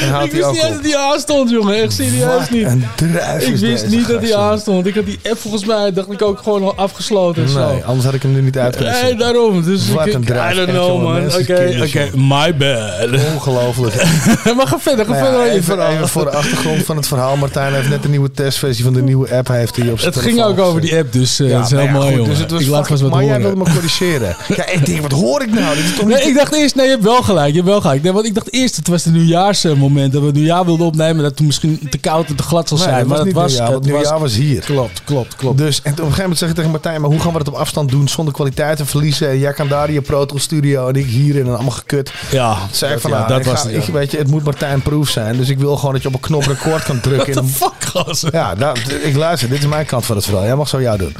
[0.00, 1.82] En houdt ik hij wist niet eens dat hij aanstond, jongen.
[1.82, 2.64] Echt serieus Wat niet.
[2.66, 4.44] een druif Ik is wist niet dat hij jongen.
[4.44, 4.86] aanstond.
[4.86, 7.72] Ik had die app volgens mij, dacht ik ook gewoon al afgesloten en zo.
[7.72, 9.62] Nee, anders had ik hem nu niet uit kunnen Nee, daarom.
[9.62, 10.52] Dus Wat ik, een druif.
[10.52, 11.22] I don't know, jongen.
[11.22, 11.34] man.
[11.40, 12.00] Oké, oké.
[12.12, 12.28] jongen.
[12.28, 13.08] My bad.
[13.34, 13.94] Ongelooflijk.
[14.56, 15.86] maar ga verder, ga Nou verder.
[15.88, 17.36] even, voor de achtergrond van het verhaal.
[17.36, 20.22] Martijn heeft net een nieuwe testversie van de nieuwe app heeft hij op zijn Het
[20.22, 22.16] ging ook over die app, dus eh, Ja, dat is nou heel ja, mooi, goed,
[22.16, 22.30] jongen.
[22.32, 24.36] Dus het was ik laat vast wat maar jij wilde me corrigeren.
[24.56, 25.74] ja, ik denk, wat hoor ik nou?
[25.76, 26.16] Dit is toch niet...
[26.16, 27.48] Nee, ik dacht eerst, nee, je hebt wel gelijk.
[27.48, 28.02] Je hebt wel gelijk.
[28.02, 31.22] Nee, want ik dacht eerst, het was de nieuwjaarsmoment dat we het nieuwjaar wilden opnemen.
[31.22, 32.98] Dat het misschien te koud en te glad zal zijn.
[32.98, 34.60] dat maar het was, nieuwjaar, het nieuwjaar was hier.
[34.60, 35.58] Klopt, klopt, klopt.
[35.58, 37.48] Dus, en op een gegeven moment zeg ik tegen Martijn, maar hoe gaan we dat
[37.48, 39.28] op afstand doen zonder kwaliteit te verliezen?
[39.28, 42.12] En jij kan daar in je Pro Tools studio en ik hier en allemaal gekut.
[42.30, 43.82] Ja, Toen zei ik van, ja, nou, dat ik was ga- het, ja.
[43.82, 45.36] ik, weet je, het moet Martijn Proof zijn.
[45.36, 47.34] Dus ik wil gewoon dat je op een knop record kan drukken.
[47.58, 48.32] What the fuck?
[48.32, 49.48] Ja, nou, ik luister.
[49.48, 50.44] Dit is mijn kant van het verhaal.
[50.44, 51.16] Jij mag zo jou doen.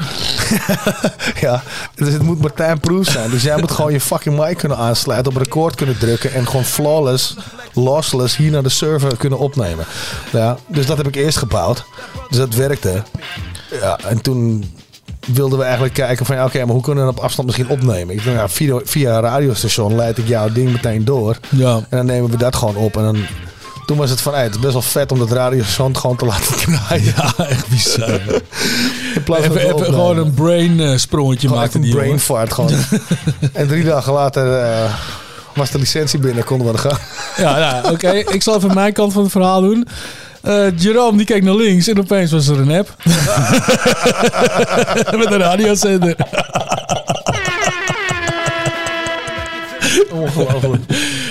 [1.45, 1.63] ja,
[1.95, 3.29] dus het moet Martijn Proof zijn.
[3.29, 6.56] Dus jij moet gewoon je fucking mic kunnen aansluiten, op record kunnen drukken en gewoon
[6.63, 7.35] flawless,
[7.73, 9.85] lossless hier naar de server kunnen opnemen.
[10.31, 11.83] Ja, dus dat heb ik eerst gebouwd.
[12.29, 13.03] Dus dat werkte.
[13.81, 14.75] Ja, en toen
[15.33, 17.69] wilden we eigenlijk kijken van ja, oké, maar hoe kunnen we dat op afstand misschien
[17.69, 18.15] opnemen?
[18.15, 21.37] Ik dacht, ja, via, via een radiostation leid ik jouw ding meteen door.
[21.49, 21.75] Ja.
[21.75, 22.97] En dan nemen we dat gewoon op.
[22.97, 23.17] En dan,
[23.85, 26.25] toen was het van, hey, het is best wel vet om dat radiostation gewoon te
[26.25, 27.13] laten draaien.
[27.15, 28.19] Ja, echt bizar.
[29.37, 32.71] Even even gewoon een brain eh, sprongetje maken die een brain fart gewoon.
[33.53, 34.93] en drie dagen later eh,
[35.57, 36.97] was de licentie binnen, konden we gaan.
[37.37, 38.11] Ja, nou, oké.
[38.11, 39.87] Ik zal even mijn kant van het verhaal doen.
[40.41, 42.95] Eh Jerome die keek naar links en opeens was er een app.
[45.17, 46.15] Met een radiozender.
[50.11, 50.83] Ongelooflijk.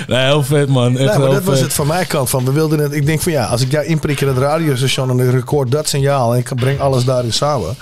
[0.06, 0.98] Nee, heel vet man.
[0.98, 2.44] Echt Nee, maar dat was het van mijn kant van.
[2.44, 5.26] We wilden het, ik denk van ja, als ik jou inprik in het radiostation en
[5.26, 7.76] ik record dat signaal en ik breng alles daarin samen.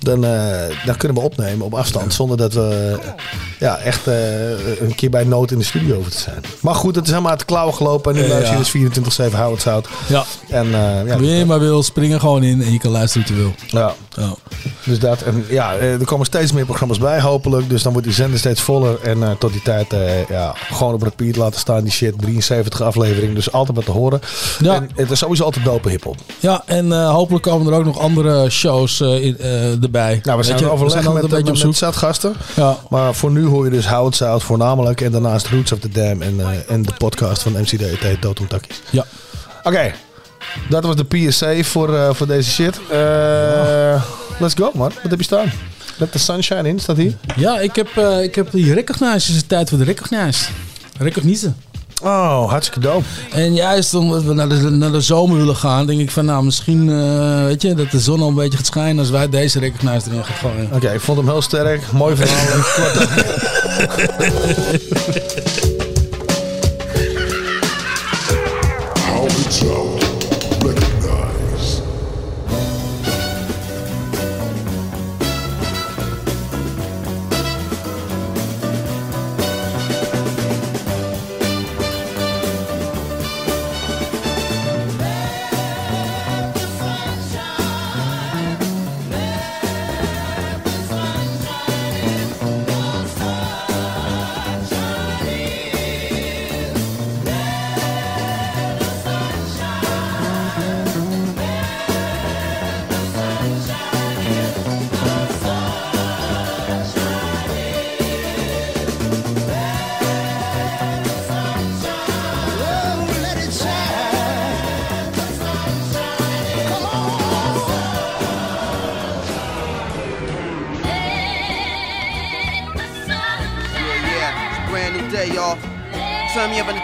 [0.00, 3.08] Dan, eh, dan kunnen we opnemen op afstand zonder dat we eh,
[3.58, 6.42] ja, echt eh, een keer bij nood in de studio hoeven te zijn.
[6.60, 9.32] Maar goed, het is helemaal uit de klauwen gelopen en nu luister je dus 24-7
[9.32, 9.88] hou het zout.
[10.08, 10.24] Ja.
[10.48, 13.42] En uh, ja, maar wil, spring er gewoon in en je kan luisteren wat je
[13.42, 13.80] wil.
[13.80, 13.94] Ja.
[14.16, 14.34] Ja.
[14.84, 17.68] Dus dat, en ja, eh, er komen steeds meer programma's bij, hopelijk.
[17.68, 19.00] Dus dan wordt die zender steeds voller.
[19.02, 22.18] En eh, tot die tijd, eh, ja, gewoon op repeat laten staan, die shit.
[22.18, 24.20] 73 afleveringen, dus altijd wat te horen.
[24.58, 24.74] Ja.
[24.74, 26.16] En het is sowieso altijd dope hiphop.
[26.40, 29.38] Ja, en hopelijk komen er ook nog andere shows in,
[29.82, 30.20] erbij.
[30.22, 31.74] Nou, we zijn je, er overleggen met, met, een met beetje op zoek.
[31.74, 32.34] zatgasten.
[32.56, 32.76] Ja.
[32.88, 35.00] Maar voor nu hoor je dus How It voornamelijk.
[35.00, 37.98] En daarnaast Roots of the Dam en, en de podcast van MCD.
[37.98, 38.82] Heet Dood om Takkies.
[38.90, 39.04] Ja.
[39.62, 39.92] Oké,
[40.68, 42.80] dat was de PSA voor, eh, voor deze shit.
[42.90, 44.02] Eh,
[44.38, 44.92] let's go, man.
[45.02, 45.52] Wat heb je staan?
[45.96, 47.14] Let the sunshine in, staat hier.
[47.36, 49.26] Ja, ik heb, eh, ik heb die recognize.
[49.26, 50.44] Het is tijd voor de recognize.
[50.98, 51.52] Recognize.
[52.02, 53.04] Oh, hartstikke dope.
[53.30, 56.44] En juist omdat we naar de, naar de zomer willen gaan, denk ik van nou,
[56.44, 56.86] misschien
[57.44, 60.24] weet je, dat de zon al een beetje gaat schijnen als wij deze recognize erin
[60.24, 60.68] gaan gooien.
[60.72, 61.92] Oké, ik vond hem heel sterk.
[61.92, 62.62] Mooi verhaal.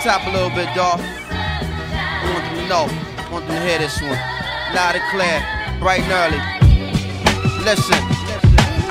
[0.06, 1.00] top a little bit, dawg.
[1.02, 2.86] I want them to know.
[3.18, 4.14] I want them to hear this one.
[4.70, 5.42] Loud and clear,
[5.80, 6.38] bright and early.
[7.66, 7.98] Listen,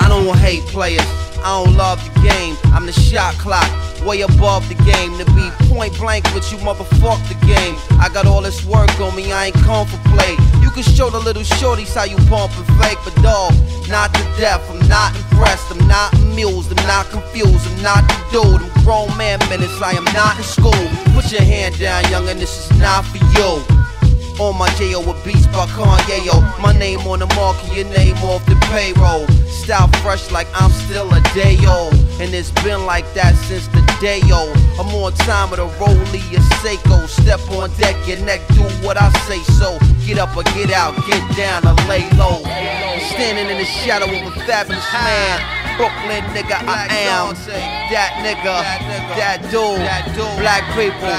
[0.04, 1.08] I don't hate players.
[1.40, 2.58] I don't love the game.
[2.76, 3.64] I'm the shot clock,
[4.06, 5.18] way above the game.
[5.18, 7.76] To be point blank with you, motherfuck the game.
[8.02, 10.36] I got all this work on me, I ain't come for play.
[10.60, 13.54] You can show the little shorties how you pump and fake, but dog,
[13.88, 14.60] not to death.
[14.70, 18.62] I'm not impressed, I'm not amused, I'm not confused, I'm not the dude.
[18.62, 20.86] I'm grown man minutes, I am not in school.
[21.16, 23.64] Put your hand down, youngin', this is not for you.
[24.44, 25.00] On my J.O.
[25.00, 26.44] with beats by Kanye, yo.
[26.60, 29.26] My name on the market, your name off the payroll.
[29.48, 31.94] Style fresh like I'm still a day old.
[32.20, 34.52] And it's been like that since the day old.
[34.76, 37.08] I'm on time with a rollie, a Seiko.
[37.08, 39.80] Step on deck, your neck, do what I say so.
[40.06, 42.44] Get up or get out, get down or lay low.
[43.16, 45.55] Standing in the shadow of a fabulous man.
[45.78, 47.36] Brooklyn nigga, I am
[47.92, 48.64] that nigga,
[49.20, 49.84] that dude,
[50.40, 51.12] black people.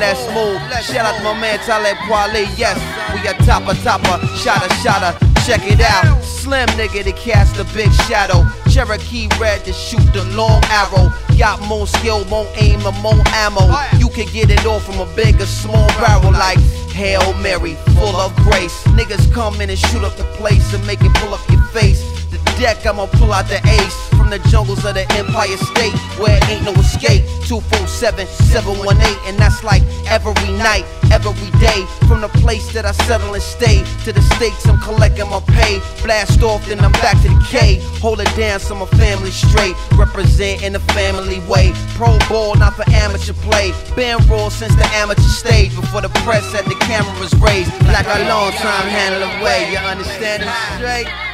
[0.00, 0.56] Let's move.
[0.80, 2.48] Shout out to my man Talib Kweli.
[2.56, 2.80] Yes,
[3.12, 5.12] we a topper, topper, shotter, shotter.
[5.44, 6.22] Check it out.
[6.22, 8.44] Slim nigga to cast a big shadow.
[8.70, 11.12] Cherokee red to shoot the long arrow.
[11.38, 13.68] Got more skill, more aim, and more ammo.
[13.98, 16.58] You can get it all from a big or small barrel like
[16.92, 18.82] Hail Mary, full of grace.
[18.96, 22.17] Niggas come in and shoot up the place and make it pull up your face.
[22.58, 26.48] Deck, I'ma pull out the ace from the jungles of the Empire State where it
[26.50, 27.22] ain't no escape.
[27.46, 28.98] 247 718,
[29.30, 30.82] and that's like every night,
[31.14, 31.86] every day.
[32.10, 35.78] From the place that I settle and stay to the states, I'm collecting my pay.
[36.02, 37.78] Blast off, then I'm back to the K.
[38.02, 39.78] Hold it down so my family straight.
[39.94, 41.70] Represent in the family way.
[41.94, 43.70] Pro ball, not for amateur play.
[43.94, 47.70] Been raw since the amateur stage before the press had the cameras raised.
[47.86, 49.70] Like a long time handle away.
[49.70, 51.27] You understand it straight?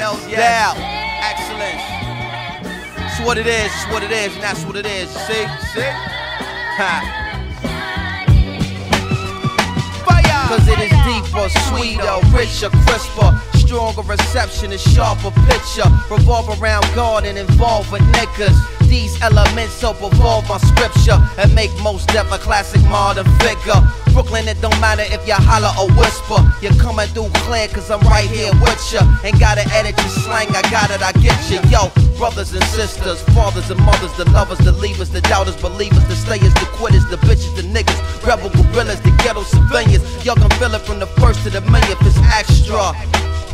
[0.00, 0.76] No doubt.
[1.28, 1.84] Excellence.
[3.04, 5.10] It's what it is, it's what it is, and that's what it is.
[5.10, 5.44] See?
[5.74, 5.92] See?
[6.80, 7.26] Ha.
[10.48, 15.86] Cause it is deeper, sweeter, richer, crisper, stronger reception, a sharper picture.
[16.10, 18.56] Revolve around God and involve with niggas.
[18.88, 23.78] These elements help evolve my scripture and make most death a classic modern figure.
[24.12, 26.40] Brooklyn, it don't matter if you holler or whisper.
[26.60, 29.02] You're coming through clear, cause I'm right here with ya.
[29.24, 31.60] Ain't gotta edit your slang, I got it, I get you.
[31.70, 31.88] Yo,
[32.20, 36.52] brothers and sisters, fathers and mothers, the lovers, the leavers, the doubters, believers, the stayers,
[36.52, 40.04] the quitters, the bitches, the niggas, rebel gorillas, the ghetto civilians.
[40.22, 42.92] Y'all can feel it from the first to the millionth, it's extra.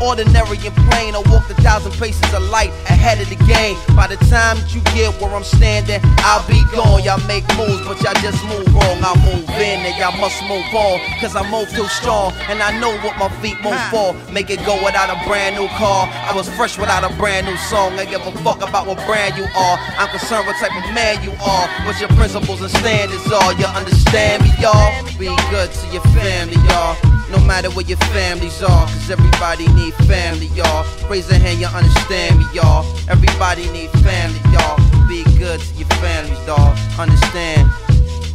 [0.02, 3.78] Ordinary and plain, I walk a thousand paces of light ahead of the game.
[3.96, 7.02] By the time you get where I'm standing, I'll be gone.
[7.02, 9.00] Y'all make moves, but y'all just move wrong.
[9.00, 11.00] I move in and y'all must move on.
[11.20, 14.12] Cause I move too strong, and I know what my feet move for.
[14.30, 16.08] Make it go without a brand new car.
[16.12, 17.96] I was fresh without a brand new song.
[17.96, 19.76] I give a fuck about what brand you are.
[19.98, 21.66] I'm concerned what type of man you are.
[21.84, 23.52] What your principles and standards are.
[23.54, 24.92] You understand me, y'all?
[25.18, 26.96] Be good to your family, y'all.
[27.30, 30.86] No matter where your families are, cause everybody need family, y'all.
[31.08, 32.86] Raise a hand, you understand me, y'all.
[33.08, 34.78] Everybody need family, y'all.
[35.08, 36.78] Be good to your families, dawg.
[36.98, 37.68] Understand?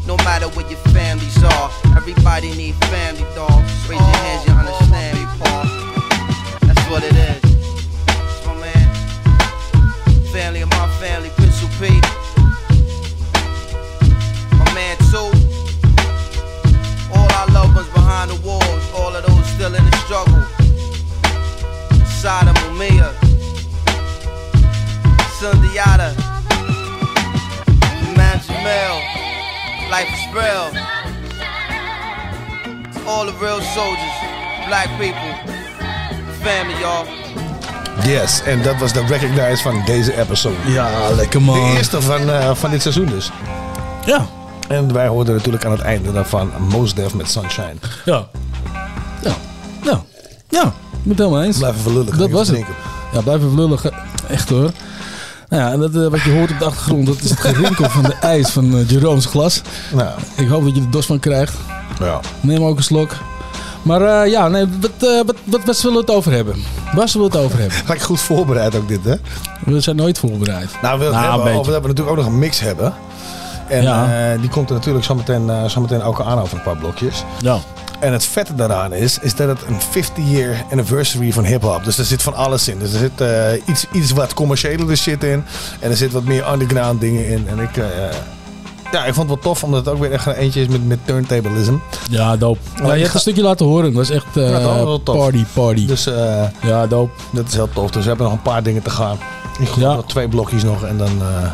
[0.05, 3.63] No matter where your families are, everybody need family, dawg.
[3.87, 5.65] Raise your hands, you understand me, Paul.
[6.67, 7.50] That's what it is.
[10.31, 11.99] Family of my family, Pistol P.
[14.57, 15.29] My man, too.
[17.13, 20.41] All our loved ones behind the walls, all of those still in the struggle.
[22.05, 23.13] Sada Mumia,
[25.37, 26.15] Sundiata,
[28.15, 29.21] Man Jamel,
[29.91, 30.71] Life is real.
[33.05, 34.15] All the real soldiers,
[34.69, 35.33] black people,
[36.41, 37.20] family, y'all.
[38.05, 40.55] Yes, en dat was de recognize van deze episode.
[40.65, 41.71] Ja, lekker man.
[41.71, 43.31] De eerste van, eh, van dit seizoen dus.
[44.05, 44.25] Ja.
[44.67, 47.75] En wij hoorden natuurlijk aan het einde daarvan Mos Def met Sunshine.
[48.05, 48.27] Ja.
[49.23, 49.33] Ja.
[49.83, 50.03] Ja.
[50.49, 50.63] Ja.
[50.63, 51.57] Ik ben het helemaal eens.
[51.57, 52.17] Blijven verlullen.
[52.17, 52.65] Dat was het.
[53.13, 53.79] Ja, blijven verlullen.
[54.27, 54.71] Echt hoor.
[55.49, 57.89] Nou ja, en dat, eh, wat je hoort op de achtergrond, dat is het gerinkel
[57.89, 59.61] van de ijs van eh, Jerome's glas.
[59.93, 60.19] Nou.
[60.35, 61.53] Ik hoop dat je er dos van krijgt.
[61.99, 62.19] Ja.
[62.39, 63.15] Neem ook een slok.
[63.81, 66.55] Maar eh, ja, nee, wat, eh, wat, wat, wat zullen we het over hebben?
[66.95, 67.77] Waar zullen we het over hebben?
[67.85, 69.15] Gelijk goed voorbereid ook dit, hè?
[69.65, 70.69] We zijn nooit voorbereid.
[70.81, 71.59] Nou, we, Nou, hebben, een beetje.
[71.59, 72.93] of we hebben natuurlijk ook nog een mix hebben.
[73.67, 74.31] En Ja.
[74.33, 77.23] eh, die komt er natuurlijk zometeen, eh zometeen ook aan over een paar blokjes.
[77.39, 77.57] Ja.
[77.99, 81.83] En het vette daaraan is, is dat het een 50-year anniversary van hip-hop.
[81.83, 82.79] Dus er zit van alles in.
[82.79, 85.43] Dus er zit eh, iets, iets wat commerciële shit in.
[85.79, 87.47] En er zit wat meer underground dingen in.
[87.47, 87.85] En ik, eh,
[88.91, 90.87] ja, ik vond het wel tof, omdat het ook weer echt een eentje is met,
[90.87, 91.73] met turntablism.
[92.09, 92.59] Ja, dope.
[92.83, 93.83] Ja, je hebt een stukje laten horen.
[93.85, 95.15] Dat was echt Ja, dat tof.
[95.17, 95.85] party, party.
[95.85, 97.11] Dus eh, ja, dope.
[97.31, 97.91] dat is heel tof.
[97.91, 99.17] Dus we hebben nog een paar dingen te gaan.
[99.59, 101.51] Ik geloof nog twee blokjes nog en dan, eh,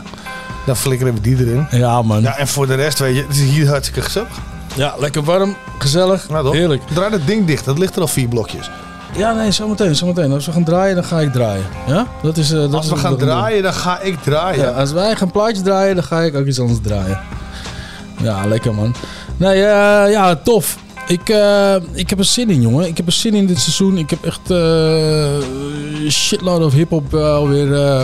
[0.65, 1.67] Dan flikkeren we die erin.
[1.71, 2.21] Ja, man.
[2.21, 4.27] Ja, en voor de rest, weet je, het is hier hartstikke gezellig.
[4.75, 6.81] Ja, lekker warm, gezellig, Nou, heerlijk.
[6.93, 8.69] Draai dat ding dicht, dat ligt er al vier blokjes.
[9.15, 10.31] Ja, nee, zometeen, zometeen.
[10.31, 11.65] Als we gaan draaien, dan ga ik draaien.
[11.87, 12.07] Ja?
[12.21, 14.63] Dat is, eh, dat Als we gaan draaien, dan ga ik draaien.
[14.65, 17.19] Ja, als wij gaan plaatjes draaien, dan ga ik ook iets anders draaien.
[18.21, 18.95] Ja, lekker man.
[19.37, 20.77] Nee, eh, ja, tof.
[21.07, 22.87] Ik, eh, ik heb er zin in, jongen.
[22.87, 23.97] Ik heb er zin in dit seizoen.
[23.97, 25.27] Ik heb echt eh
[26.09, 28.01] shitload of hip-hop alweer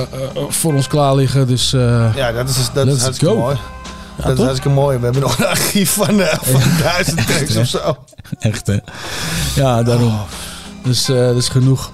[0.50, 1.48] voor ons klaar liggen.
[1.48, 1.72] Dus
[2.16, 3.40] Ja, dat is, dat is hartstikke go.
[3.40, 3.56] mooi.
[4.18, 4.98] Ja, dat is hartstikke mooi.
[4.98, 7.98] We hebben nog een archief van, van duizend tracks of zo.
[8.40, 8.78] Echt, hè?
[9.56, 10.14] Ja, daarom.
[10.84, 11.92] Dus eh, dat is genoeg.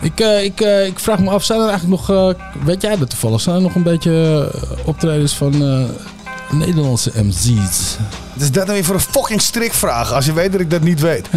[0.00, 2.34] Ik, eh, ik, eh, ik vraag me af, zijn er eigenlijk nog,
[2.64, 4.50] weet jij dat toevallig, zijn er nog een beetje
[4.84, 5.86] optredens van
[6.50, 7.96] Nederlandse MC's?
[8.34, 11.00] Dus dat dan weer voor een fucking strikvraag, als je weet dat ik dat niet
[11.00, 11.28] weet.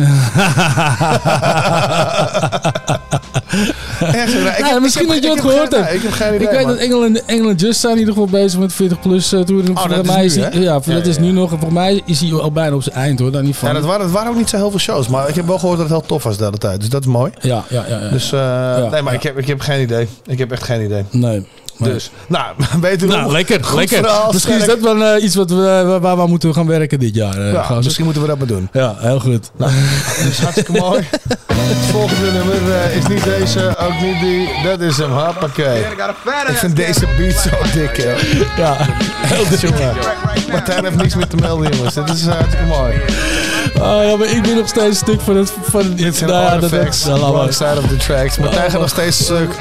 [4.01, 5.93] Echt, ik Ja, heb- misschien heb- dat je het gehoord hebt.
[5.93, 6.47] Ik heb geen idee.
[6.47, 6.69] Ik weet man.
[6.73, 9.69] dat England, England Just zijn in ieder geval bezig met 40 plus uh, toeren.
[9.69, 10.59] Oh, dat Volgens is mij nu, is hij- hè?
[10.59, 11.33] ja, Ja, dat is ja, nu ja.
[11.33, 11.49] nog.
[11.49, 13.67] Volgens mij is hij al bijna op zijn eind hoor, daar niet van.
[13.73, 15.89] Ja, dat waren, ook niet zo heel veel shows, maar ik heb wel gehoord dat
[15.89, 16.79] het heel tof was de hele tijd.
[16.79, 17.31] Dus dat is mooi.
[17.41, 17.97] Ja, ja, ja.
[17.99, 18.09] ja.
[18.09, 18.39] Dus, eh,
[18.91, 19.19] nee, maar ja.
[19.19, 20.07] ik, heb, ik heb geen idee.
[20.25, 21.03] Ik heb echt geen idee.
[21.11, 21.47] Nee.
[21.83, 22.45] Dus, nou,
[22.81, 23.31] weet u Nou, nog?
[23.31, 23.97] lekker, lekker.
[23.97, 26.99] verhaal, Misschien is dat wel eh, iets wat we, waar we aan moeten gaan werken
[26.99, 27.41] dit jaar.
[27.41, 27.83] Ja, gozer.
[27.83, 28.69] misschien moeten we dat maar doen.
[28.73, 29.51] Ja, heel goed.
[29.57, 29.69] Dat
[30.29, 31.07] is hartstikke mooi.
[31.53, 34.49] Het volgende nummer eh, is niet deze, ook niet die.
[34.63, 35.79] Dat is hem, hoppakee.
[36.47, 38.11] Ik vind deze beat zo dik, hè.
[38.61, 38.75] Ja,
[39.27, 39.59] heel dik.
[39.61, 39.93] Jongen.
[40.51, 41.93] Martijn heeft niks meer te melden, jongens.
[41.93, 42.93] Dit is hartstikke mooi.
[43.79, 45.53] Oh ja, maar ik ben nog steeds stuk van het...
[45.61, 48.37] Van, Dit zijn nou ja, dat- wrong side of the tracks.
[48.37, 49.55] Martijn gaat nog steeds stuk.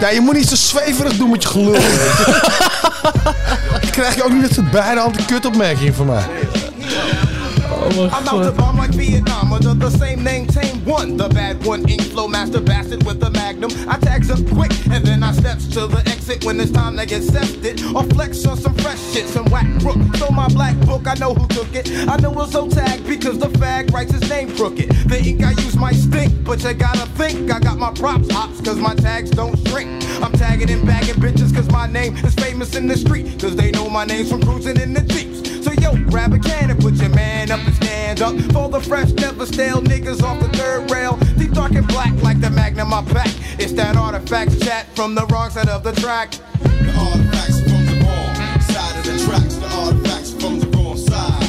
[0.00, 1.72] Ja, je moet niet zo zweverig doen met je gelul.
[3.80, 6.24] Dan krijg je ook niet dat soort beide handen kutopmerkingen van mij.
[7.90, 11.16] Oh I'm out to bomb like Vietnam under the same name, tame one.
[11.16, 13.70] The bad one, ink flow master bastard with the magnum.
[13.88, 17.06] I tags up quick and then I steps to the exit when it's time to
[17.06, 17.80] get sefted.
[17.94, 19.96] Or flex on some fresh shit, some whack crook.
[20.16, 21.90] So my black book, I know who took it.
[22.08, 24.90] I know it's so tagged because the fag writes his name crooked.
[25.08, 28.60] The ink I use might stink, but you gotta think I got my props hops
[28.60, 29.88] cause my tags don't shrink.
[30.22, 33.40] I'm tagging and bagging bitches cause my name is famous in the street.
[33.40, 35.27] Cause they know my name's from cruising in the Jeeps.
[35.88, 39.10] Yo, grab a can and put your man up and stand up for the fresh,
[39.12, 41.16] never stale niggas off the third rail.
[41.38, 43.30] Deep dark and black like the magnum I pack.
[43.58, 46.32] It's that artifacts chat from the wrong side of the track.
[46.32, 49.54] The artifacts from the wrong side of the tracks.
[49.54, 51.42] The artifacts from the wrong side.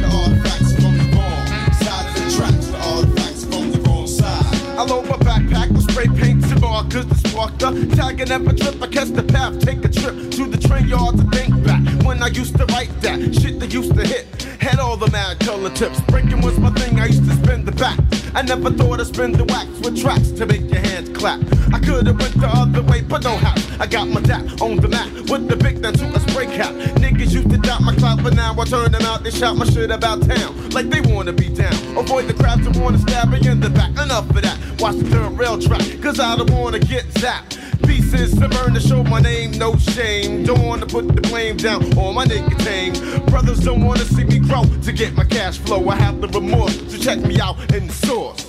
[0.00, 1.46] The artifacts from the wrong
[1.80, 2.66] side of the tracks.
[2.66, 4.78] The artifacts from the wrong side.
[4.78, 5.16] I load my
[5.56, 8.82] backpack with spray paint and markers to spark the tagging up a trip.
[8.82, 12.22] I catch the path, take a trip to the train yard to think back when
[12.22, 14.26] I used to write that shit that used to hit.
[14.60, 16.00] Had all the mad color tips.
[16.02, 16.98] Breaking was my thing.
[16.98, 17.98] I used to spin the back.
[18.34, 21.40] I never thought I'd spin the wax with tracks to make your hands clap.
[21.72, 23.54] I could have went the other way, but no how.
[23.78, 26.72] I got my dap on the map with the big down to a spray cap.
[27.00, 29.22] Niggas used to doubt my clout, but now I turn them out.
[29.22, 31.74] They shout my shit about town like they wanna be down.
[31.96, 33.90] Avoid the crowds that wanna stab me in the back.
[33.90, 34.58] Enough of that.
[34.80, 37.56] Watch the third cause I don't wanna get zapped.
[37.86, 40.42] Pieces to burn to show my name, no shame.
[40.42, 42.94] Don't wanna put the blame down on my nicotine.
[43.26, 45.88] Brothers don't wanna see me grow to get my cash flow.
[45.88, 48.44] I have the remorse to check me out in the source.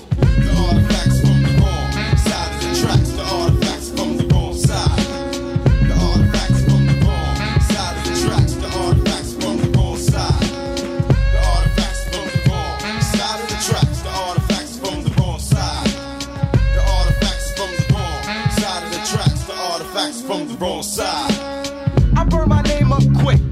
[20.59, 21.26] Wrong.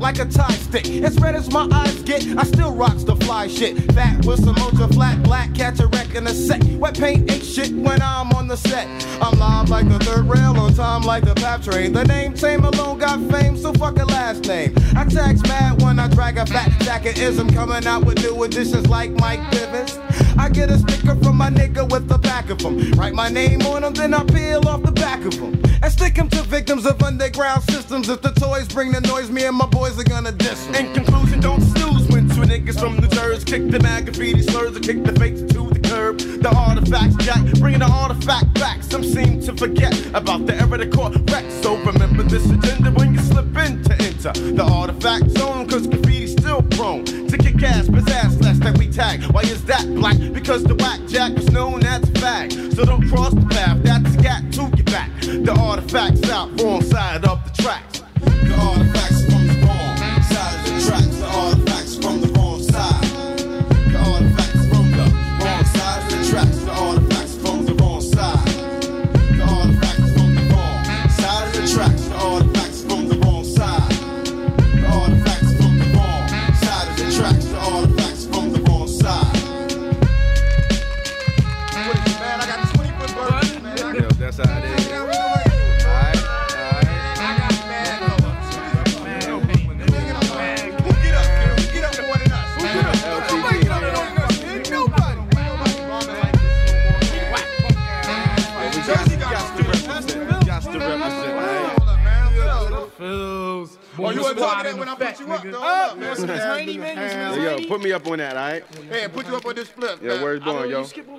[0.05, 0.85] Like a tie stick.
[1.03, 3.91] As red as my eyes get, I still rocks the fly shit.
[3.93, 6.61] Fat with some ultra flat black, catch a wreck in a sec.
[6.77, 8.87] Wet paint ain't shit when I'm on the set.
[9.19, 11.91] I'm live like the third rail, on time like the pap train.
[11.91, 14.75] The name Tame alone got fame, so fuck a last name.
[14.95, 18.85] I tax mad when I drag a fat jacket ism coming out with new additions
[18.87, 19.97] like Mike Bivins.
[20.37, 22.91] I get a sticker from my nigga with the back of them.
[22.91, 25.59] Write my name on them, then I peel off the back of them.
[25.81, 28.09] And stick them to victims of underground systems.
[28.09, 30.67] If the toys bring the noise, me and my boys are gonna diss.
[30.67, 34.79] In conclusion, don't snooze when two niggas from New Jersey kick the graffiti slurs or
[34.79, 36.17] kick the fakes to the curb.
[36.17, 38.83] The artifacts, Jack, bringing the artifact back.
[38.83, 41.45] Some seem to forget about the era the court wreck.
[41.61, 46.31] So remember this agenda when you slip in to enter the artifact zone, cause graffiti's
[46.33, 49.23] still prone to kick ass, pizzazz, less that we tag.
[49.31, 50.17] Why is that black?
[50.33, 52.75] Because the whack jack was known as a fag.
[52.75, 55.11] So don't cross the path, that's a gat to your back.
[55.21, 58.01] The artifacts out, wrong side of the tracks.
[58.19, 59.14] The artifacts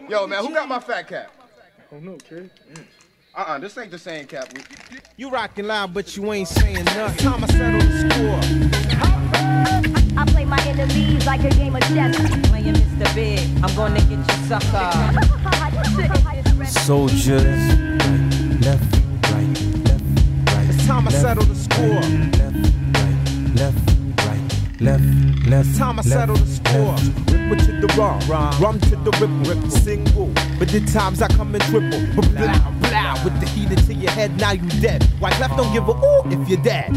[0.08, 0.20] yo?
[0.20, 1.32] you skip over Yo, man, who got my fat cap?
[1.92, 2.50] Oh, no, kid.
[3.34, 4.48] Uh-uh, this ain't the same cap.
[5.16, 7.26] You rockin' loud, but you ain't saying nothing.
[7.26, 8.40] Time I settle the score.
[10.18, 12.16] I play my enemies like a game of chess.
[12.48, 13.14] Playing Mr.
[13.14, 14.90] Big, I'm gonna get you sucker.
[16.64, 18.22] Soldiers, right,
[18.62, 18.96] left,
[19.30, 20.04] right, left,
[20.54, 20.68] right.
[20.70, 22.00] It's time I settle the score.
[22.40, 22.56] Left,
[22.96, 23.95] right, left,
[24.80, 25.04] left.
[25.04, 26.96] It's time I left, settle the score.
[27.32, 28.20] Ripper to the rum,
[28.60, 29.70] rum to the ripple, ripple.
[29.70, 32.00] Single, but the times I come in triple.
[32.14, 35.02] Blah, blah, with the heater to your head, now you dead.
[35.20, 36.90] White left don't give a ooh if you're dead.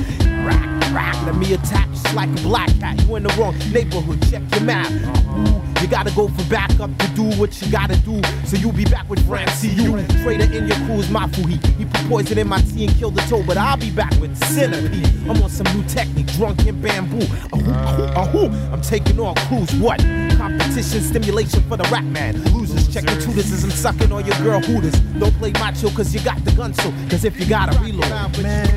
[0.45, 3.01] Rock, rock, let me attack just like a black cat.
[3.03, 4.89] You in the wrong neighborhood, check your map.
[4.91, 8.21] Ooh, you gotta go for backup to do what you gotta do.
[8.45, 9.69] So you'll be back with Francie.
[9.69, 11.47] You traitor in your crew's my food.
[11.47, 14.35] He, put poison in my tea and killed the toe, but I'll be back with
[14.45, 15.05] centipede.
[15.29, 17.25] I'm on some new technique, drunk in bamboo.
[17.53, 18.73] Ahoo, ahoo, ahoo.
[18.73, 19.73] I'm taking on crews.
[19.75, 19.99] What?
[20.37, 22.41] Competition stimulation for the rap man.
[22.53, 24.99] Losers check the tutors as I'm sucking on your girl hooters.
[25.19, 26.91] Don't play macho cause you got the gun so.
[27.09, 28.09] Cause if you gotta reload,
[28.41, 28.67] man.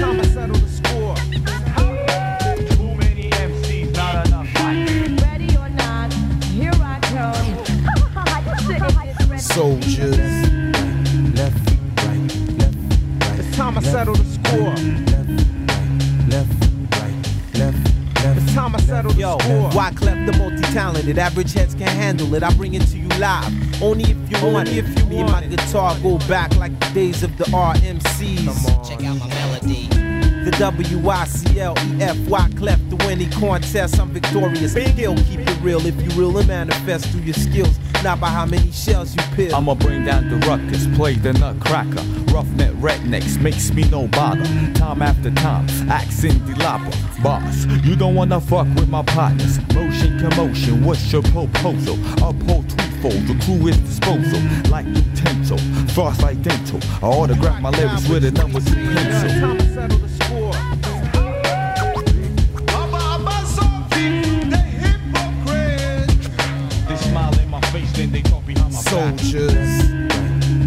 [0.00, 1.16] Time I settle the score.
[2.76, 4.54] Too many MCs, not enough.
[5.22, 6.12] Ready or not,
[6.44, 7.64] here I come.
[9.38, 10.18] Soldiers.
[11.34, 11.70] Left,
[12.04, 12.20] right,
[12.58, 12.76] left,
[13.20, 13.38] right.
[13.38, 14.74] It's time I settle the score.
[18.54, 19.70] Time I settle the Yo, score.
[19.70, 21.18] Wyclef the multi-talented?
[21.18, 22.44] Average heads can't handle it.
[22.44, 23.82] I bring it to you live.
[23.82, 24.76] Only if you want it.
[24.76, 28.88] If you Me and my guitar go back like the days of the RMCs.
[28.88, 30.03] Check out my melody.
[30.54, 33.98] The W-I-C-L-E-F-Y cleft to any contest.
[33.98, 34.72] I'm victorious.
[34.72, 35.84] Skill, keep it real.
[35.84, 39.52] If you real and manifest through your skills, not by how many shells you peel.
[39.52, 42.02] I'ma bring down the ruckus, play the nutcracker.
[42.32, 44.44] Roughneck rednecks makes me no bother.
[44.74, 46.92] Time after time, accent dilapa.
[47.20, 49.58] Boss, you don't wanna fuck with my partners.
[49.74, 51.98] Motion commotion, what's your proposal?
[52.22, 54.40] Uphold threefold, the crew is disposal.
[54.70, 55.58] Like utensil,
[55.88, 56.78] frost like dental.
[57.02, 60.13] I autograph my lyrics with a number two pencil.
[60.24, 62.14] Time to settle the
[66.04, 66.88] score.
[66.88, 68.90] They smile in my face, then they talk behind my back.
[68.90, 69.90] Soldiers.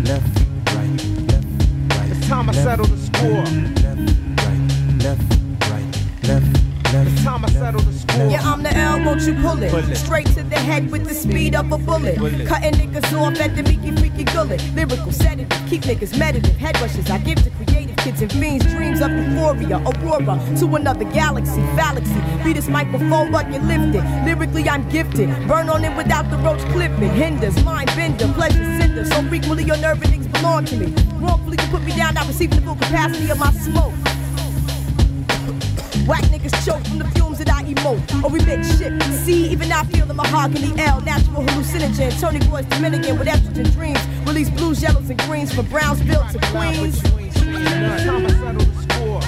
[0.07, 0.39] Left,
[0.75, 0.91] right,
[1.27, 1.47] left,
[1.89, 2.11] right.
[2.11, 3.76] It's time I settle the score.
[6.89, 8.27] It's time I settle the score.
[8.27, 9.71] Yeah, I'm the L, won't you pull it?
[9.71, 9.95] Pull it.
[9.97, 12.17] Straight to the head with the speed of a bullet.
[12.17, 12.47] Bullet.
[12.47, 14.63] Cutting niggas off at the meeky freaky gullet.
[14.73, 16.55] Lyrical sedative, keep niggas meditative.
[16.55, 18.65] Head rushes I give to creative kids and fiends.
[18.67, 22.21] Dreams of euphoria, aurora to another galaxy, galaxy.
[22.43, 24.25] Be this microphone, but you lift it.
[24.25, 25.27] Lyrically, I'm gifted.
[25.45, 27.11] Burn on it without the roach clipping.
[27.11, 29.03] Hinders, mind bender, pleasure cinder.
[29.03, 30.93] So frequently your nerve endings belong to me.
[31.19, 33.93] Wrongfully, you put me down, not receiving the full capacity of my smoke.
[36.07, 38.23] Whack niggas choke from the fumes that I emote.
[38.23, 39.03] Or we mix shit.
[39.25, 41.01] See, even I feel the mahogany L.
[41.01, 42.17] Natural hallucinogen.
[42.21, 43.99] Tony Boy's Dominican with estrogen dreams.
[44.25, 47.01] Release blues, yellows, and greens from Brownsville to Queens.
[47.01, 49.21] Time I settle the score.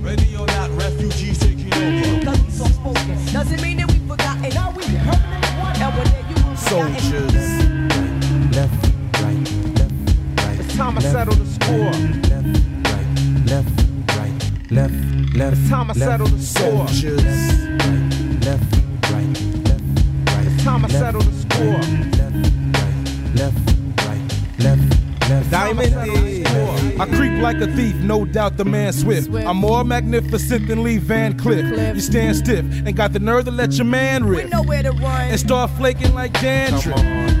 [0.00, 2.24] Ready or not, refugees taking over.
[2.24, 3.32] Cause we.
[3.32, 4.50] Doesn't mean that we forgotten.
[4.54, 5.76] Now we permanent one.
[5.82, 6.56] And one day you.
[6.56, 7.34] Soldiers.
[8.54, 8.72] Left,
[9.20, 9.42] right,
[9.78, 9.92] left,
[10.46, 10.60] right.
[10.60, 11.92] It's time I settle the score.
[12.30, 12.46] Left,
[12.86, 13.06] right,
[13.46, 13.87] left,
[14.70, 14.94] left.
[15.58, 16.84] It's time I left, settle the score.
[18.44, 18.64] Left,
[19.10, 19.82] right, left,
[20.26, 20.46] right.
[20.46, 21.64] It's time I left, settle the score.
[21.64, 22.36] Left,
[22.76, 22.96] right,
[23.34, 23.58] left,
[24.06, 24.24] right,
[24.58, 24.97] left.
[25.28, 25.94] Diamond
[27.00, 29.30] I creep like a thief, no doubt the man swift.
[29.34, 31.94] I'm more magnificent than Lee Van Cleef.
[31.94, 34.82] You stand stiff and got the nerve to let your man We rip know where
[34.82, 35.28] to run.
[35.30, 36.96] and start flaking like dandruff.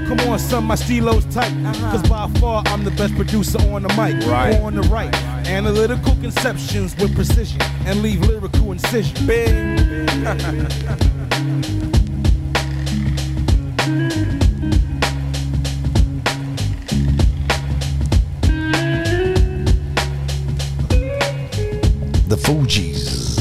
[0.08, 1.50] Come on, son, my stilo's tight.
[1.50, 1.90] Uh-huh.
[1.90, 4.26] Cause by far I'm the best producer on the mic.
[4.26, 4.54] Right.
[4.60, 5.14] On the right.
[5.48, 9.26] Analytical conceptions with precision and leave lyrical incision.
[9.26, 9.78] Bing.
[22.48, 23.34] Fugees.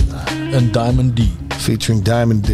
[0.51, 1.19] En Diamond D.
[1.57, 2.49] Featuring Diamond D.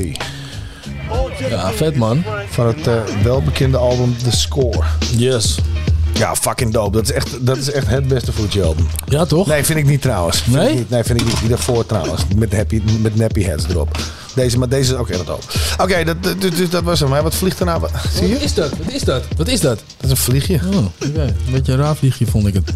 [1.49, 2.23] Ja, vet man.
[2.49, 4.84] Van het eh, welbekende album The Score.
[5.15, 5.59] Yes.
[6.13, 6.91] Ja, fucking dope.
[6.91, 8.88] Dat is echt, dat is echt het beste Fuji album.
[9.05, 9.47] Ja, toch?
[9.47, 10.41] Nee, vind ik niet trouwens.
[10.41, 10.69] Vind Nee?
[10.69, 11.39] Ik niet, nee, vind ik niet.
[11.39, 12.21] Die daarvoor trouwens.
[12.35, 13.97] Met, happy, met nappy heads erop.
[14.34, 15.43] Deze, maar deze is ook echt dope.
[15.77, 17.10] Oké, dat, dat, dus dat was hem.
[17.10, 17.81] Maar wat vliegt er nou?
[18.15, 18.34] Zie je?
[18.34, 18.69] Wat is dat?
[18.77, 19.23] Wat is dat?
[19.38, 19.80] Wat is dat?
[19.97, 20.60] Dat is een vliegje.
[20.73, 20.85] Oh.
[20.99, 22.72] Een beetje een raar vliegje vond ik het.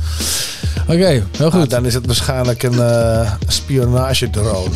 [0.87, 1.61] Oké, heel goed.
[1.61, 4.69] Ah, dan is het waarschijnlijk een eh spionagedrone.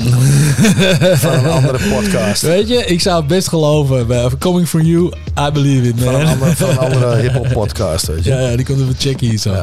[1.15, 2.41] van een andere podcast.
[2.41, 4.07] Weet je, ik zou het best geloven.
[4.07, 6.13] Bij Coming From You, I believe it, man.
[6.13, 8.07] Van een andere, van een andere hip-hop podcast.
[8.07, 8.29] Weet je.
[8.29, 9.55] Ja, ja, die komt even checken hier zo.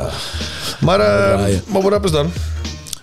[0.81, 1.63] Maar, eh draaien.
[1.67, 2.33] maar wat is dan?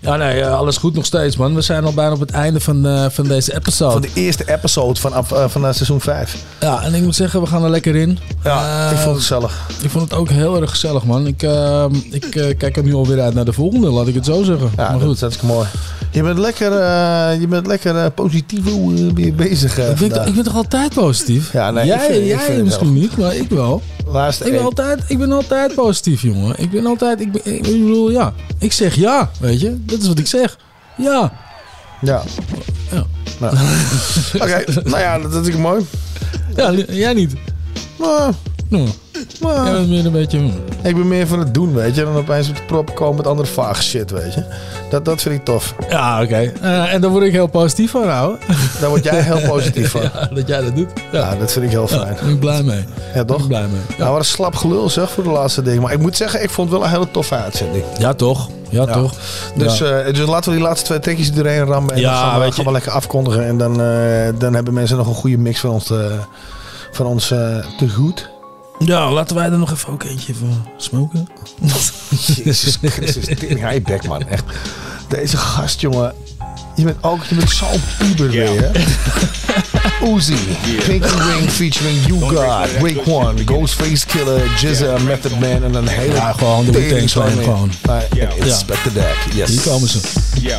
[0.05, 1.55] Ja, nee, eh, alles goed nog steeds, man.
[1.55, 3.91] We zijn al bijna op het einde van, eh, van deze episode.
[3.91, 6.35] Van de eerste episode van, eh, van seizoen 5.
[6.59, 8.19] Ja, en ik moet zeggen, we gaan er lekker in.
[8.43, 9.67] Ja, ik vond het gezellig.
[9.81, 11.27] Ik vond het ook heel erg gezellig, man.
[11.27, 14.43] Ik, eh, ik kijk er nu alweer uit naar de volgende, laat ik het zo
[14.43, 14.69] zeggen.
[14.77, 15.13] Ja, maar dat goed.
[15.15, 15.67] is hartstikke mooi.
[16.11, 16.71] Je bent lekker,
[17.39, 18.63] je bent lekker positief
[19.13, 19.77] be- bezig.
[19.77, 21.53] Ik ben, ik ben toch altijd positief?
[21.53, 23.81] Ja, nee, jij ik vind- ik jij vind misschien niet, maar ik wel.
[24.07, 24.65] Laatste Ik ben, één.
[24.69, 26.55] altijd, ik ben altijd positief, jongen.
[26.57, 27.21] Ik ben altijd...
[27.21, 28.33] Ik, ben, ik bedoel, ja.
[28.59, 29.83] Ik zeg ja, weet je.
[29.95, 30.57] Dat is wat ik zeg.
[30.97, 31.33] Ja.
[32.01, 32.23] Ja.
[32.91, 33.05] Ja.
[33.39, 33.57] Nou.
[34.43, 35.85] Oké, nou ja, dat, is mooi.
[36.55, 37.33] Ja, jij niet.
[37.99, 38.29] Maar,
[38.69, 38.87] Nou,
[39.41, 40.37] maar, jij bent meer een beetje...
[40.39, 40.45] hm.
[40.87, 42.03] ik ben meer van het doen, weet je.
[42.03, 44.43] Dan opeens op de prop komen met andere vage shit, weet je.
[44.89, 45.75] Dat, dat vind ik tof.
[45.89, 46.51] Ja, oké.
[46.61, 48.37] Eh, en daar word ik heel positief van, ouwe.
[48.79, 50.01] Daar word jij heel positief van.
[50.13, 50.89] Ja, dat jij dat doet.
[51.11, 52.13] Ja, Ja, dat vind ik heel Ja, fijn.
[52.15, 52.85] daar ben ik blij mee.
[53.13, 53.39] Ja, toch?
[53.41, 53.97] ik blij mee.
[53.97, 55.81] Nou, wat een slap gelul zeg voor de laatste ding.
[55.81, 57.83] Maar ik moet zeggen, ik vond het wel een hele toffe uitzending.
[57.97, 58.49] Ja, toch?
[58.69, 59.13] Ja, toch?
[59.55, 59.85] Dus, Ja.
[59.99, 61.93] eh, dus laten we die laatste twee trekjes doorheen rammen.
[61.93, 63.45] En Ja, dan gaan we, gaan we lekker afkondigen.
[63.45, 66.11] En dan, eh, dan hebben mensen nog een goede mix van ons, te,
[66.95, 68.29] van ons eh, te goed.
[68.79, 71.27] Ja, laten wij er nog even ook eentje van smoken.
[72.25, 73.27] Jezus Christus,
[73.83, 74.27] bek man.
[74.27, 74.43] Echt.
[75.07, 76.13] Deze gast, jongen.
[76.75, 78.71] Je bent ook je bent zo'n puber weer, hè?
[80.15, 80.37] Uzi,
[80.87, 86.13] Pinky Ring featuring You God, Break One, Ghostface Killer, Jizza, Method Man en een hele
[86.13, 87.71] Ja, gewoon de Wu-Tang gewoon.
[88.13, 88.29] Ja.
[88.35, 89.49] Inspector Deck, yes.
[89.49, 89.99] Hier komen ze.
[90.41, 90.57] Yo,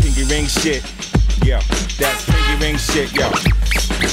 [0.00, 0.82] pinky ring shit.
[1.44, 1.58] Yo,
[1.98, 3.12] that ring shit.
[3.12, 3.28] Yo,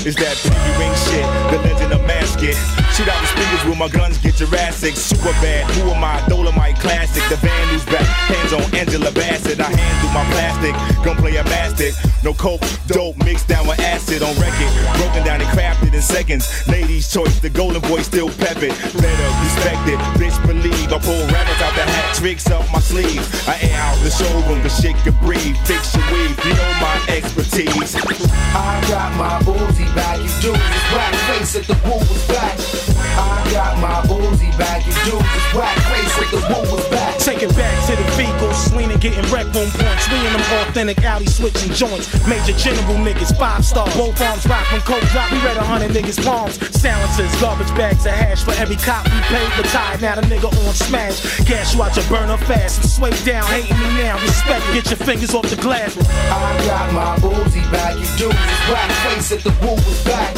[0.05, 1.25] is that pinky ring shit?
[1.51, 2.55] The legend of Masket.
[2.95, 4.95] Shoot out the speakers with my guns, get Jurassic.
[4.95, 5.69] Super bad.
[5.75, 6.21] Who am I?
[6.27, 7.23] Dolomite classic.
[7.29, 8.05] The band who's back.
[8.27, 9.59] Hands on Angela Bassett.
[9.59, 10.73] I handle my plastic.
[11.03, 11.93] Gunplay a mastic.
[12.23, 14.71] No coke, dope mixed down with acid on record.
[14.99, 16.49] Broken down and crafted in seconds.
[16.67, 17.39] Ladies' choice.
[17.39, 18.59] The golden boy still pep.
[18.59, 19.99] Better respect it.
[20.19, 20.91] Bitch believe.
[20.91, 22.15] I pull rabbits out the hat.
[22.15, 23.23] Tricks up my sleeves.
[23.47, 25.55] I air out the showroom, but shit can breathe.
[25.63, 26.35] Fix your weave.
[26.43, 27.95] You know my expertise.
[28.31, 32.88] I got my Uzi back, you dudes is black face if the woo was back.
[33.19, 37.17] I got my Uzi back, you dudes is black face if the woo was back.
[37.19, 40.07] Take it back to the vehicles, leaning, getting wrecked on points.
[40.07, 42.07] We in them authentic alley switching joints.
[42.27, 43.91] Major general niggas, five stars.
[43.95, 45.31] Both arms rock when coke drop.
[45.31, 46.55] We read a hundred niggas' palms.
[46.79, 49.51] Silencers, garbage bags of hash for every cop we paid.
[49.57, 51.19] Retired, now the nigga on smash.
[51.43, 52.79] Gas you out your burner fast.
[52.79, 54.15] And sway down, hating me now.
[54.23, 55.97] Respect, get your fingers off the glass.
[55.99, 60.31] I got my Uzi back, you dudes is black face if the woo was back.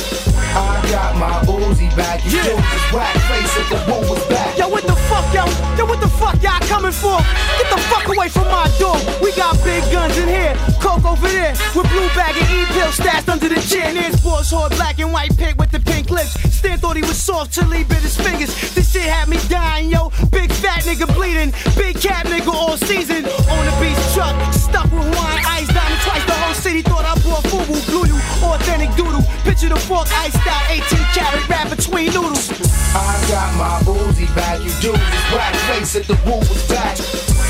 [0.54, 3.80] I got my Uzi back, you dudes face if the
[4.10, 4.58] was back.
[4.58, 5.46] Yo, what the fuck, yo?
[5.78, 7.18] Yo, what the fuck y'all coming for?
[7.58, 8.98] Get the fuck away from my door.
[9.22, 13.30] We got big guns in here, coke over there, with blue bag and E-pill stashed
[13.30, 13.96] under the chin.
[13.96, 16.34] There's Boss Horde, black and white pig with the pink lips.
[16.62, 18.52] Stan thought he was soft till he bit his fingers.
[18.76, 20.12] This shit had me dying, yo.
[20.32, 23.26] Big fat nigga bleeding, big cat nigga all season.
[23.26, 26.26] On the beach truck, stuck with wine, ice diamond twice.
[26.26, 29.24] The whole city thought I bought FUBU, blew you, authentic doodle.
[29.44, 30.86] Picture the fork, iced out, 18
[31.18, 32.61] carat wrap between noodles.
[32.94, 37.00] I got my Uzi back, you dudes is black face if the woo was back.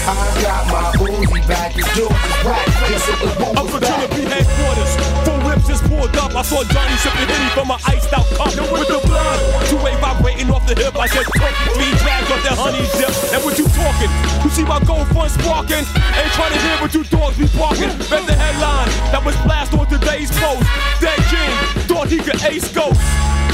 [0.05, 3.81] I got my Uzi back, you dudes is black face if the woo was for
[3.81, 4.09] back.
[4.09, 4.93] Trinity headquarters.
[5.25, 6.35] Full whips just poured up.
[6.35, 9.39] I saw Johnny sipping Henny from a iced out cup with the blood.
[9.67, 10.95] Two way vibrating off the hip.
[10.95, 13.13] I said 23 drags off that honey dip.
[13.33, 14.11] And what you talking?
[14.45, 15.85] You see my gold fun sparking?
[16.17, 17.91] Ain't trying to hear what you dogs be barking.
[18.09, 20.65] Read the headline that was blast on today's post.
[21.01, 21.51] Dead King
[21.89, 23.01] thought he could ace ghost.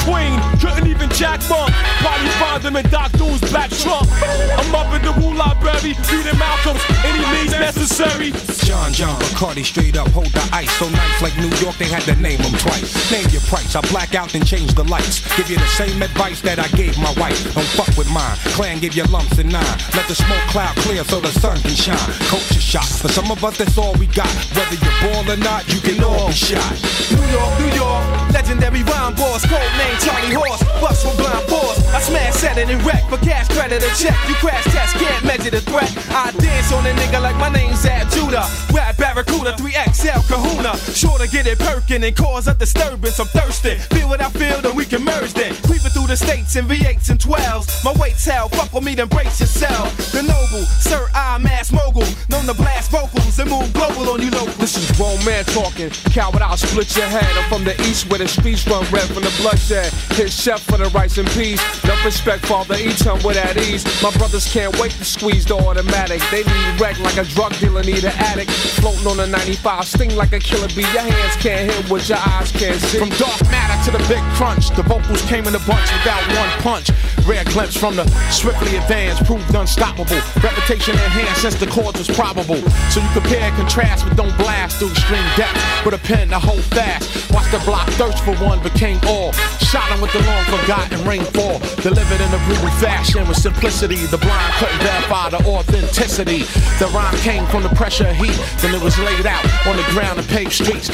[0.08, 1.76] Queen couldn't even jack bump.
[2.00, 4.08] Probably find him in Doc Doom's black trunk.
[4.56, 8.32] I'm up in the Wu Library, reading Malcolm's any means necessary.
[8.64, 12.04] John John Bacardi straight up hold the ice so nice like New York they had
[12.08, 12.88] to name him twice.
[13.12, 15.20] Name your price, I black out and change the lights.
[15.36, 17.44] Give you the same advice that I gave my wife.
[17.54, 18.38] Don't fuck with mine.
[18.56, 19.78] Clan give you lumps and nine.
[19.92, 22.00] Let the smoke cloud clear so the sun can shine.
[22.32, 22.88] Culture shock.
[22.88, 24.32] For some of us that's all we got.
[24.56, 26.72] Whether you're born or not, you can all be shot.
[27.12, 31.80] New York, New York, legendary rhyme boss, code name Charlie Horse, bust with blind force.
[31.94, 34.16] I smash, set it and wreck for cash credit or check.
[34.28, 35.92] You crash test, can't measure the threat.
[36.10, 38.46] I dance on a nigga like my name's Ab Judah.
[38.74, 40.78] Rap Barracuda, 3XL Kahuna.
[40.94, 43.20] Sure to get it perking and cause a disturbance.
[43.20, 43.76] I'm thirsty.
[43.96, 45.56] Feel what I feel, then we can merge then.
[45.64, 47.84] Creeping through the states in V8s and 12s.
[47.84, 49.96] My weight's hell, fuck with me, then brace yourself.
[50.12, 52.06] The noble, Sir I Mass Mogul.
[52.30, 54.54] Known to blast vocals and move global on you local.
[54.54, 55.90] This is grown man talking.
[56.12, 57.26] Coward, I'll split your head.
[57.38, 59.87] I'm from the east where the streets run red from the bloodshed.
[60.16, 61.62] Hit chef for the rice and peas.
[61.86, 63.84] No respect, Father Eton with at ease.
[64.02, 66.22] My brothers can't wait to squeeze the automatic.
[66.32, 68.52] They need wreck like a drug dealer need an addict.
[68.82, 70.88] Floating on a 95, sting like a killer bee.
[70.94, 73.00] Your hands can't hit what your eyes can't see.
[73.00, 76.50] From dark matter to the big crunch, the vocals came in a bunch without one
[76.62, 76.90] punch.
[77.26, 80.20] rare glimpse from the swiftly advanced, proved unstoppable.
[80.42, 82.62] Reputation enhanced since the cause was probable.
[82.90, 86.40] So you compare and contrast, but don't blast through extreme depth with a pen to
[86.40, 87.32] hold fast.
[87.32, 89.32] Watch the block thirst for one, became all.
[89.68, 91.60] Shot him with the long forgotten rainfall.
[91.84, 94.06] Delivered in a brutal fashion with simplicity.
[94.08, 96.44] The blind couldn't verify the authenticity.
[96.80, 98.40] The rhyme came from the pressure heat.
[98.62, 100.90] Then it was laid out on the ground and paved streets.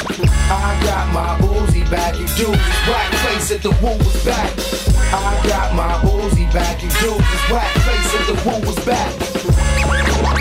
[0.49, 2.57] I got my Uzi back, you dudes
[2.89, 4.51] whack face at the woo was back.
[5.13, 7.41] I got my Uzi back, you dudes is
[7.85, 10.32] face at the woo was back.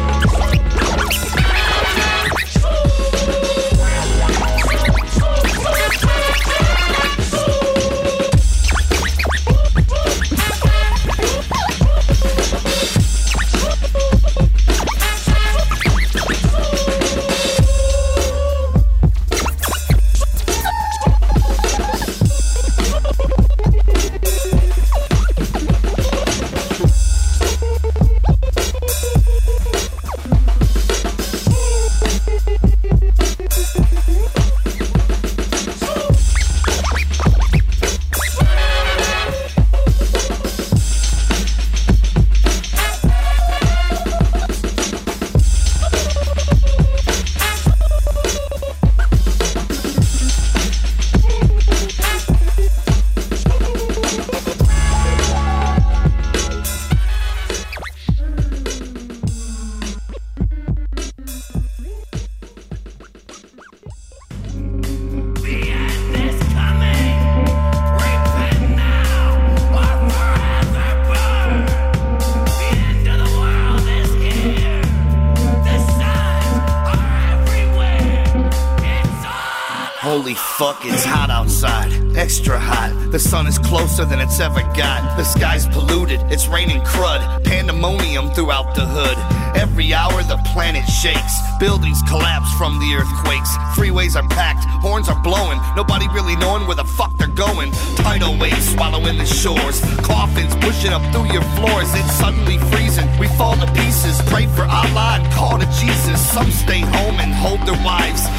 [84.03, 85.17] Closer than it's ever got.
[85.17, 86.21] The sky's polluted.
[86.31, 87.45] It's raining crud.
[87.45, 89.17] Pandemonium throughout the hood.
[89.61, 91.35] Every hour the planet shakes.
[91.61, 93.51] Buildings collapse from the earthquakes.
[93.77, 94.65] Freeways are packed.
[94.83, 95.59] Horns are blowing.
[95.77, 97.71] Nobody really knowing where the fuck they're going.
[97.97, 99.81] Tidal waves swallowing the shores.
[100.03, 101.91] Coffins pushing up through your floors.
[101.95, 103.09] It's suddenly freezing.
[103.19, 104.21] We fall to pieces.
[104.33, 106.19] Pray for Allah and call to Jesus.
[106.33, 106.72] Some stay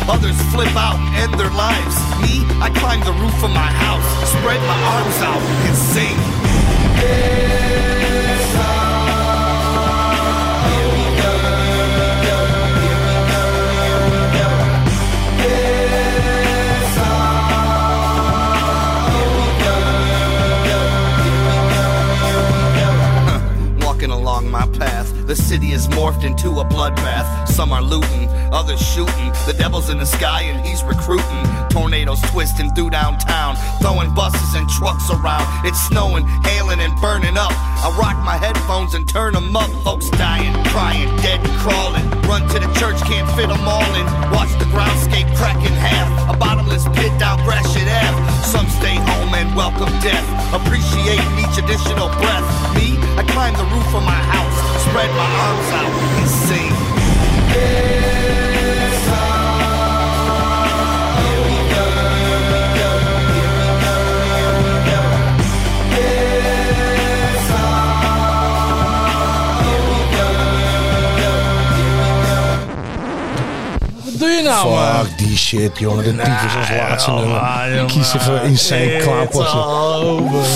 [0.10, 1.96] Others flip out and end their lives.
[2.22, 4.06] Me, I climb the roof of my house.
[4.30, 6.18] Spread my arms out and sing.
[23.86, 27.48] Walking along my path, the city is morphed into a bloodbath.
[27.48, 28.23] Some are looting,
[28.54, 29.34] others shooting.
[29.50, 31.44] The devil's in the sky and he's recruiting.
[31.70, 35.44] Tornadoes twisting through downtown, throwing buses and trucks around.
[35.66, 37.52] It's snowing, hailing, and burning up.
[37.82, 39.70] I rock my headphones and turn them up.
[39.84, 42.06] Folks dying, crying, dead and crawling.
[42.30, 44.06] Run to the church, can't fit them all in.
[44.32, 46.08] Watch the groundscape crack in half.
[46.30, 48.18] A bottomless pit down Gratiot Ave.
[48.46, 50.24] Some stay home and welcome death.
[50.54, 52.46] Appreciating each additional breath.
[52.78, 56.94] Me, I climb the roof of my house, spread my arms out and sing.
[57.54, 58.13] Wat
[74.36, 75.06] je nou, man?
[75.06, 76.04] Fuck die shit, jongen.
[76.04, 77.70] De tyfus als laatste ja, nummer.
[77.76, 77.86] jongen.
[77.88, 79.58] Kies even Insane Clown Posse.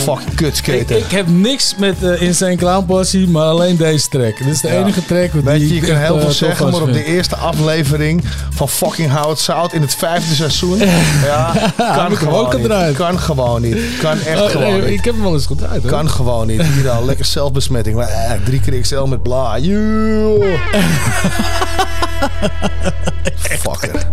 [0.04, 0.98] Fuck Ik, kutskater.
[0.98, 4.38] ik heb niks met eh, Insane Clown Posse, maar alleen deze track.
[4.38, 4.74] Dit is de Ja.
[4.74, 7.06] enige track die Weet je, je ik kan heel eh, veel zeggen, maar op de
[7.06, 10.78] eerste aflevering van fucking Howard Zout in het vijfde seizoen.
[11.26, 12.62] Ja, kan ik gewoon ook niet.
[12.62, 12.96] gedraaid.
[12.96, 13.78] Kan gewoon niet.
[14.02, 15.00] Kan echt Oh, gewoon nee, niet.
[15.00, 15.82] Ik heb hem wel eens gedraaid.
[15.82, 15.92] hoor.
[15.92, 16.62] Kan gewoon niet.
[16.62, 17.96] Hier al, lekker zelfbesmetting.
[17.96, 19.58] Maar, eh, drie keer XL met bla.
[23.64, 24.08] Fucker.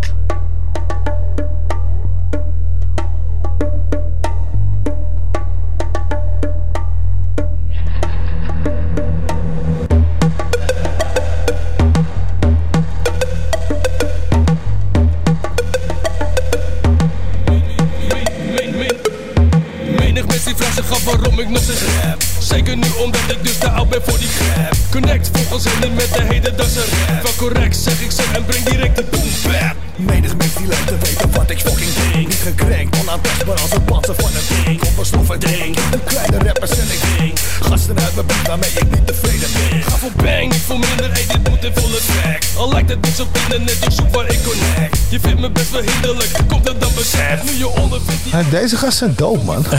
[21.04, 24.28] Waarom ik nog steeds rap Zeker nu omdat ik dus te oud ben voor die
[24.28, 28.96] crap Connect niet met de hedendaagse rap Wel correct zeg ik ze en breng direct
[28.96, 33.00] de boom bap Menig mens die lijkt te weten wat ik fucking denk Niet gekrenkt,
[33.00, 34.82] onaantastbaar als een panzer van een ding.
[34.82, 37.38] Op een stoffen ding, een kleine rapper en ik ding.
[37.60, 39.82] Gasten uit mijn buurt waarmee ik niet tevreden ben.
[39.82, 42.42] Ga voor bang, niet voor minder, ey dit moet in volle track.
[42.56, 44.98] Al lijkt het niet op internet, ik zoek waar ik connect.
[45.08, 47.44] Je vindt me best wel hinderlijk, komt dat dan besef.
[47.44, 49.64] Nu je ondervindt die deze gasten zijn dood, man.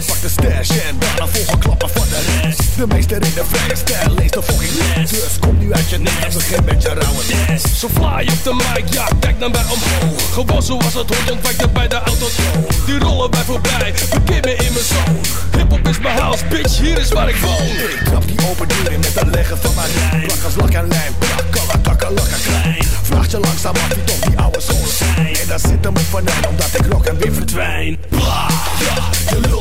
[0.00, 0.06] les.
[0.06, 2.60] Pak de stash en daarna volgen klappen van de rest.
[2.76, 5.10] De meester in de vrije stijl leest de fucking les.
[5.10, 7.78] Dus kom nu uit je nest begin met je rauwe des.
[7.78, 10.32] Zo fly op de mic, ja, kijk naar mij omhoog.
[10.32, 12.26] Gewoon zoals het hoort, ontwijkt bij de auto.
[12.86, 15.20] Die rollen bij voorbij, verkeer me in mijn zone.
[15.56, 17.66] Hip-hop is mijn house, bitch, hier is waar ik woon.
[17.66, 20.26] Ik trap die open deur in met het leggen van mijn rij.
[20.26, 22.84] Plak als lak en lijm, plak, kakka, lakka, klein.
[23.02, 25.36] Vraag je langzaam af wie toch die oude scholen zijn.
[25.36, 27.98] En daar zit hem op vanijn, omdat ik rock en weer verdwijn.
[28.08, 28.48] Bla,
[28.78, 29.59] ja, je.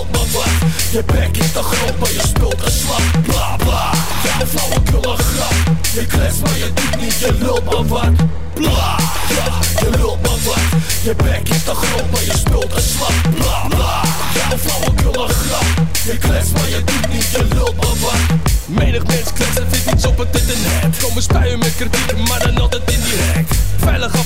[0.92, 3.02] Je bek is te groot, maar je speelt een slap.
[3.26, 3.92] Bla, bla,
[4.24, 5.54] ja, flauwekul een grap.
[5.94, 8.16] Je klets, maar je doet niet, je lult maar wat.
[8.54, 8.98] Bla,
[9.36, 9.46] ja,
[9.80, 10.66] je lult maar wat.
[11.04, 13.14] Je bek is te groot, maar je speelt een slap.
[13.36, 14.02] Bla, bla,
[14.34, 15.66] ja, flauwekul een grap.
[16.06, 18.38] Je klets, maar je doet niet, je lult maar wat.
[18.66, 20.98] Menig mens klets en vindt iets op het internet.
[21.04, 22.59] Komen spuien met kritiek, maar dan.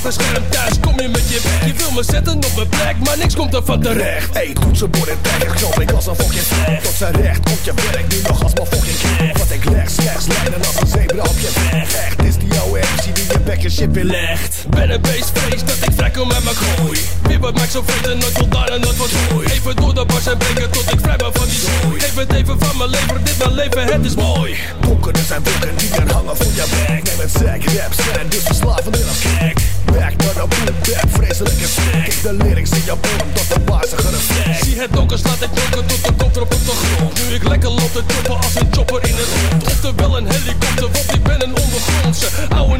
[0.06, 1.66] Afgeschermd thuis, kom je met je weg.
[1.66, 4.34] Je wil me zetten op mijn plek, maar niks komt er van terecht.
[4.34, 6.82] Hey, toetsenbord en tijger, knop ik als een fucking vleg.
[6.82, 9.40] Tot zijn recht, op je werk, nu nog als mijn fucking knecht.
[9.40, 11.96] Wat ik leg, slechts lijnen als een zebra op je weg.
[11.96, 14.66] Echt is die oude MC bek en shit inlegt.
[14.70, 17.00] Ben een beest, vrees dat ik vrij kom met mijn gooi.
[17.28, 19.48] Wie mij zo vreten, nooit voldaan en nooit wat hooi.
[19.48, 22.00] Even door de bars en breken tot ik vrij ben van die zooi.
[22.00, 24.56] Geef het even van mijn leven, dit mijn leven, het is mooi.
[24.82, 27.04] Donkerder zijn wolken die er hangen voor je bek.
[27.04, 29.58] Neem het sec, rap zijn, dus verslavender als gek.
[29.86, 32.06] Back naar de boom, back, vreselijke snack.
[32.06, 34.58] Ik de lyrics in je bodem tot de bazigere vlek.
[34.64, 37.14] Zie het donker, slaat ik donker tot de kop erop op de grond.
[37.28, 39.64] Nu ik lekker loop te toppen als een chopper in het rond.
[39.64, 42.28] Oftewel een helikopter, want ik ben een ondergrondse.
[42.50, 42.74] Oude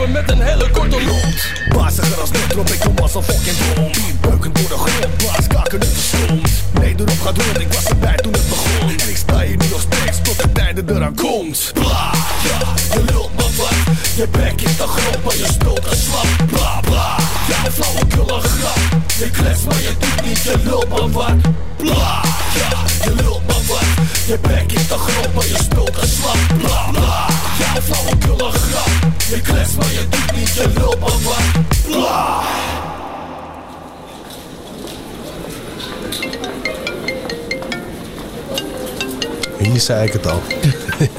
[0.00, 1.52] nederhopper met een hele korte mond.
[1.68, 3.90] Baziger als net drop ik kom als een fucking bom.
[4.20, 6.48] Beuken door de grond, blaas kaken uit de stond.
[6.80, 8.88] Nee, erop gaat rond, ik was erbij toen het begon.
[8.88, 11.70] En ik sta hier nu nog steeds tot de tijden eraan komt.
[11.74, 12.12] Bla,
[12.48, 12.58] ja,
[12.94, 13.96] je lult maar wat.
[14.16, 16.46] Je bek is te groot, maar je speelt een slap.
[16.46, 17.16] Bla, bla,
[17.48, 18.78] ja, flauwekul een grap.
[19.18, 21.36] Je klets, maar je doet niet, je lult maar wat.
[21.76, 22.22] Bla,
[22.54, 22.70] ja,
[23.04, 23.39] je lult.
[24.30, 26.36] Je bek is te groot, maar je speelt een slap.
[26.58, 27.28] Bla, bla,
[27.76, 28.88] een flauwekul een grap.
[29.28, 31.42] Je klets, maar je doet niet, je lult maar wat.
[31.86, 32.40] Bla.
[39.58, 40.42] Hier zei ik het al.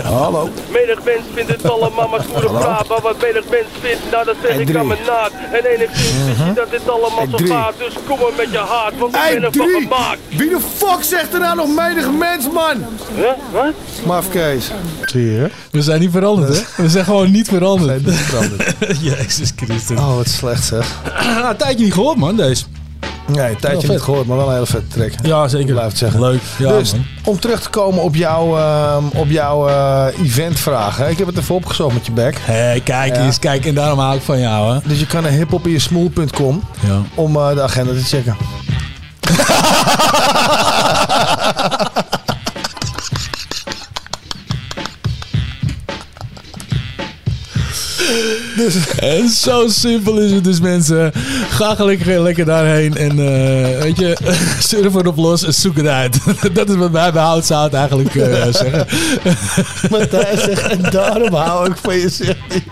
[0.04, 0.50] Hallo.
[0.72, 2.88] Menig mens vindt het allemaal maar goede praat.
[2.88, 5.32] Maar wat menig mens vindt, nou dat zeg Hey, ik aan mijn naad.
[5.52, 6.36] En enigszins Mhm.
[6.38, 7.74] zie je dat dit allemaal Hey, zo gaat.
[7.78, 10.20] Dus kom maar met je haat, want ik Hey, ben ervan gemaakt.
[10.30, 12.86] Wie de fuck zegt er nou nog menig mens, man?
[13.16, 13.26] Huh?
[13.52, 13.74] Wat?
[14.06, 14.72] Mafkees.
[15.06, 15.50] Zie je?
[15.72, 16.84] We zijn niet veranderd, hè?
[16.84, 18.06] We zijn gewoon niet veranderd.
[18.06, 18.74] niet veranderd.
[19.02, 19.98] Jezus Christus.
[20.00, 20.88] Oh, wat slecht zeg.
[21.16, 22.64] Ah, een tijdje niet gehoord, man, deze.
[23.32, 25.12] Nee, een tijdje niet gehoord, maar wel een hele vette track.
[25.24, 25.90] Ja, zeker.
[25.94, 26.20] Zeggen.
[26.20, 26.42] Leuk.
[26.58, 27.06] Ja, dus, man.
[27.24, 29.70] om terug te komen op jouw, ehm, op jouw
[30.24, 31.10] eventvragen.
[31.10, 32.38] Ik heb het even opgezocht met je bek.
[32.42, 33.22] Hé, hey, kijk Ja.
[33.24, 33.66] eens, kijk.
[33.66, 34.80] En daarom hou ik van jou, hè?
[34.86, 37.02] Dus je kan naar hiphopinjesmoel.com Ja.
[37.16, 38.36] om eh, de agenda te checken.
[48.62, 51.12] Dus, en zo simpel is het dus, mensen.
[51.50, 54.18] Ga lekker, lekker daarheen en eh, weet je,
[54.68, 56.20] surf erop los en zoek het uit.
[56.54, 58.88] Dat is wat wij bij Houtzout eigenlijk eh, zeggen.
[59.90, 62.64] Matthijs zegt, en daarom hou ik van je, hij.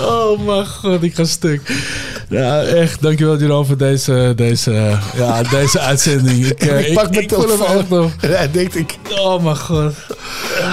[0.00, 1.72] Oh mijn god, ik ga stuk.
[2.28, 3.02] Ja, echt.
[3.02, 6.46] Dankjewel Jeroen voor deze, deze, ja, deze uitzending.
[6.46, 7.84] Ik, eh, Ik pak mijn telefoon.
[7.88, 8.98] nog- Ja, denk ik.
[9.18, 9.94] Oh mijn god.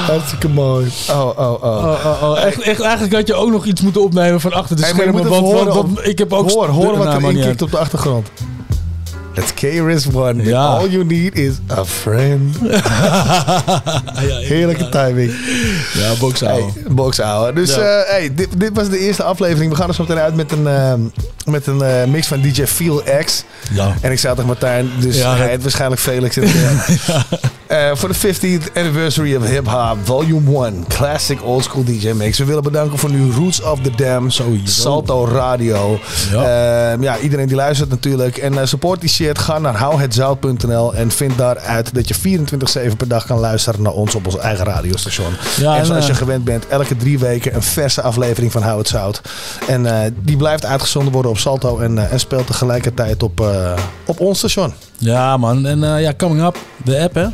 [0.08, 0.88] Hartstikke mooi.
[1.10, 1.64] Oh, oh, oh.
[1.64, 2.44] Oh, oh, oh.
[2.44, 5.28] Echt, echt, eigenlijk had je ook nog iets moeten opnemen van achter de Hey, schermen.
[5.28, 6.52] want, horen want ik heb ook...
[6.52, 8.28] Hoor, hoor wat er inkikt op de achtergrond.
[9.36, 10.44] Let's KRS One.
[10.44, 10.66] Ja.
[10.66, 12.56] All you need is a friend.
[14.50, 15.32] Heerlijke timing.
[15.94, 16.72] Ja, boksouwen.
[16.74, 17.56] Hey, boksouwen.
[17.56, 17.82] Dus Ja.
[17.82, 19.72] eh, hey, dit, dit was de eerste aflevering.
[19.72, 20.94] We gaan er zo meteen uit met een, eh,
[21.46, 23.44] met een eh, mix van DJ Feel X.
[23.74, 23.94] Ja.
[24.02, 26.38] En ik zei tegen Martijn, dus Ja, hij heet waarschijnlijk Felix.
[26.38, 27.00] in het,
[27.94, 30.86] Voor de 15th anniversary of Hip Hop Volume 1.
[30.88, 32.38] Classic Old School DJ Mix.
[32.38, 34.30] We willen bedanken voor nu Roots of the Dam.
[34.64, 36.00] Salto Radio.
[36.32, 36.98] Ja.
[37.00, 38.38] ja, iedereen die luistert natuurlijk.
[38.38, 39.40] En eh, support die shit.
[39.40, 42.40] Ga naar houhetzout.nl en vind daaruit dat je
[42.92, 45.34] 24-7 per dag kan luisteren naar ons op ons eigen radiostation.
[45.58, 48.78] Ja, en zoals je eh, gewend bent, elke drie weken een verse aflevering van Hou
[48.78, 49.22] het Zout.
[49.68, 53.74] En eh, die blijft uitgezonden worden op Salto en, eh, en speelt tegelijkertijd op, eh,
[54.06, 54.74] op ons station.
[54.98, 57.26] Ja man, en eh, ja, Coming Up, de app hè?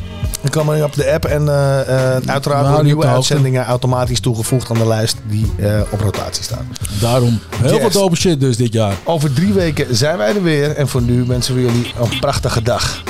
[0.41, 4.69] Dan kan men op de app en eh, eh, uiteraard worden nieuwe uitzendingen automatisch toegevoegd
[4.69, 6.63] aan de lijst die eh, op rotatie staat.
[6.99, 7.39] Daarom.
[7.55, 7.79] Heel Yes.
[7.79, 8.95] veel dope shit dus dit jaar.
[9.03, 12.61] Over drie weken zijn wij er weer en voor nu wensen we jullie een prachtige
[12.61, 13.03] dag.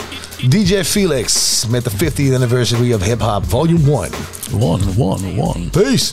[0.49, 4.11] DJ Felix met de 50th anniversary of Hip Hop Volume 1.
[4.59, 5.59] One, one, one.
[5.71, 6.11] Peace.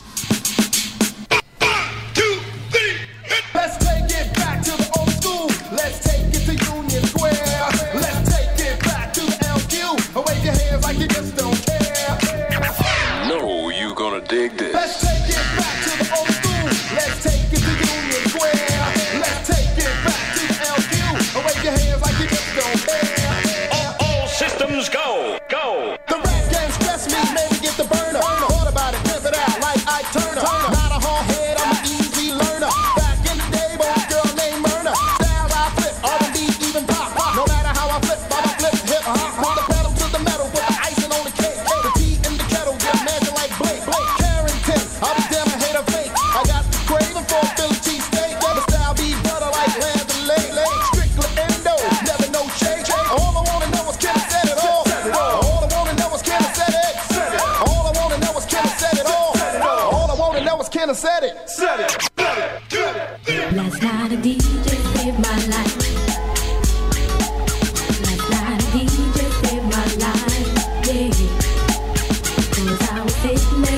[73.21, 73.78] 'Cause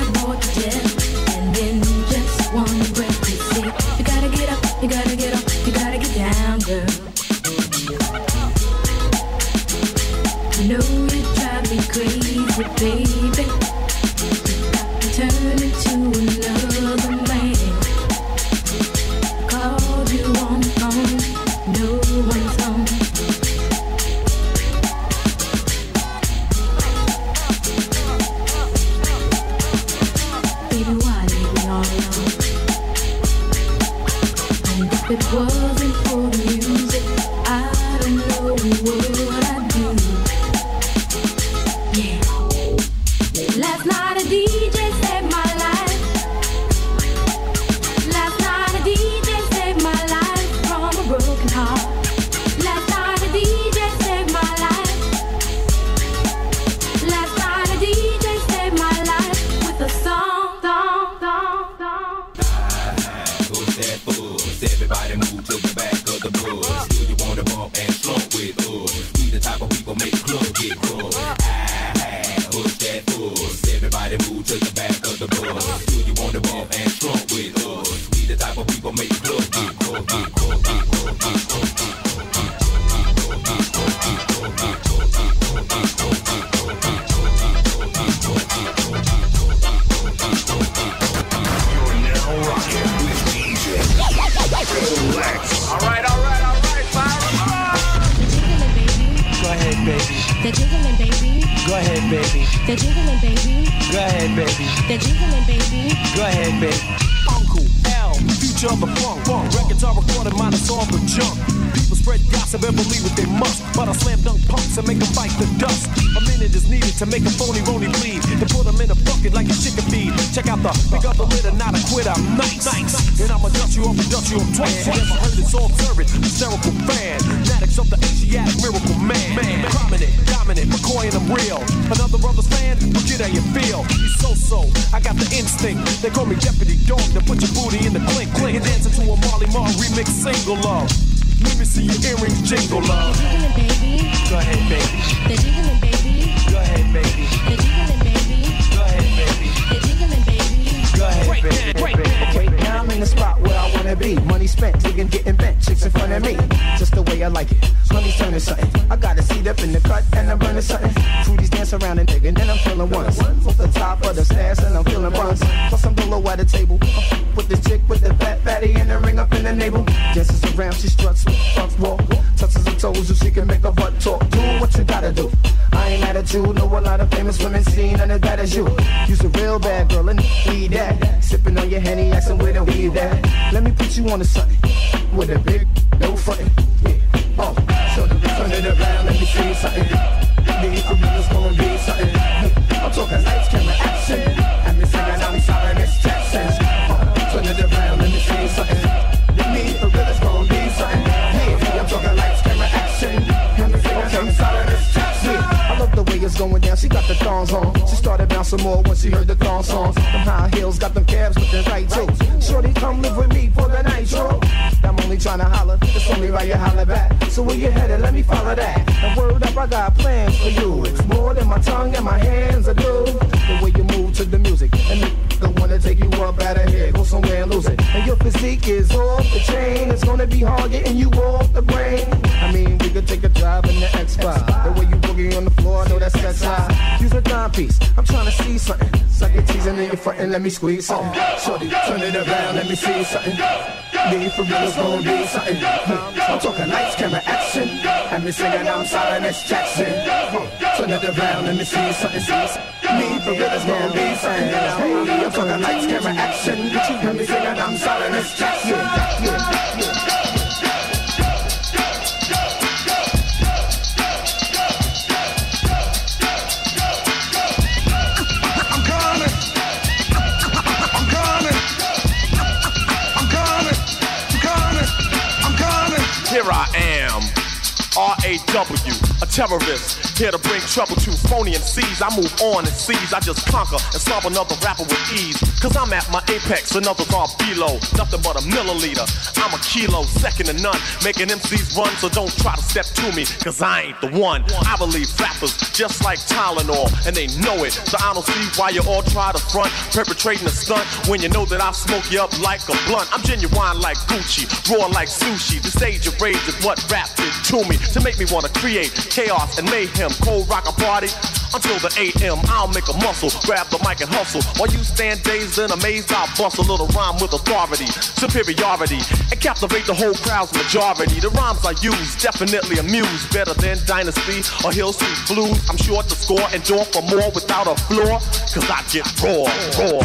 [282.02, 285.38] I move on and seize, I just conquer and solve another rapper with ease.
[285.60, 289.04] Cause I'm at my apex, and others are below, nothing but a milliliter.
[289.36, 293.12] I'm a kilo, second to none, making MCs run, so don't try to step to
[293.14, 294.44] me, cause I ain't the one.
[294.64, 298.70] I believe rappers just like Tylenol, and they know it, so I don't see why
[298.70, 302.20] you all try to front, perpetrating a stunt when you know that I smoke you
[302.20, 303.08] up like a blunt.
[303.12, 305.60] I'm genuine like Gucci, raw like sushi.
[305.60, 308.92] The stage of rage is what rap did to me to make me wanna create
[309.10, 310.10] chaos and mayhem.
[310.22, 311.08] Cold rock a party
[311.54, 312.38] until the AM.
[312.48, 314.42] I'll make a muscle, grab the mic and hustle.
[314.58, 319.00] While you stand dazed and amazed, I'll bust a little rhyme with authority, superiority,
[319.30, 321.20] and captivate the whole crowd's majority.
[321.20, 325.58] The rhymes I use definitely amuse better than Dynasty or Hill Street Blues.
[325.68, 328.20] I'm sure to score and door for more without a floor,
[328.50, 329.46] cause I get raw,
[329.78, 330.00] raw.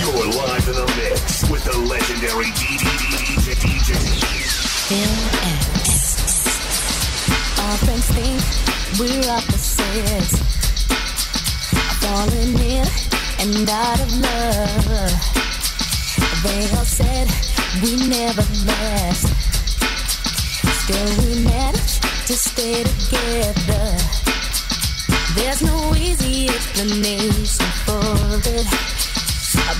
[0.00, 2.88] You're live in the mix with the legendary DJ.
[3.60, 3.90] DJ.
[7.60, 8.42] All friends think
[8.98, 9.22] we're
[9.90, 10.38] opposites.
[12.00, 12.86] Falling in
[13.40, 14.86] and out of love.
[16.42, 17.28] They all said
[17.82, 19.26] we never last.
[20.82, 23.96] Still we managed to stay together.
[25.34, 28.02] There's no easy explanation for
[28.46, 28.66] it.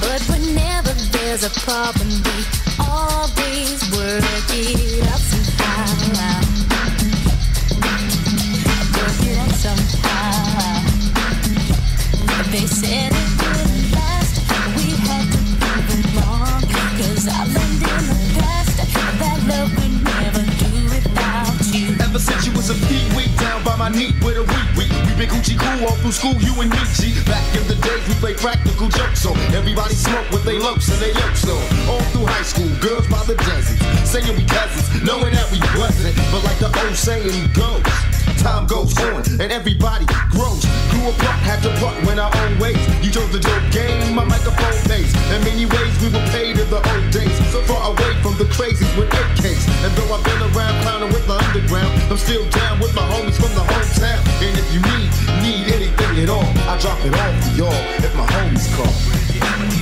[0.00, 2.44] But whenever there's a problem, we
[2.78, 6.59] always work it out somehow.
[26.20, 27.16] School, you and me, G.
[27.24, 31.00] Back in the days we played practical jokes, so everybody smoked with they lopes and
[31.00, 31.56] they yokes, so
[31.88, 36.14] all through high school, girls by the dozens, saying we cousins, knowing that we wasn't.
[36.28, 37.24] But like the old saying
[37.56, 40.64] goes, time goes on and everybody grows.
[40.90, 42.80] Grew apart, had to part, went our own ways.
[43.04, 45.12] You chose the dope game, my microphone plays.
[45.28, 48.48] In many ways, we were paid in the old days, so far away from the
[48.48, 49.68] crazies with AKs.
[49.84, 53.36] And though I've been around clowning with the underground, I'm still down with my homies
[53.36, 54.20] from the hometown.
[54.40, 55.10] And if you need,
[55.44, 59.79] need anything at all, I drop it off to y'all if my homies call.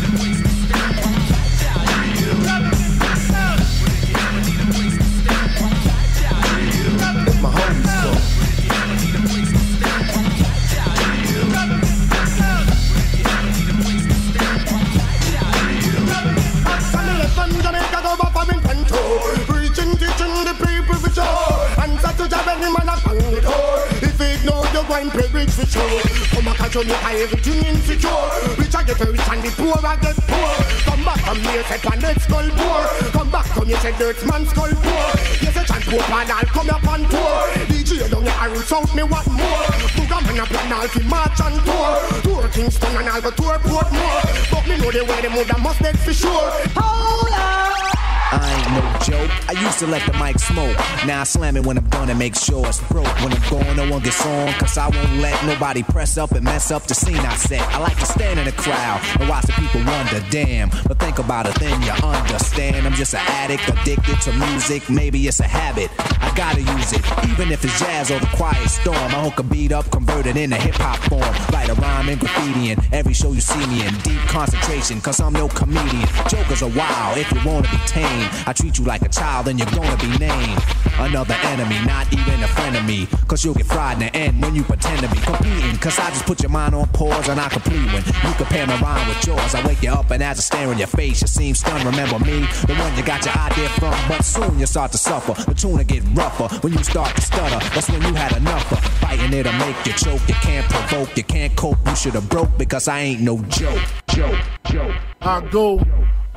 [25.06, 26.00] Go rich for sure
[26.34, 28.10] Come and Jamaica everything insecure.
[28.58, 30.54] Rich I get rich and the poor I get poor.
[30.90, 34.46] Come back from here say planet skull poor Come back from here say dirt man
[34.46, 35.06] skull poor.
[35.38, 37.46] Yes a chant poor and I'll come up on tour.
[37.70, 39.62] DJ down here Iron South me what more.
[39.94, 42.22] Booga man a plan all fi march and tour.
[42.22, 44.50] Tour Kingston and I'll go tour Portmore.
[44.50, 46.50] But me know the way the mother must next for sure.
[46.74, 47.97] Hold up
[48.30, 49.30] I ain't no joke.
[49.48, 50.76] I used to let the mic smoke.
[51.06, 53.08] Now I slam it when I'm done and make sure it's broke.
[53.22, 54.52] When I'm gone, no one gets on.
[54.54, 57.62] Cause I won't let nobody press up and mess up the scene I set.
[57.74, 60.68] I like to stand in the crowd and watch the people wonder, damn.
[60.86, 62.86] But think about it, then you understand.
[62.86, 64.90] I'm just an addict, addicted to music.
[64.90, 65.90] Maybe it's a habit.
[66.20, 67.02] I gotta use it.
[67.30, 68.96] Even if it's jazz or the quiet storm.
[68.96, 71.34] I hook a beat up, convert it into hip hop form.
[71.52, 73.94] Write a rhyme and graffiti in every show you see me in.
[74.00, 76.08] Deep concentration, cause I'm no comedian.
[76.28, 78.17] Jokers are wild if you wanna be tame.
[78.46, 80.60] I treat you like a child and you're gonna be named.
[80.98, 83.06] Another enemy, not even a friend of me.
[83.28, 85.76] Cause you'll get fried in the end when you pretend to be competing.
[85.78, 88.78] Cause I just put your mind on pause and I complete when you compare my
[88.80, 89.54] rhyme with yours.
[89.54, 91.84] I wake you up and as I stare in your face, you seem stunned.
[91.84, 93.94] Remember me, the one you got your idea from.
[94.08, 95.34] But soon you start to suffer.
[95.48, 97.58] The tune will get rougher when you start to stutter.
[97.74, 100.20] That's when you had enough of fighting it'll make you choke.
[100.28, 101.78] You can't provoke, you can't cope.
[101.86, 103.82] You should have broke because I ain't no joke.
[104.08, 104.38] Joke,
[104.70, 104.94] joke.
[105.20, 105.80] I go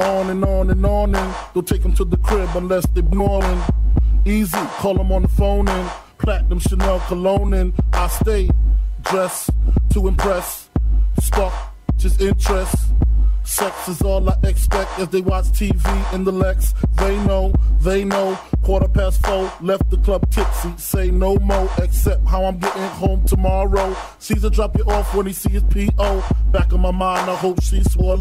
[0.02, 3.62] on and on and on and don't take them to the crib unless they're ignoring.
[4.26, 8.50] Easy, call them on the phone and platinum Chanel cologne and I stay
[9.04, 9.50] dressed
[9.94, 10.70] to impress.
[11.20, 11.54] Spark
[11.98, 12.76] just interest.
[13.52, 16.74] Sex is all I expect as they watch TV in the Lex.
[16.96, 17.52] They know,
[17.82, 18.40] they know.
[18.64, 20.72] Quarter past four, left the club tipsy.
[20.78, 23.94] Say no more, except how I'm getting home tomorrow.
[24.20, 26.36] Caesar drop you off when he see his P.O.
[26.54, 28.18] Back of my mind, I hope she swore.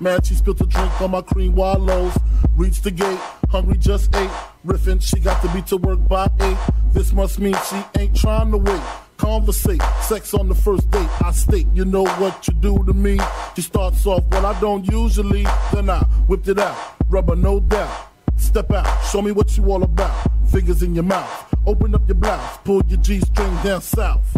[0.00, 2.14] Mad she spilled a drink on my cream wallows.
[2.54, 4.30] Reached the gate, hungry just ate.
[4.66, 6.58] Riffin', she got to be to work by eight.
[6.92, 8.82] This must mean she ain't trying to wait.
[9.16, 11.08] Conversate, sex on the first date.
[11.22, 13.18] I state, you know what you do to me.
[13.54, 15.46] She starts off, well, I don't usually.
[15.72, 16.76] Then I whipped it out,
[17.08, 18.08] rubber, no doubt.
[18.36, 20.30] Step out, show me what you all about.
[20.50, 24.36] Fingers in your mouth, open up your blouse, pull your G string down south.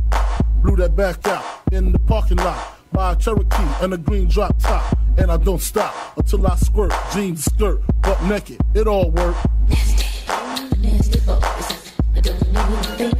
[0.62, 2.77] Blew that back out in the parking lot.
[2.93, 4.97] Buy a Cherokee and a green drop top.
[5.19, 6.93] And I don't stop until I squirt.
[7.12, 8.59] Jeans, skirt, butt naked.
[8.74, 9.36] It all work.
[9.69, 10.07] Nasty
[10.78, 13.15] nasty boys, I don't need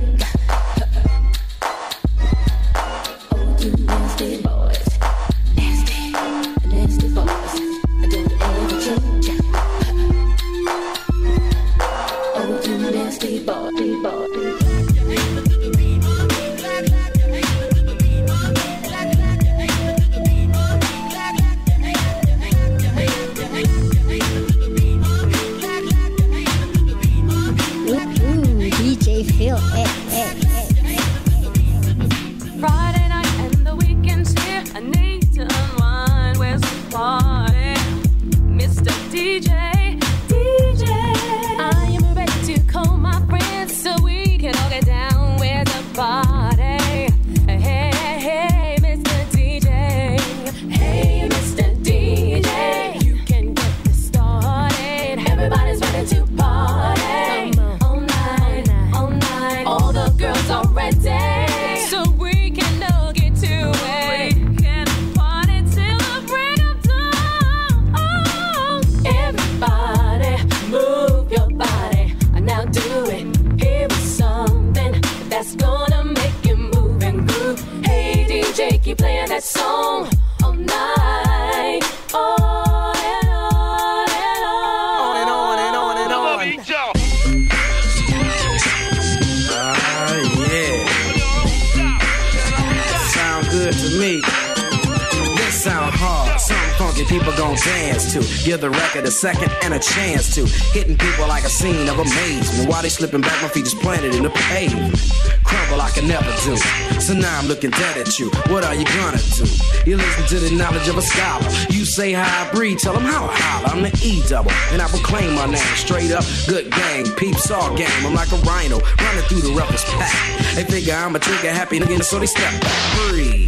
[99.17, 100.45] second and a chance to.
[100.77, 102.69] Hitting people like a scene of amazement.
[102.69, 104.95] While they slipping back, my feet is planted in the pavement.
[105.43, 106.57] Crumble I can never do.
[107.01, 108.29] So now I'm looking dead at you.
[108.53, 109.47] What are you gonna do?
[109.89, 111.49] You listen to the knowledge of a scholar.
[111.71, 113.69] You say how I breathe, tell them how I holler.
[113.73, 116.25] I'm the E double, and I proclaim my name straight up.
[116.47, 117.89] Good gang, peeps all game.
[118.05, 120.13] I'm like a rhino running through the roughest pack.
[120.55, 123.09] They figure I'm a trigger happy nigga, so they step back.
[123.09, 123.46] Breathe.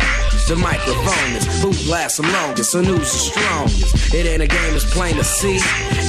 [0.48, 4.14] The microphone is who lasts the longest and who's the strongest.
[4.14, 5.60] It ain't a game, it's plain to see.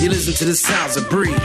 [0.01, 1.37] You listen to the sounds of breathe.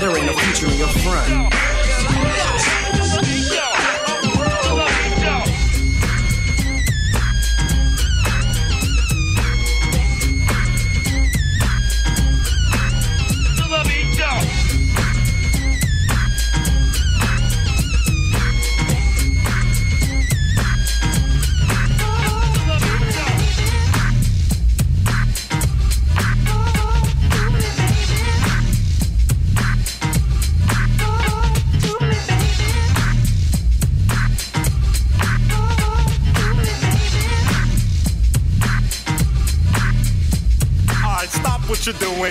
[0.00, 1.54] There ain't no future in your front.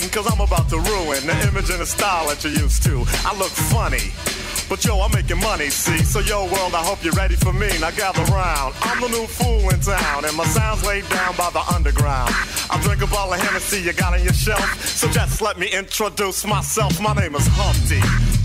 [0.07, 3.03] Cause I'm about to ruin the image and the style that you're used to.
[3.26, 4.13] I look funny.
[4.69, 5.97] But yo, I'm making money, see?
[6.03, 7.67] So yo, world, I hope you're ready for me.
[7.80, 8.76] Now gather round.
[8.81, 12.30] I'm the new fool in town, and my sound's laid down by the underground.
[12.69, 14.61] I drink a bottle of Hennessy you got on your shelf.
[14.85, 17.01] So just let me introduce myself.
[17.01, 17.99] My name is Humpty,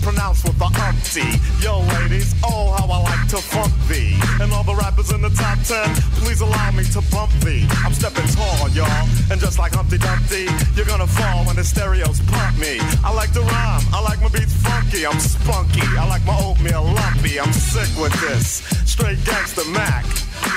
[0.05, 1.25] pronounced with the umpty.
[1.65, 4.13] Yo, ladies, oh, how I like to funk thee.
[4.39, 5.89] And all the rappers in the top ten,
[6.21, 7.65] please allow me to bump thee.
[7.83, 9.09] I'm stepping tall, y'all.
[9.31, 10.45] And just like Humpty Dumpty,
[10.75, 12.77] you're gonna fall when the stereos pump me.
[13.03, 15.81] I like to rhyme, I like my beats funky, I'm spunky.
[15.97, 18.61] I like my oatmeal lumpy, I'm sick with this.
[18.85, 20.05] Straight gangster Mac.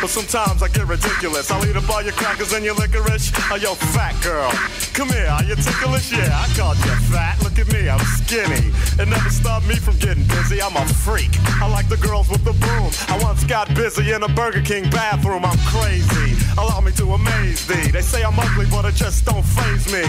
[0.01, 1.51] But sometimes I get ridiculous.
[1.51, 3.33] I'll eat up all your crackers and your licorice.
[3.51, 4.51] Oh, yo, fat girl.
[4.95, 6.13] Come here, are you ticklish?
[6.13, 7.43] Yeah, I called you fat.
[7.43, 8.71] Look at me, I'm skinny.
[9.03, 10.63] It never stopped me from getting busy.
[10.63, 11.31] I'm a freak.
[11.61, 12.91] I like the girls with the boom.
[13.09, 15.45] I once got busy in a Burger King bathroom.
[15.45, 16.37] I'm crazy.
[16.57, 17.91] Allow me to amaze thee.
[17.91, 20.05] They say I'm ugly, but it just don't phase me.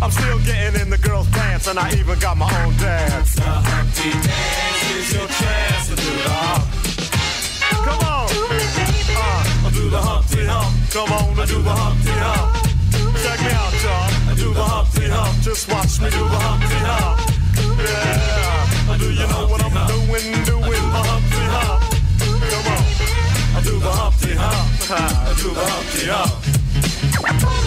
[0.00, 3.34] I'm still getting in the girls' pants, and I even got my own dance.
[3.34, 6.58] The Humpty Dance is your chance to do it all.
[7.84, 8.11] Come on
[9.92, 10.72] the Humpty Hump.
[10.90, 12.48] Come on and do the Humpty Hump.
[13.22, 14.30] Check me out, y'all.
[14.30, 15.42] I do the Humpty Hump.
[15.42, 17.20] Just watch me do the Humpty Hump.
[17.76, 18.96] Yeah.
[18.98, 20.32] Do you know what I'm doing?
[20.48, 21.82] Doing the Humpty Hump.
[22.50, 22.84] Come on.
[23.56, 24.68] I do the Humpty Hump.
[25.28, 27.61] I do the Humpty Hump.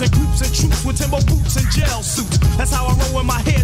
[0.00, 2.36] and groups and troops with timber boots and jail suits.
[2.56, 3.55] That's how I roll in my head.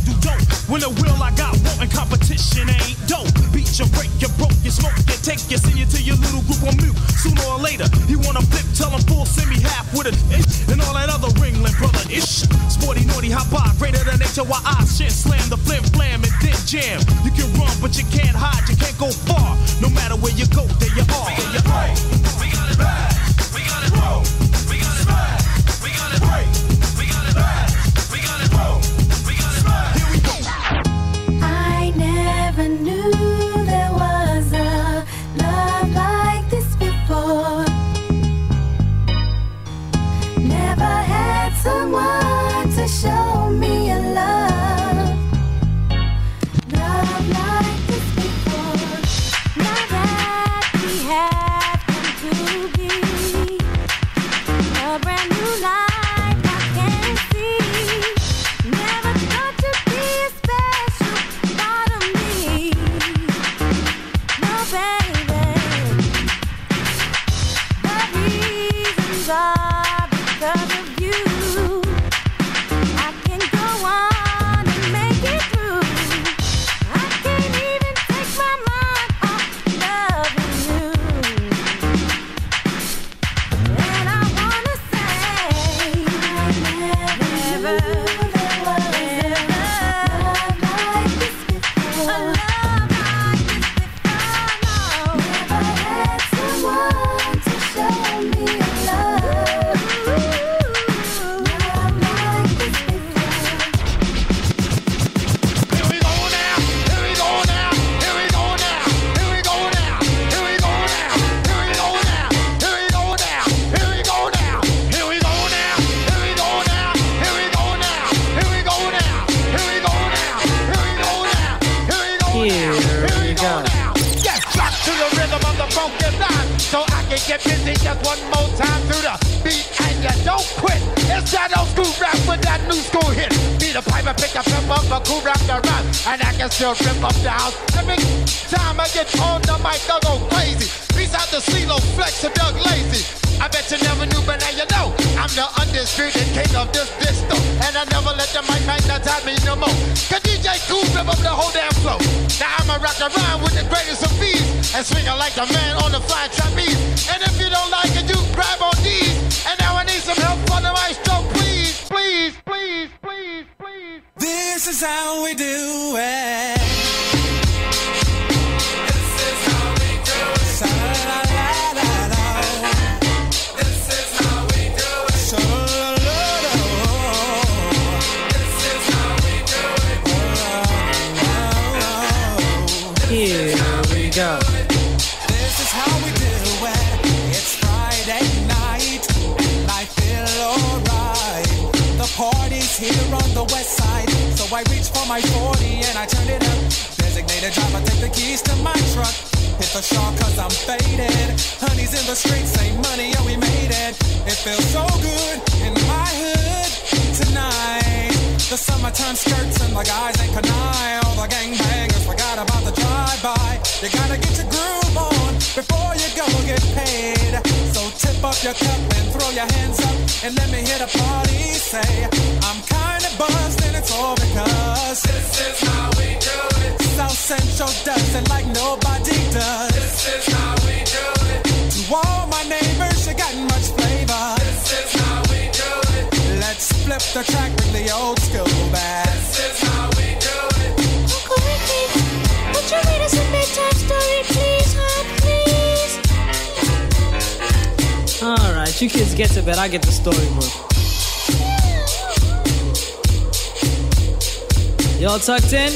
[255.23, 255.73] Tucked in?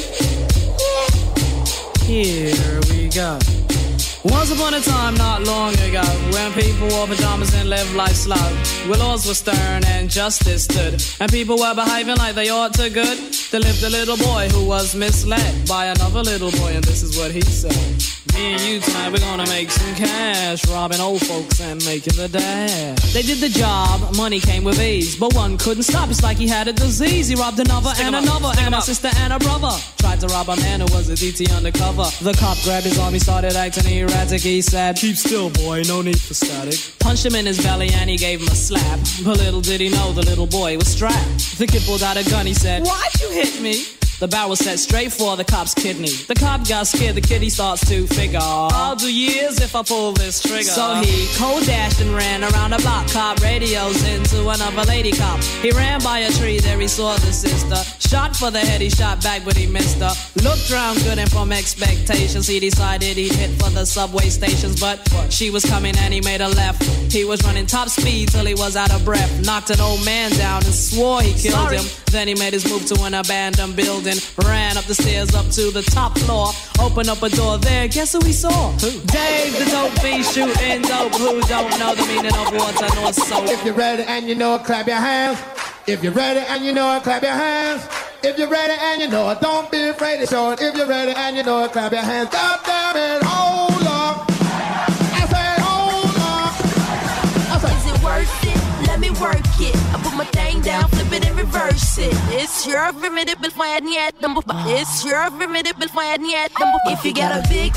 [2.03, 3.39] Here we go.
[4.25, 6.03] Once upon a time, not long ago,
[6.33, 8.49] when people wore pajamas and lived life slow,
[8.89, 12.91] where laws were stern and justice stood, and people were behaving like they ought to
[12.91, 13.19] good,
[13.53, 17.17] there lived a little boy who was misled by another little boy, and this is
[17.17, 18.16] what he said.
[18.37, 22.29] Me and you tonight, we're gonna make some cash, robbing old folks and making the
[22.29, 23.15] dash.
[23.15, 26.11] They did the job, money came with ease, but one couldn't stop.
[26.11, 27.29] It's like he had a disease.
[27.29, 29.73] He robbed another Stick 'em and another, stick 'em and a sister and a brother.
[29.97, 32.11] Tried to rob a man who was a DT undercover.
[32.21, 34.43] The cop grabbed his arm, he started acting erratic.
[34.43, 36.79] He said, Keep still, boy, no need for static.
[36.99, 39.01] Punched him in his belly and he gave him a slap.
[39.25, 41.57] But little did he know the little boy was strapped.
[41.57, 43.96] The kid pulled out a gun, he said, Why'd you hit me?
[44.19, 46.09] The barrel set straight for the cop's kidney.
[46.09, 48.39] The cop got scared, the he starts to figure.
[48.41, 50.63] I'll do years if I pull this trigger.
[50.65, 53.09] So he cold dashed and ran around the block.
[53.09, 55.43] Cop radios into another lady cop.
[55.61, 57.77] He ran by a tree, there he saw the sister.
[58.09, 60.15] Shot for the head, he shot back, but he missed her.
[60.43, 64.79] Looked round good and from expectations, he decided he'd hit for the subway stations.
[64.79, 64.99] But
[65.31, 66.83] she was coming and he made a left.
[67.13, 69.45] He was running top speed till he was out of breath.
[69.45, 71.79] Knocked an old man down and swore he killed Sorry.
[71.79, 71.87] him.
[72.13, 74.17] Then he made his move to an abandoned building.
[74.45, 76.49] Ran up the stairs up to the top floor.
[76.81, 77.89] Opened up a door there.
[77.89, 78.77] Guess who he saw?
[78.77, 81.15] Dave, the dope fiend shooting dope.
[81.15, 83.49] Who don't know the meaning of water nor soap?
[83.49, 85.39] If you're ready and you know it, clap your hands.
[85.87, 87.89] If you're ready and you know it, clap your hands.
[88.27, 90.61] If you're ready and you know it, don't be afraid to show it.
[90.61, 92.29] If you're ready and you know it, clap your hands.
[92.31, 94.27] God damn it, hold up.
[95.15, 96.51] I say, hold up.
[97.71, 98.89] Is it worth it?
[98.89, 99.77] Let me work it.
[99.95, 102.11] I put my thing down, flip it and reverse it.
[102.35, 106.51] It's your formidable fan yet It's your formidable fan yet
[106.89, 107.77] If you got a big,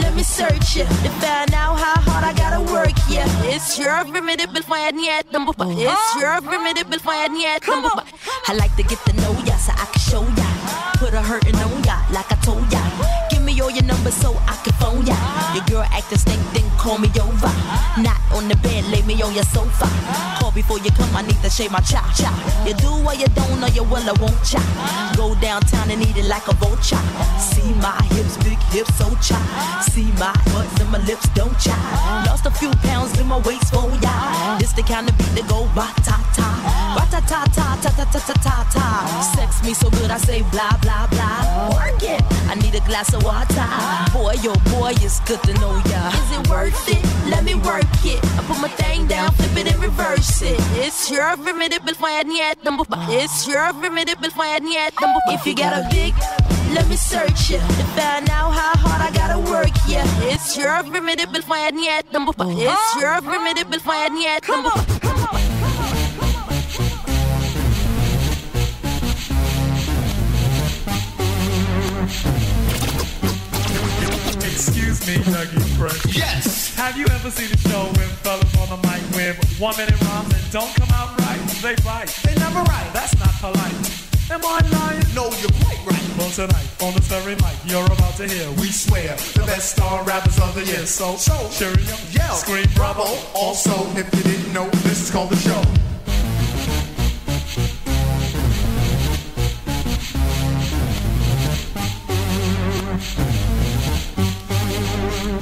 [0.00, 2.92] let me search it to find out how hard I gotta work.
[3.08, 5.70] Yeah, it's your formidable fan yet number oh.
[5.70, 7.90] It's your formidable fan yet number
[8.48, 10.48] I like to get to know ya so I can show ya.
[10.98, 13.23] Put a hurtin' on ya like I told ya.
[13.54, 15.14] Me all your numbers so I can phone ya.
[15.54, 17.52] Your girl acting stink, then call me over.
[18.02, 19.86] Not on the bed, lay me on your sofa.
[20.40, 22.34] Call before you come, I need to shave my chop chop.
[22.66, 24.66] You do what you don't know, you will, I won't chop.
[25.16, 26.98] Go downtown and eat it like a vulture.
[27.38, 29.38] See my hips, big hips, so chop.
[29.86, 31.78] See my butts and my lips don't chop.
[32.26, 34.58] Lost a few pounds in my waist, oh yeah.
[34.58, 36.50] This the kind of beat that go ba ta ta.
[36.98, 38.86] Ba ta ta ta ta ta ta ta ta.
[39.36, 41.70] Sex me so good, I say blah blah blah.
[41.70, 42.20] Work it.
[42.50, 43.43] I need a glass of water.
[44.12, 46.08] Boy, yo, boy, it's good to know ya.
[46.08, 47.02] Is it worth it?
[47.28, 48.20] Let me work it.
[48.38, 50.56] I put my thing down, flip it and reverse it.
[50.80, 55.72] It's your formidable fan yet number It's your formidable fan yet number If you got
[55.74, 56.14] a big,
[56.72, 59.72] let me search it to find out how hard I gotta work.
[59.86, 65.43] Yeah, it's your formidable fan yet number It's your formidable fan yet number
[74.94, 76.16] Excuse me, Dougie Fresh.
[76.16, 76.74] Yes.
[76.76, 80.28] Have you ever seen a show when fellas on the mic with one minute rhymes
[80.30, 81.40] that don't come out right?
[81.58, 82.06] They fight.
[82.22, 82.88] They never right.
[82.94, 83.74] That's not polite.
[84.30, 85.02] Am I lying?
[85.12, 86.06] No, you're quite right.
[86.16, 90.04] Well, tonight, on this very mic, you're about to hear, we swear, the best star
[90.04, 90.86] rappers of the year.
[90.86, 93.02] So, so cheering up, yell, scream bravo.
[93.34, 95.60] Also, if you didn't know, this is called the show.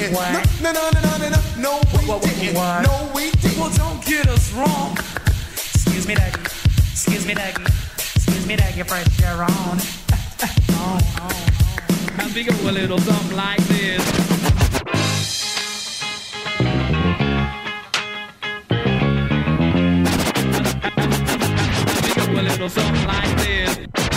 [0.00, 0.62] didn't.
[0.62, 2.54] No, no, no, no, no, no, no, we what, what, didn't.
[2.54, 2.82] What?
[2.86, 3.58] No, we didn't.
[3.58, 4.96] Well, don't get us wrong.
[5.52, 6.40] Excuse me, Daggy.
[6.90, 7.66] Excuse me, Daggy.
[8.16, 9.78] Excuse me, Daggy, press your own.
[10.72, 12.16] oh, oh, oh.
[12.16, 14.30] Now think of a little something like this.
[22.70, 24.09] something like this.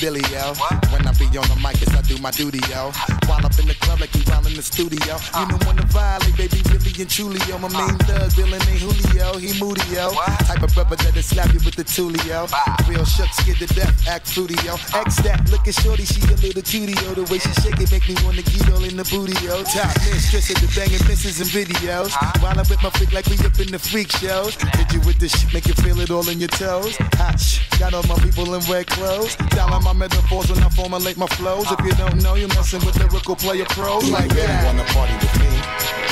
[0.00, 0.54] The dilly, yo.
[0.92, 2.92] When I be on the mic, yes, I do my duty, yo.
[3.26, 5.16] While up in the club like we while in the studio.
[5.36, 7.58] You don't wanna violate, baby, really and truly, yo.
[7.58, 10.12] My main thug, villain ain't Julio, he moody, yo.
[10.48, 12.48] Type of brother that'll slap you with the tulio.
[12.88, 14.74] Real shook, scared to death, act fruity, yo.
[14.94, 17.14] X that, looking shorty, she a little cutie, yo.
[17.14, 19.62] The way she shake it make me wanna get all in the booty, yo.
[19.64, 22.12] Top mistress of the banging misses and videos.
[22.40, 24.56] While I'm with my freak like we up in the freak shows.
[24.56, 26.96] Did you with this shit, make you feel it all in your toes?
[27.20, 29.34] Hot shh, got all my people in red clothes.
[29.56, 31.64] Telling my metaphors when I formulate my flows.
[31.72, 34.68] If you don't know, you're messing with lyrical player pros like really that.
[34.68, 35.48] wanna party with me?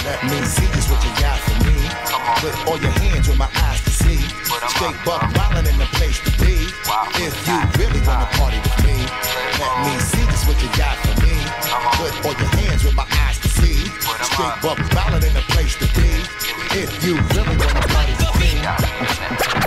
[0.09, 1.77] Let me see just what you got for me.
[2.41, 4.21] Put all your hands where my eyes can see.
[4.73, 6.57] Straight buck wildin' in the place to be.
[7.21, 8.97] If you really wanna party with me,
[9.61, 11.37] let me see just what you got for me.
[12.01, 13.77] Put all your hands where my eyes can see.
[14.33, 16.09] Straight buck wildin' in the place to be.
[16.81, 19.58] If you really wanna party with me.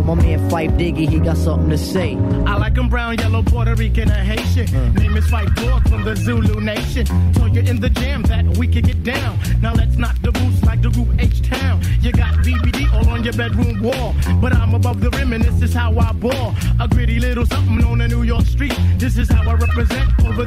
[0.00, 2.16] Yo, my man Fife Diggy, he got something to say.
[2.46, 4.66] I like 'em brown, yellow, Puerto Rican, or Haitian.
[4.68, 4.94] Hmm.
[4.98, 7.06] Name is Fight Dog from the Zulu Nation.
[7.34, 9.38] Told you in the jam that we can get down.
[9.60, 11.80] Now let's knock the boots like the group H Town.
[12.00, 14.14] You got BBD all on your bedroom wall.
[14.40, 16.39] But I'm above the rim and this is how I ball.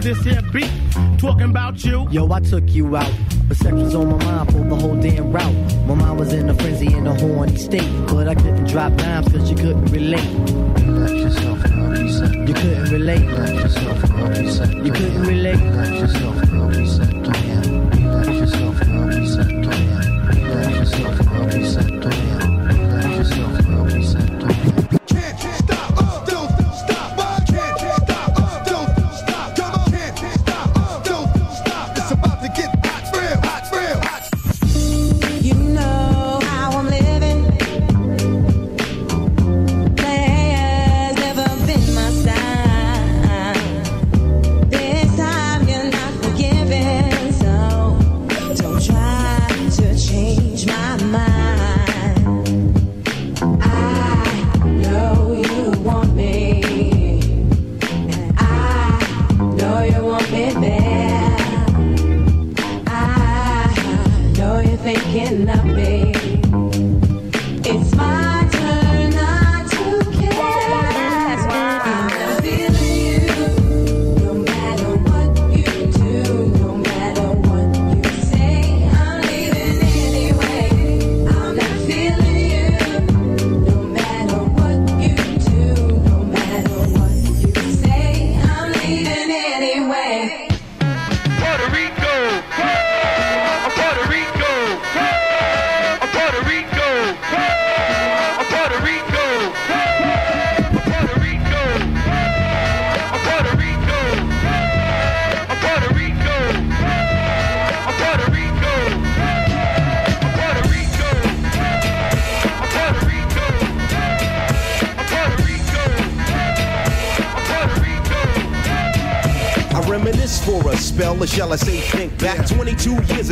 [0.04, 0.70] This here beat.
[1.18, 2.06] Talking about you.
[2.12, 3.12] Yo, I took you out.
[3.48, 5.56] But sex was on my mind for the whole damn route.
[5.88, 7.90] My mind was in a frenzy in a horny state.
[8.08, 10.30] But I couldn't drop dimes cause you couldn't relate.
[12.48, 13.24] You couldn't relate.
[14.86, 15.60] You couldn't relate.
[15.60, 17.13] You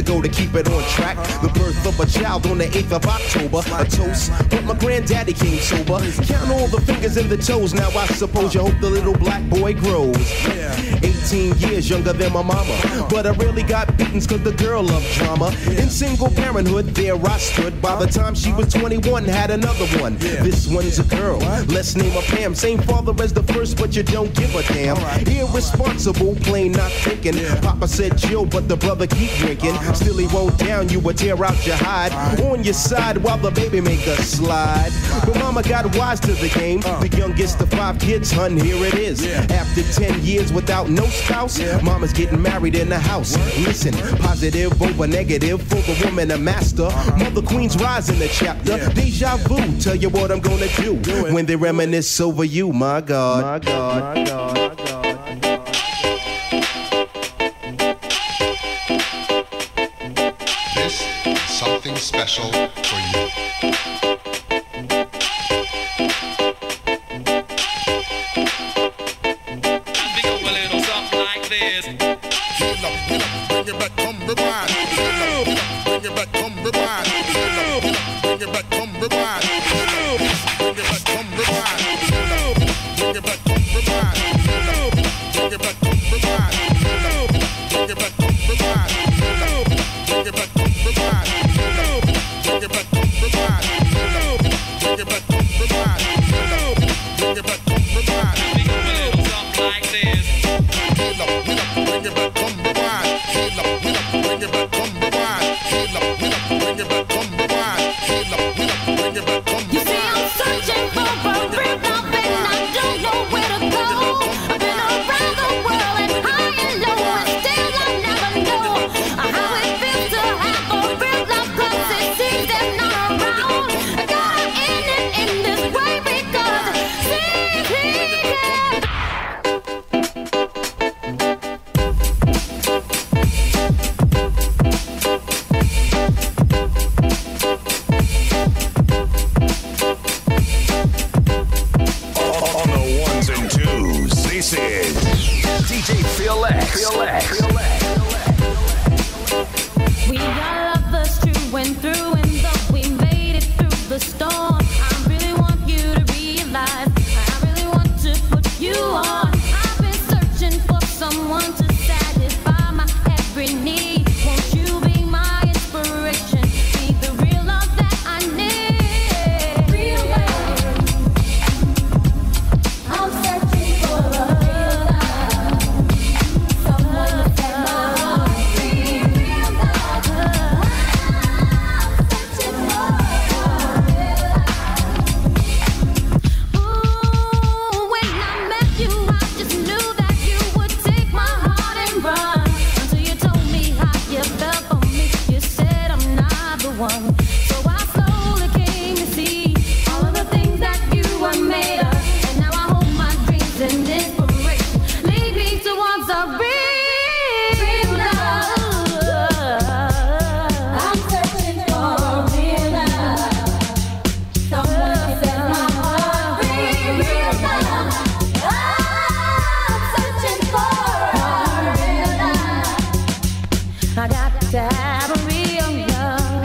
[0.02, 1.16] ago to keep it on track.
[1.42, 5.34] The birth of a child on the 8th of October, a toast, but my granddaddy
[5.34, 6.00] came sober.
[6.24, 9.44] Count all the fingers and the toes, now I suppose you hope the little black
[9.50, 10.18] boy grows.
[11.32, 15.10] 18 years younger than my mama, but I really got beatings cause the girl loved
[15.14, 15.48] drama.
[15.68, 17.82] In single parenthood, there I stood.
[17.82, 20.18] By the time she was 21, had another one.
[20.18, 21.38] This one's a girl,
[21.68, 22.54] let's name her Pam.
[22.54, 24.98] Same father as the first, but you don't give a damn.
[25.26, 27.36] Irresponsible, plain not thinking.
[27.62, 29.72] Papa said chill, but the brother keep drinking.
[29.72, 29.94] Uh-huh.
[29.94, 32.12] Still he won't down you would tear out your hide.
[32.42, 34.92] On your side while the baby make a slide.
[35.26, 36.82] But mama got wise to the game.
[36.82, 37.18] The uh.
[37.18, 39.26] youngest of five kids, hun, here it is.
[39.26, 43.38] After 10 years without no spouse, mama's getting married in the house.
[43.60, 46.90] Listen, positive over negative for the woman a master.
[47.18, 48.78] Mother Queen's rise in the chapter.
[48.94, 50.96] Deja vu, tell you what I'm gonna do
[51.34, 53.44] when they reminisce over you, my God.
[53.44, 54.16] My God.
[54.16, 54.78] My God.
[60.76, 62.52] This is something special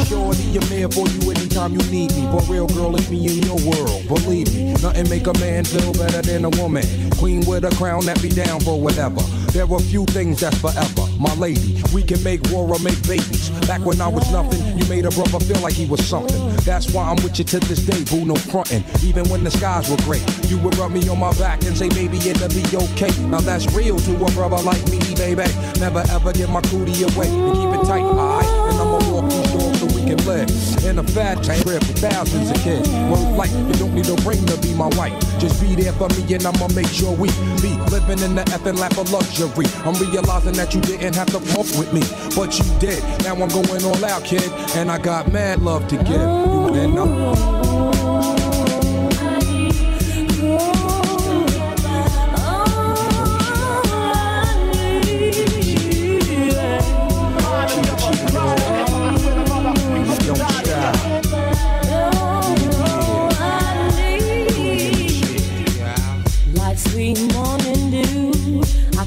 [0.07, 2.29] Shorty, I'm there for you anytime you need me.
[2.31, 4.07] But real, girl, it's me in your world.
[4.07, 6.85] Believe me, nothing make a man feel better than a woman.
[7.19, 9.21] Queen with a crown that be down for whatever.
[9.51, 11.09] There are few things that's forever.
[11.19, 13.51] My lady, we can make war or make babies.
[13.67, 16.55] Back when I was nothing, you made a brother feel like he was something.
[16.59, 18.85] That's why I'm with you to this day, boo, no frontin'.
[19.03, 21.89] Even when the skies were gray, you would rub me on my back and say,
[21.89, 23.13] baby, it'll be okay.
[23.27, 25.45] Now that's real to a brother like me, baby.
[25.79, 28.47] Never ever give my cootie away and keep it tight, alright?
[28.47, 30.49] And I'ma walk these doors so we can live
[30.85, 32.89] in a fat crib with thousands of kids.
[33.11, 35.15] Word like you don't need a ring to be my wife.
[35.39, 37.29] Just be there for me and I'ma make sure we
[37.63, 39.67] be living in the effing lap of luxury.
[39.85, 42.03] I'm realizing that you didn't have to pump with me,
[42.35, 43.03] but you did.
[43.25, 46.07] Now I'm going all out, kid, and I got mad love to give.
[46.07, 48.46] You and know.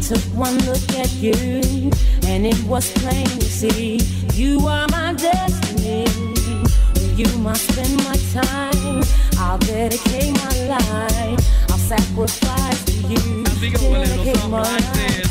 [0.10, 1.92] Took one look at you,
[2.26, 3.98] and it was plain to see
[4.34, 6.08] you are my destiny.
[7.16, 9.04] You must spend my time.
[9.38, 11.70] I'll dedicate my life.
[11.70, 13.44] I'll sacrifice to you.
[13.44, 15.29] Dedicate my life.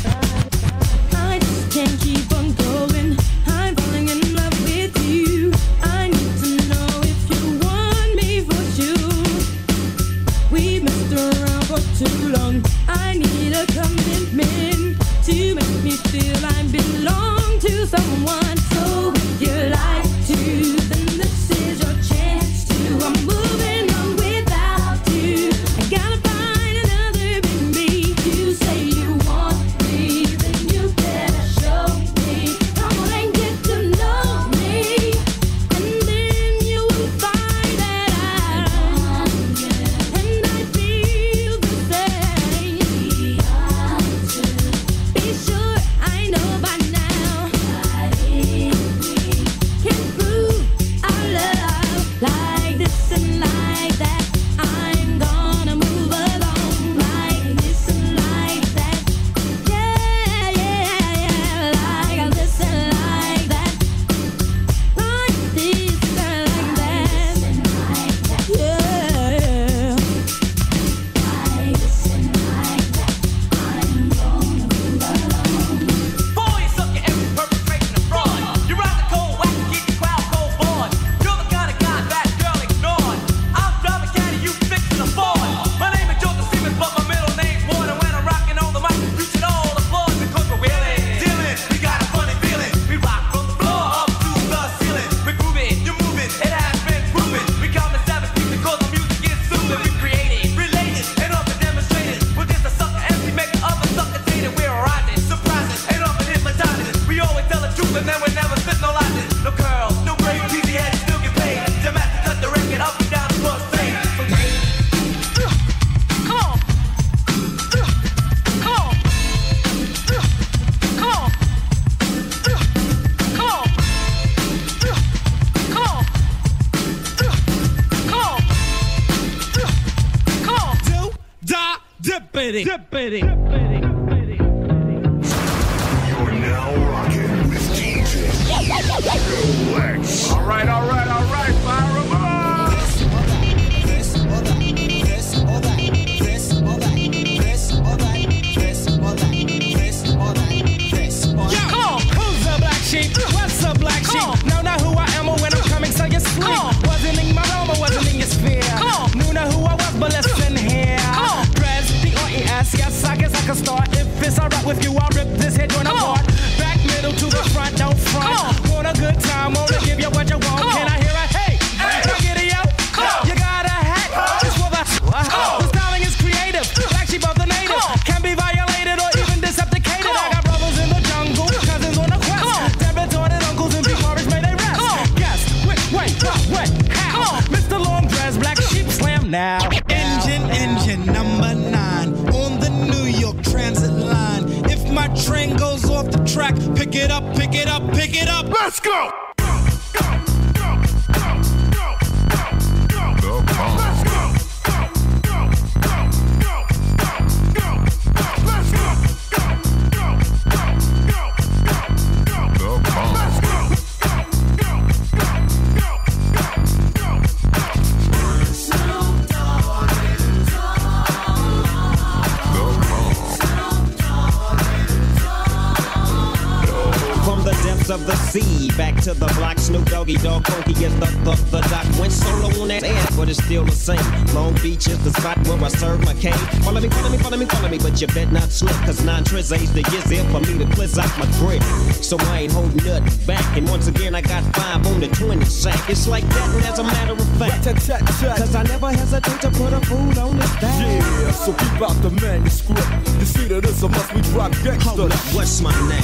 [238.01, 240.97] you bet not slip, cause nine triz ain't the years there for me to quiz
[240.97, 241.61] out my grip.
[242.01, 245.43] So I ain't holding nothing back, and once again I got five on the 20
[245.45, 245.89] sack.
[245.89, 249.73] It's like that, and as a matter of fact, cause I never hesitate to put
[249.73, 250.85] a food on the stack.
[250.85, 252.87] Yeah, so keep out the manuscript.
[253.19, 254.83] You see that it's a must we drop gangsta.
[254.83, 256.03] Hold up, what's my name?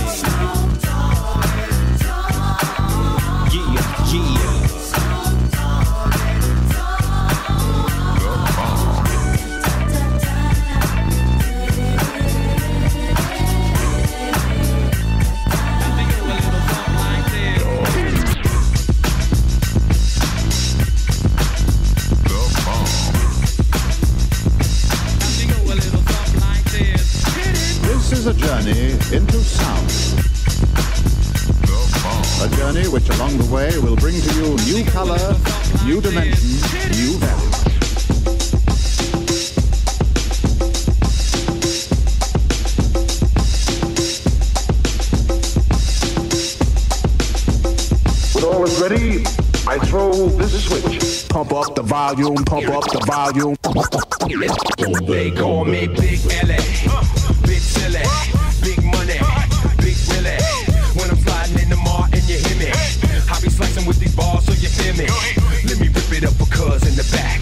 [3.54, 3.72] Yeah,
[4.12, 4.55] yeah.
[28.66, 29.90] journey into sound.
[32.42, 35.36] A journey which along the way will bring to you new color,
[35.86, 36.50] new dimension,
[36.92, 37.52] new value.
[48.34, 49.26] When all is ready,
[49.68, 51.28] I throw this switch.
[51.30, 53.56] Pump up the volume, pump up the volume.
[55.08, 57.15] They call me Big L.A.
[63.86, 65.08] rhyming with these bars, so you hear me.
[65.68, 67.42] Let me rip it up for because in the back.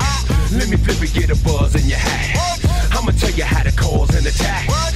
[0.52, 2.60] Let me flip it, get a buzz in your hat.
[2.92, 4.93] I'ma tell you how to cause an attack.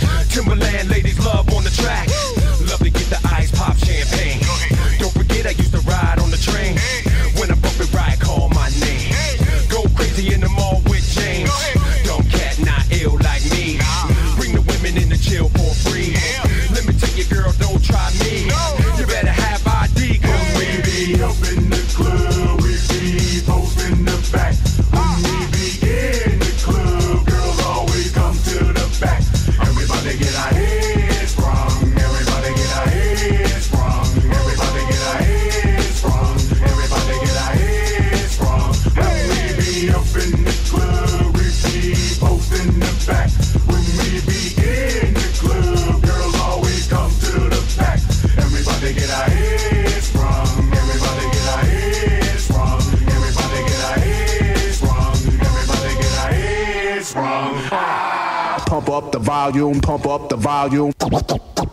[59.57, 61.66] volume, pump up the volume.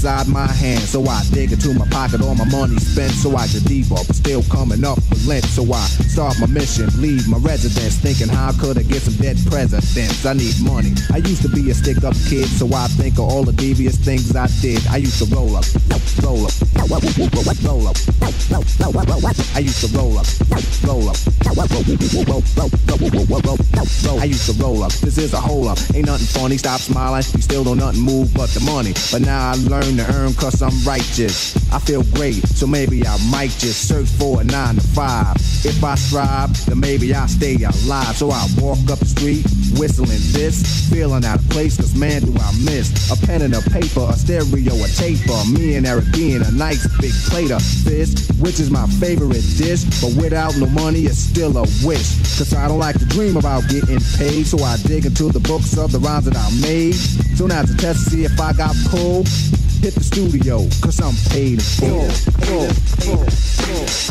[0.00, 0.88] Inside my hands.
[0.88, 3.12] So I dig into my pocket, all my money spent.
[3.12, 5.44] So I get deeper, but still coming up with lint.
[5.44, 7.98] So I start my mission, leave my residence.
[8.00, 10.24] Thinking how could I get some dead presidents?
[10.24, 10.94] I need money.
[11.12, 13.98] I used to be a stick up kid, so I think of all the devious
[13.98, 14.80] things I did.
[14.88, 15.68] I used to roll up,
[16.24, 17.96] roll up, roll up, roll up.
[19.52, 20.26] I used to roll up,
[20.88, 21.16] roll up,
[24.20, 24.92] I used to roll up.
[24.92, 25.78] This is a hole up.
[25.94, 26.58] Ain't nothing funny.
[26.58, 27.24] Stop smiling.
[27.34, 28.92] You still don't nothing move but the money.
[29.10, 31.56] But now I learn to earn cause I'm righteous.
[31.72, 35.36] I feel great, so maybe I might just search for a nine to five.
[35.64, 38.16] If I strive, then maybe I'll stay alive.
[38.16, 39.46] So I walk up the street,
[39.78, 43.60] whistling this, feeling out of place, cause man do I miss a pen and a
[43.70, 45.38] paper, a stereo, a taper.
[45.52, 49.84] Me and Eric being a nice big plate of fish, which is my favorite dish.
[50.00, 52.16] But without no money, it's still a wish.
[52.38, 55.76] Cause I don't like to dream about getting paid, so I dig into the books
[55.76, 56.94] of the rhymes that I made.
[57.36, 59.28] So now to test to see if I got pulled,
[59.80, 62.08] hit the studio, cause I'm paid in full.
[62.44, 62.68] full,
[63.00, 63.26] full,
[63.76, 64.09] One,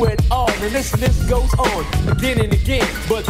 [0.00, 0.50] never all.
[0.50, 2.86] And this list goes on again and again.
[3.08, 3.29] But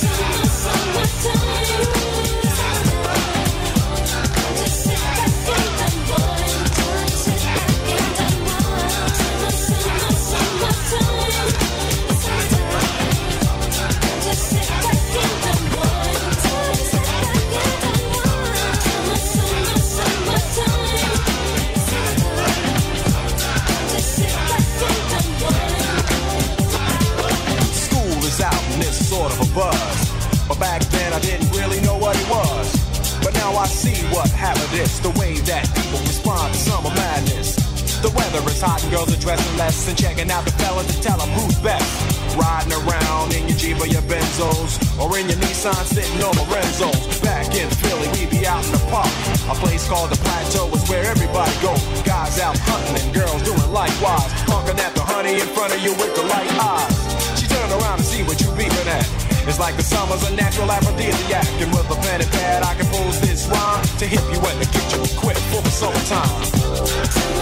[33.71, 37.55] See what happened is the way that people respond to summer madness.
[38.03, 40.97] The weather is hot and girls are dressing less and checking out the fellas to
[41.01, 41.87] tell them who's best.
[42.35, 47.19] Riding around in your Jeep or your Benzos or in your Nissan sitting on Lorenzo's.
[47.21, 49.11] Back in Philly, we be out in the park.
[49.47, 51.73] A place called the Plateau is where everybody go.
[52.03, 54.29] Guys out hunting and girls doing likewise.
[54.51, 56.91] Honking at the honey in front of you with the light eyes.
[57.39, 59.30] She turned around to see what you beeping at.
[59.47, 61.45] It's like the summer's a natural aphrodisiac.
[61.61, 64.67] And with a pen and pad, I compose this rhyme to hit you and to
[64.71, 67.41] get you equipped for the summertime.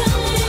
[0.00, 0.39] Thank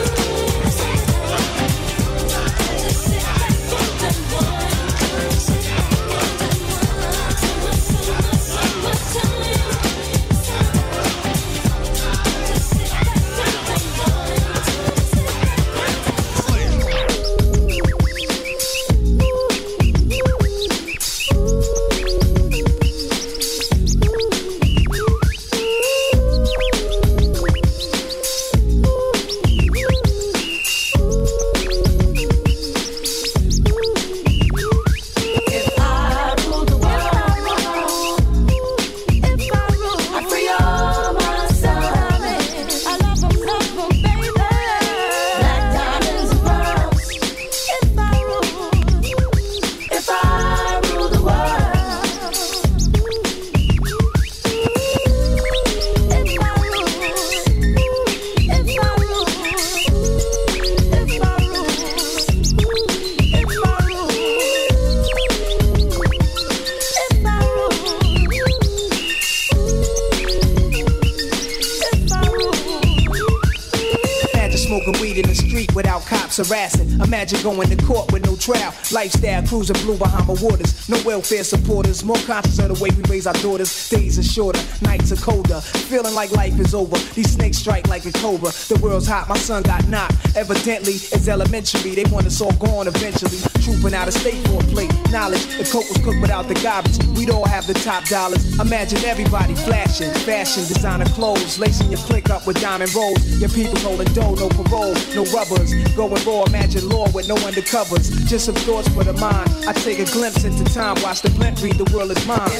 [79.02, 80.88] Lifestyle cruising blue behind Bahama waters.
[80.88, 82.04] No welfare supporters.
[82.04, 83.90] More conscious of the way we raise our daughters.
[83.90, 85.60] Days are shorter, nights are colder.
[85.60, 86.96] Feeling like life is over.
[87.16, 88.52] These snakes strike like a cobra.
[88.52, 90.14] The world's hot, my son got knocked.
[90.36, 91.96] Evidently, it's elementary.
[91.96, 93.51] They want us all gone eventually.
[93.72, 94.92] Trooping out of state for a plate.
[95.12, 96.98] Knowledge, the coke was cooked without the garbage.
[97.16, 98.60] We'd all have the top dollars.
[98.60, 100.12] Imagine everybody flashing.
[100.12, 101.58] Fashion, designer clothes.
[101.58, 103.24] Lacing your click up with diamond rolls.
[103.40, 105.74] Your people holding dough, no parole, no rubbers.
[105.96, 108.12] Going raw, imagine law with no undercovers.
[108.28, 109.50] Just some thoughts for the mind.
[109.66, 111.02] I take a glimpse into time.
[111.02, 112.52] Watch the blimp read, the world is mine.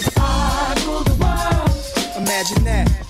[2.16, 3.01] Imagine that.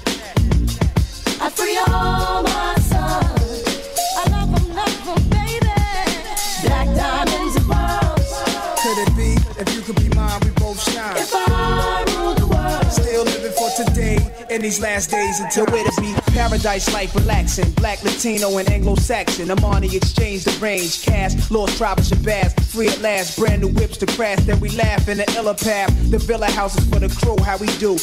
[14.61, 17.71] In these last days until it be paradise life relaxing.
[17.71, 19.47] Black, Latino, and Anglo-Saxon.
[19.47, 21.01] Armani exchange the range.
[21.01, 22.53] Cash, lost tribe of Shabazz.
[22.65, 23.39] Free at last.
[23.39, 24.37] Brand new whips to crash.
[24.41, 25.89] Then we laugh in the illa path.
[26.11, 27.43] The villa houses for the crew.
[27.43, 27.97] How we do.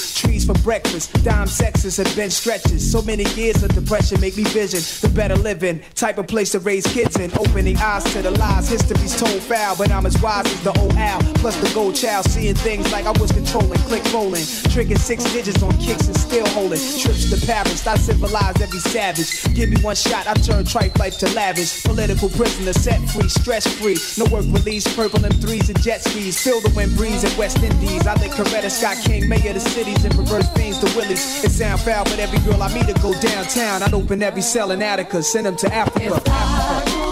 [0.46, 1.12] For breakfast.
[1.24, 2.90] Dime sexes have been stretches.
[2.90, 5.82] So many years of depression make me vision the better living.
[5.94, 7.30] Type of place to raise kids in.
[7.38, 8.68] Opening eyes to the lies.
[8.68, 11.20] History's told foul, but I'm as wise as the old owl.
[11.34, 12.24] Plus the gold child.
[12.30, 13.78] Seeing things like I was controlling.
[13.80, 14.44] Click rolling.
[14.70, 16.80] Tricking six digits on kicks and still holding.
[16.98, 17.86] Trips to Paris.
[17.86, 19.44] I civilize every savage.
[19.58, 20.28] Give me one shot.
[20.28, 21.82] I turn tripe life to lavish.
[21.82, 23.28] Political prisoner set free.
[23.28, 23.96] Stress free.
[24.16, 24.86] No work release.
[24.94, 26.40] Purple M3s and jet skis.
[26.40, 28.06] Feel the wind breeze in West Indies.
[28.06, 29.28] I think Coretta Scott King.
[29.28, 31.42] Mayor of the cities and reverse things to Willies.
[31.42, 33.82] It sound foul, but every girl I meet to go downtown.
[33.82, 35.24] I'd open every cell in Attica.
[35.24, 36.22] Send them to Africa.
[36.24, 37.10] Africa.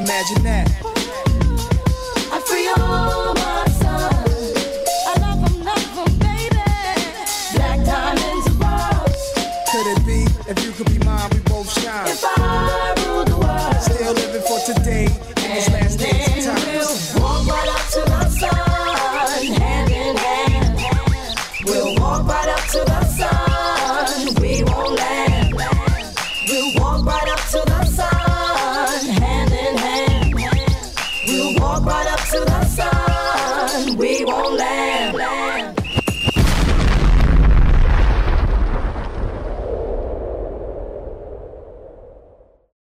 [0.00, 0.87] Imagine that.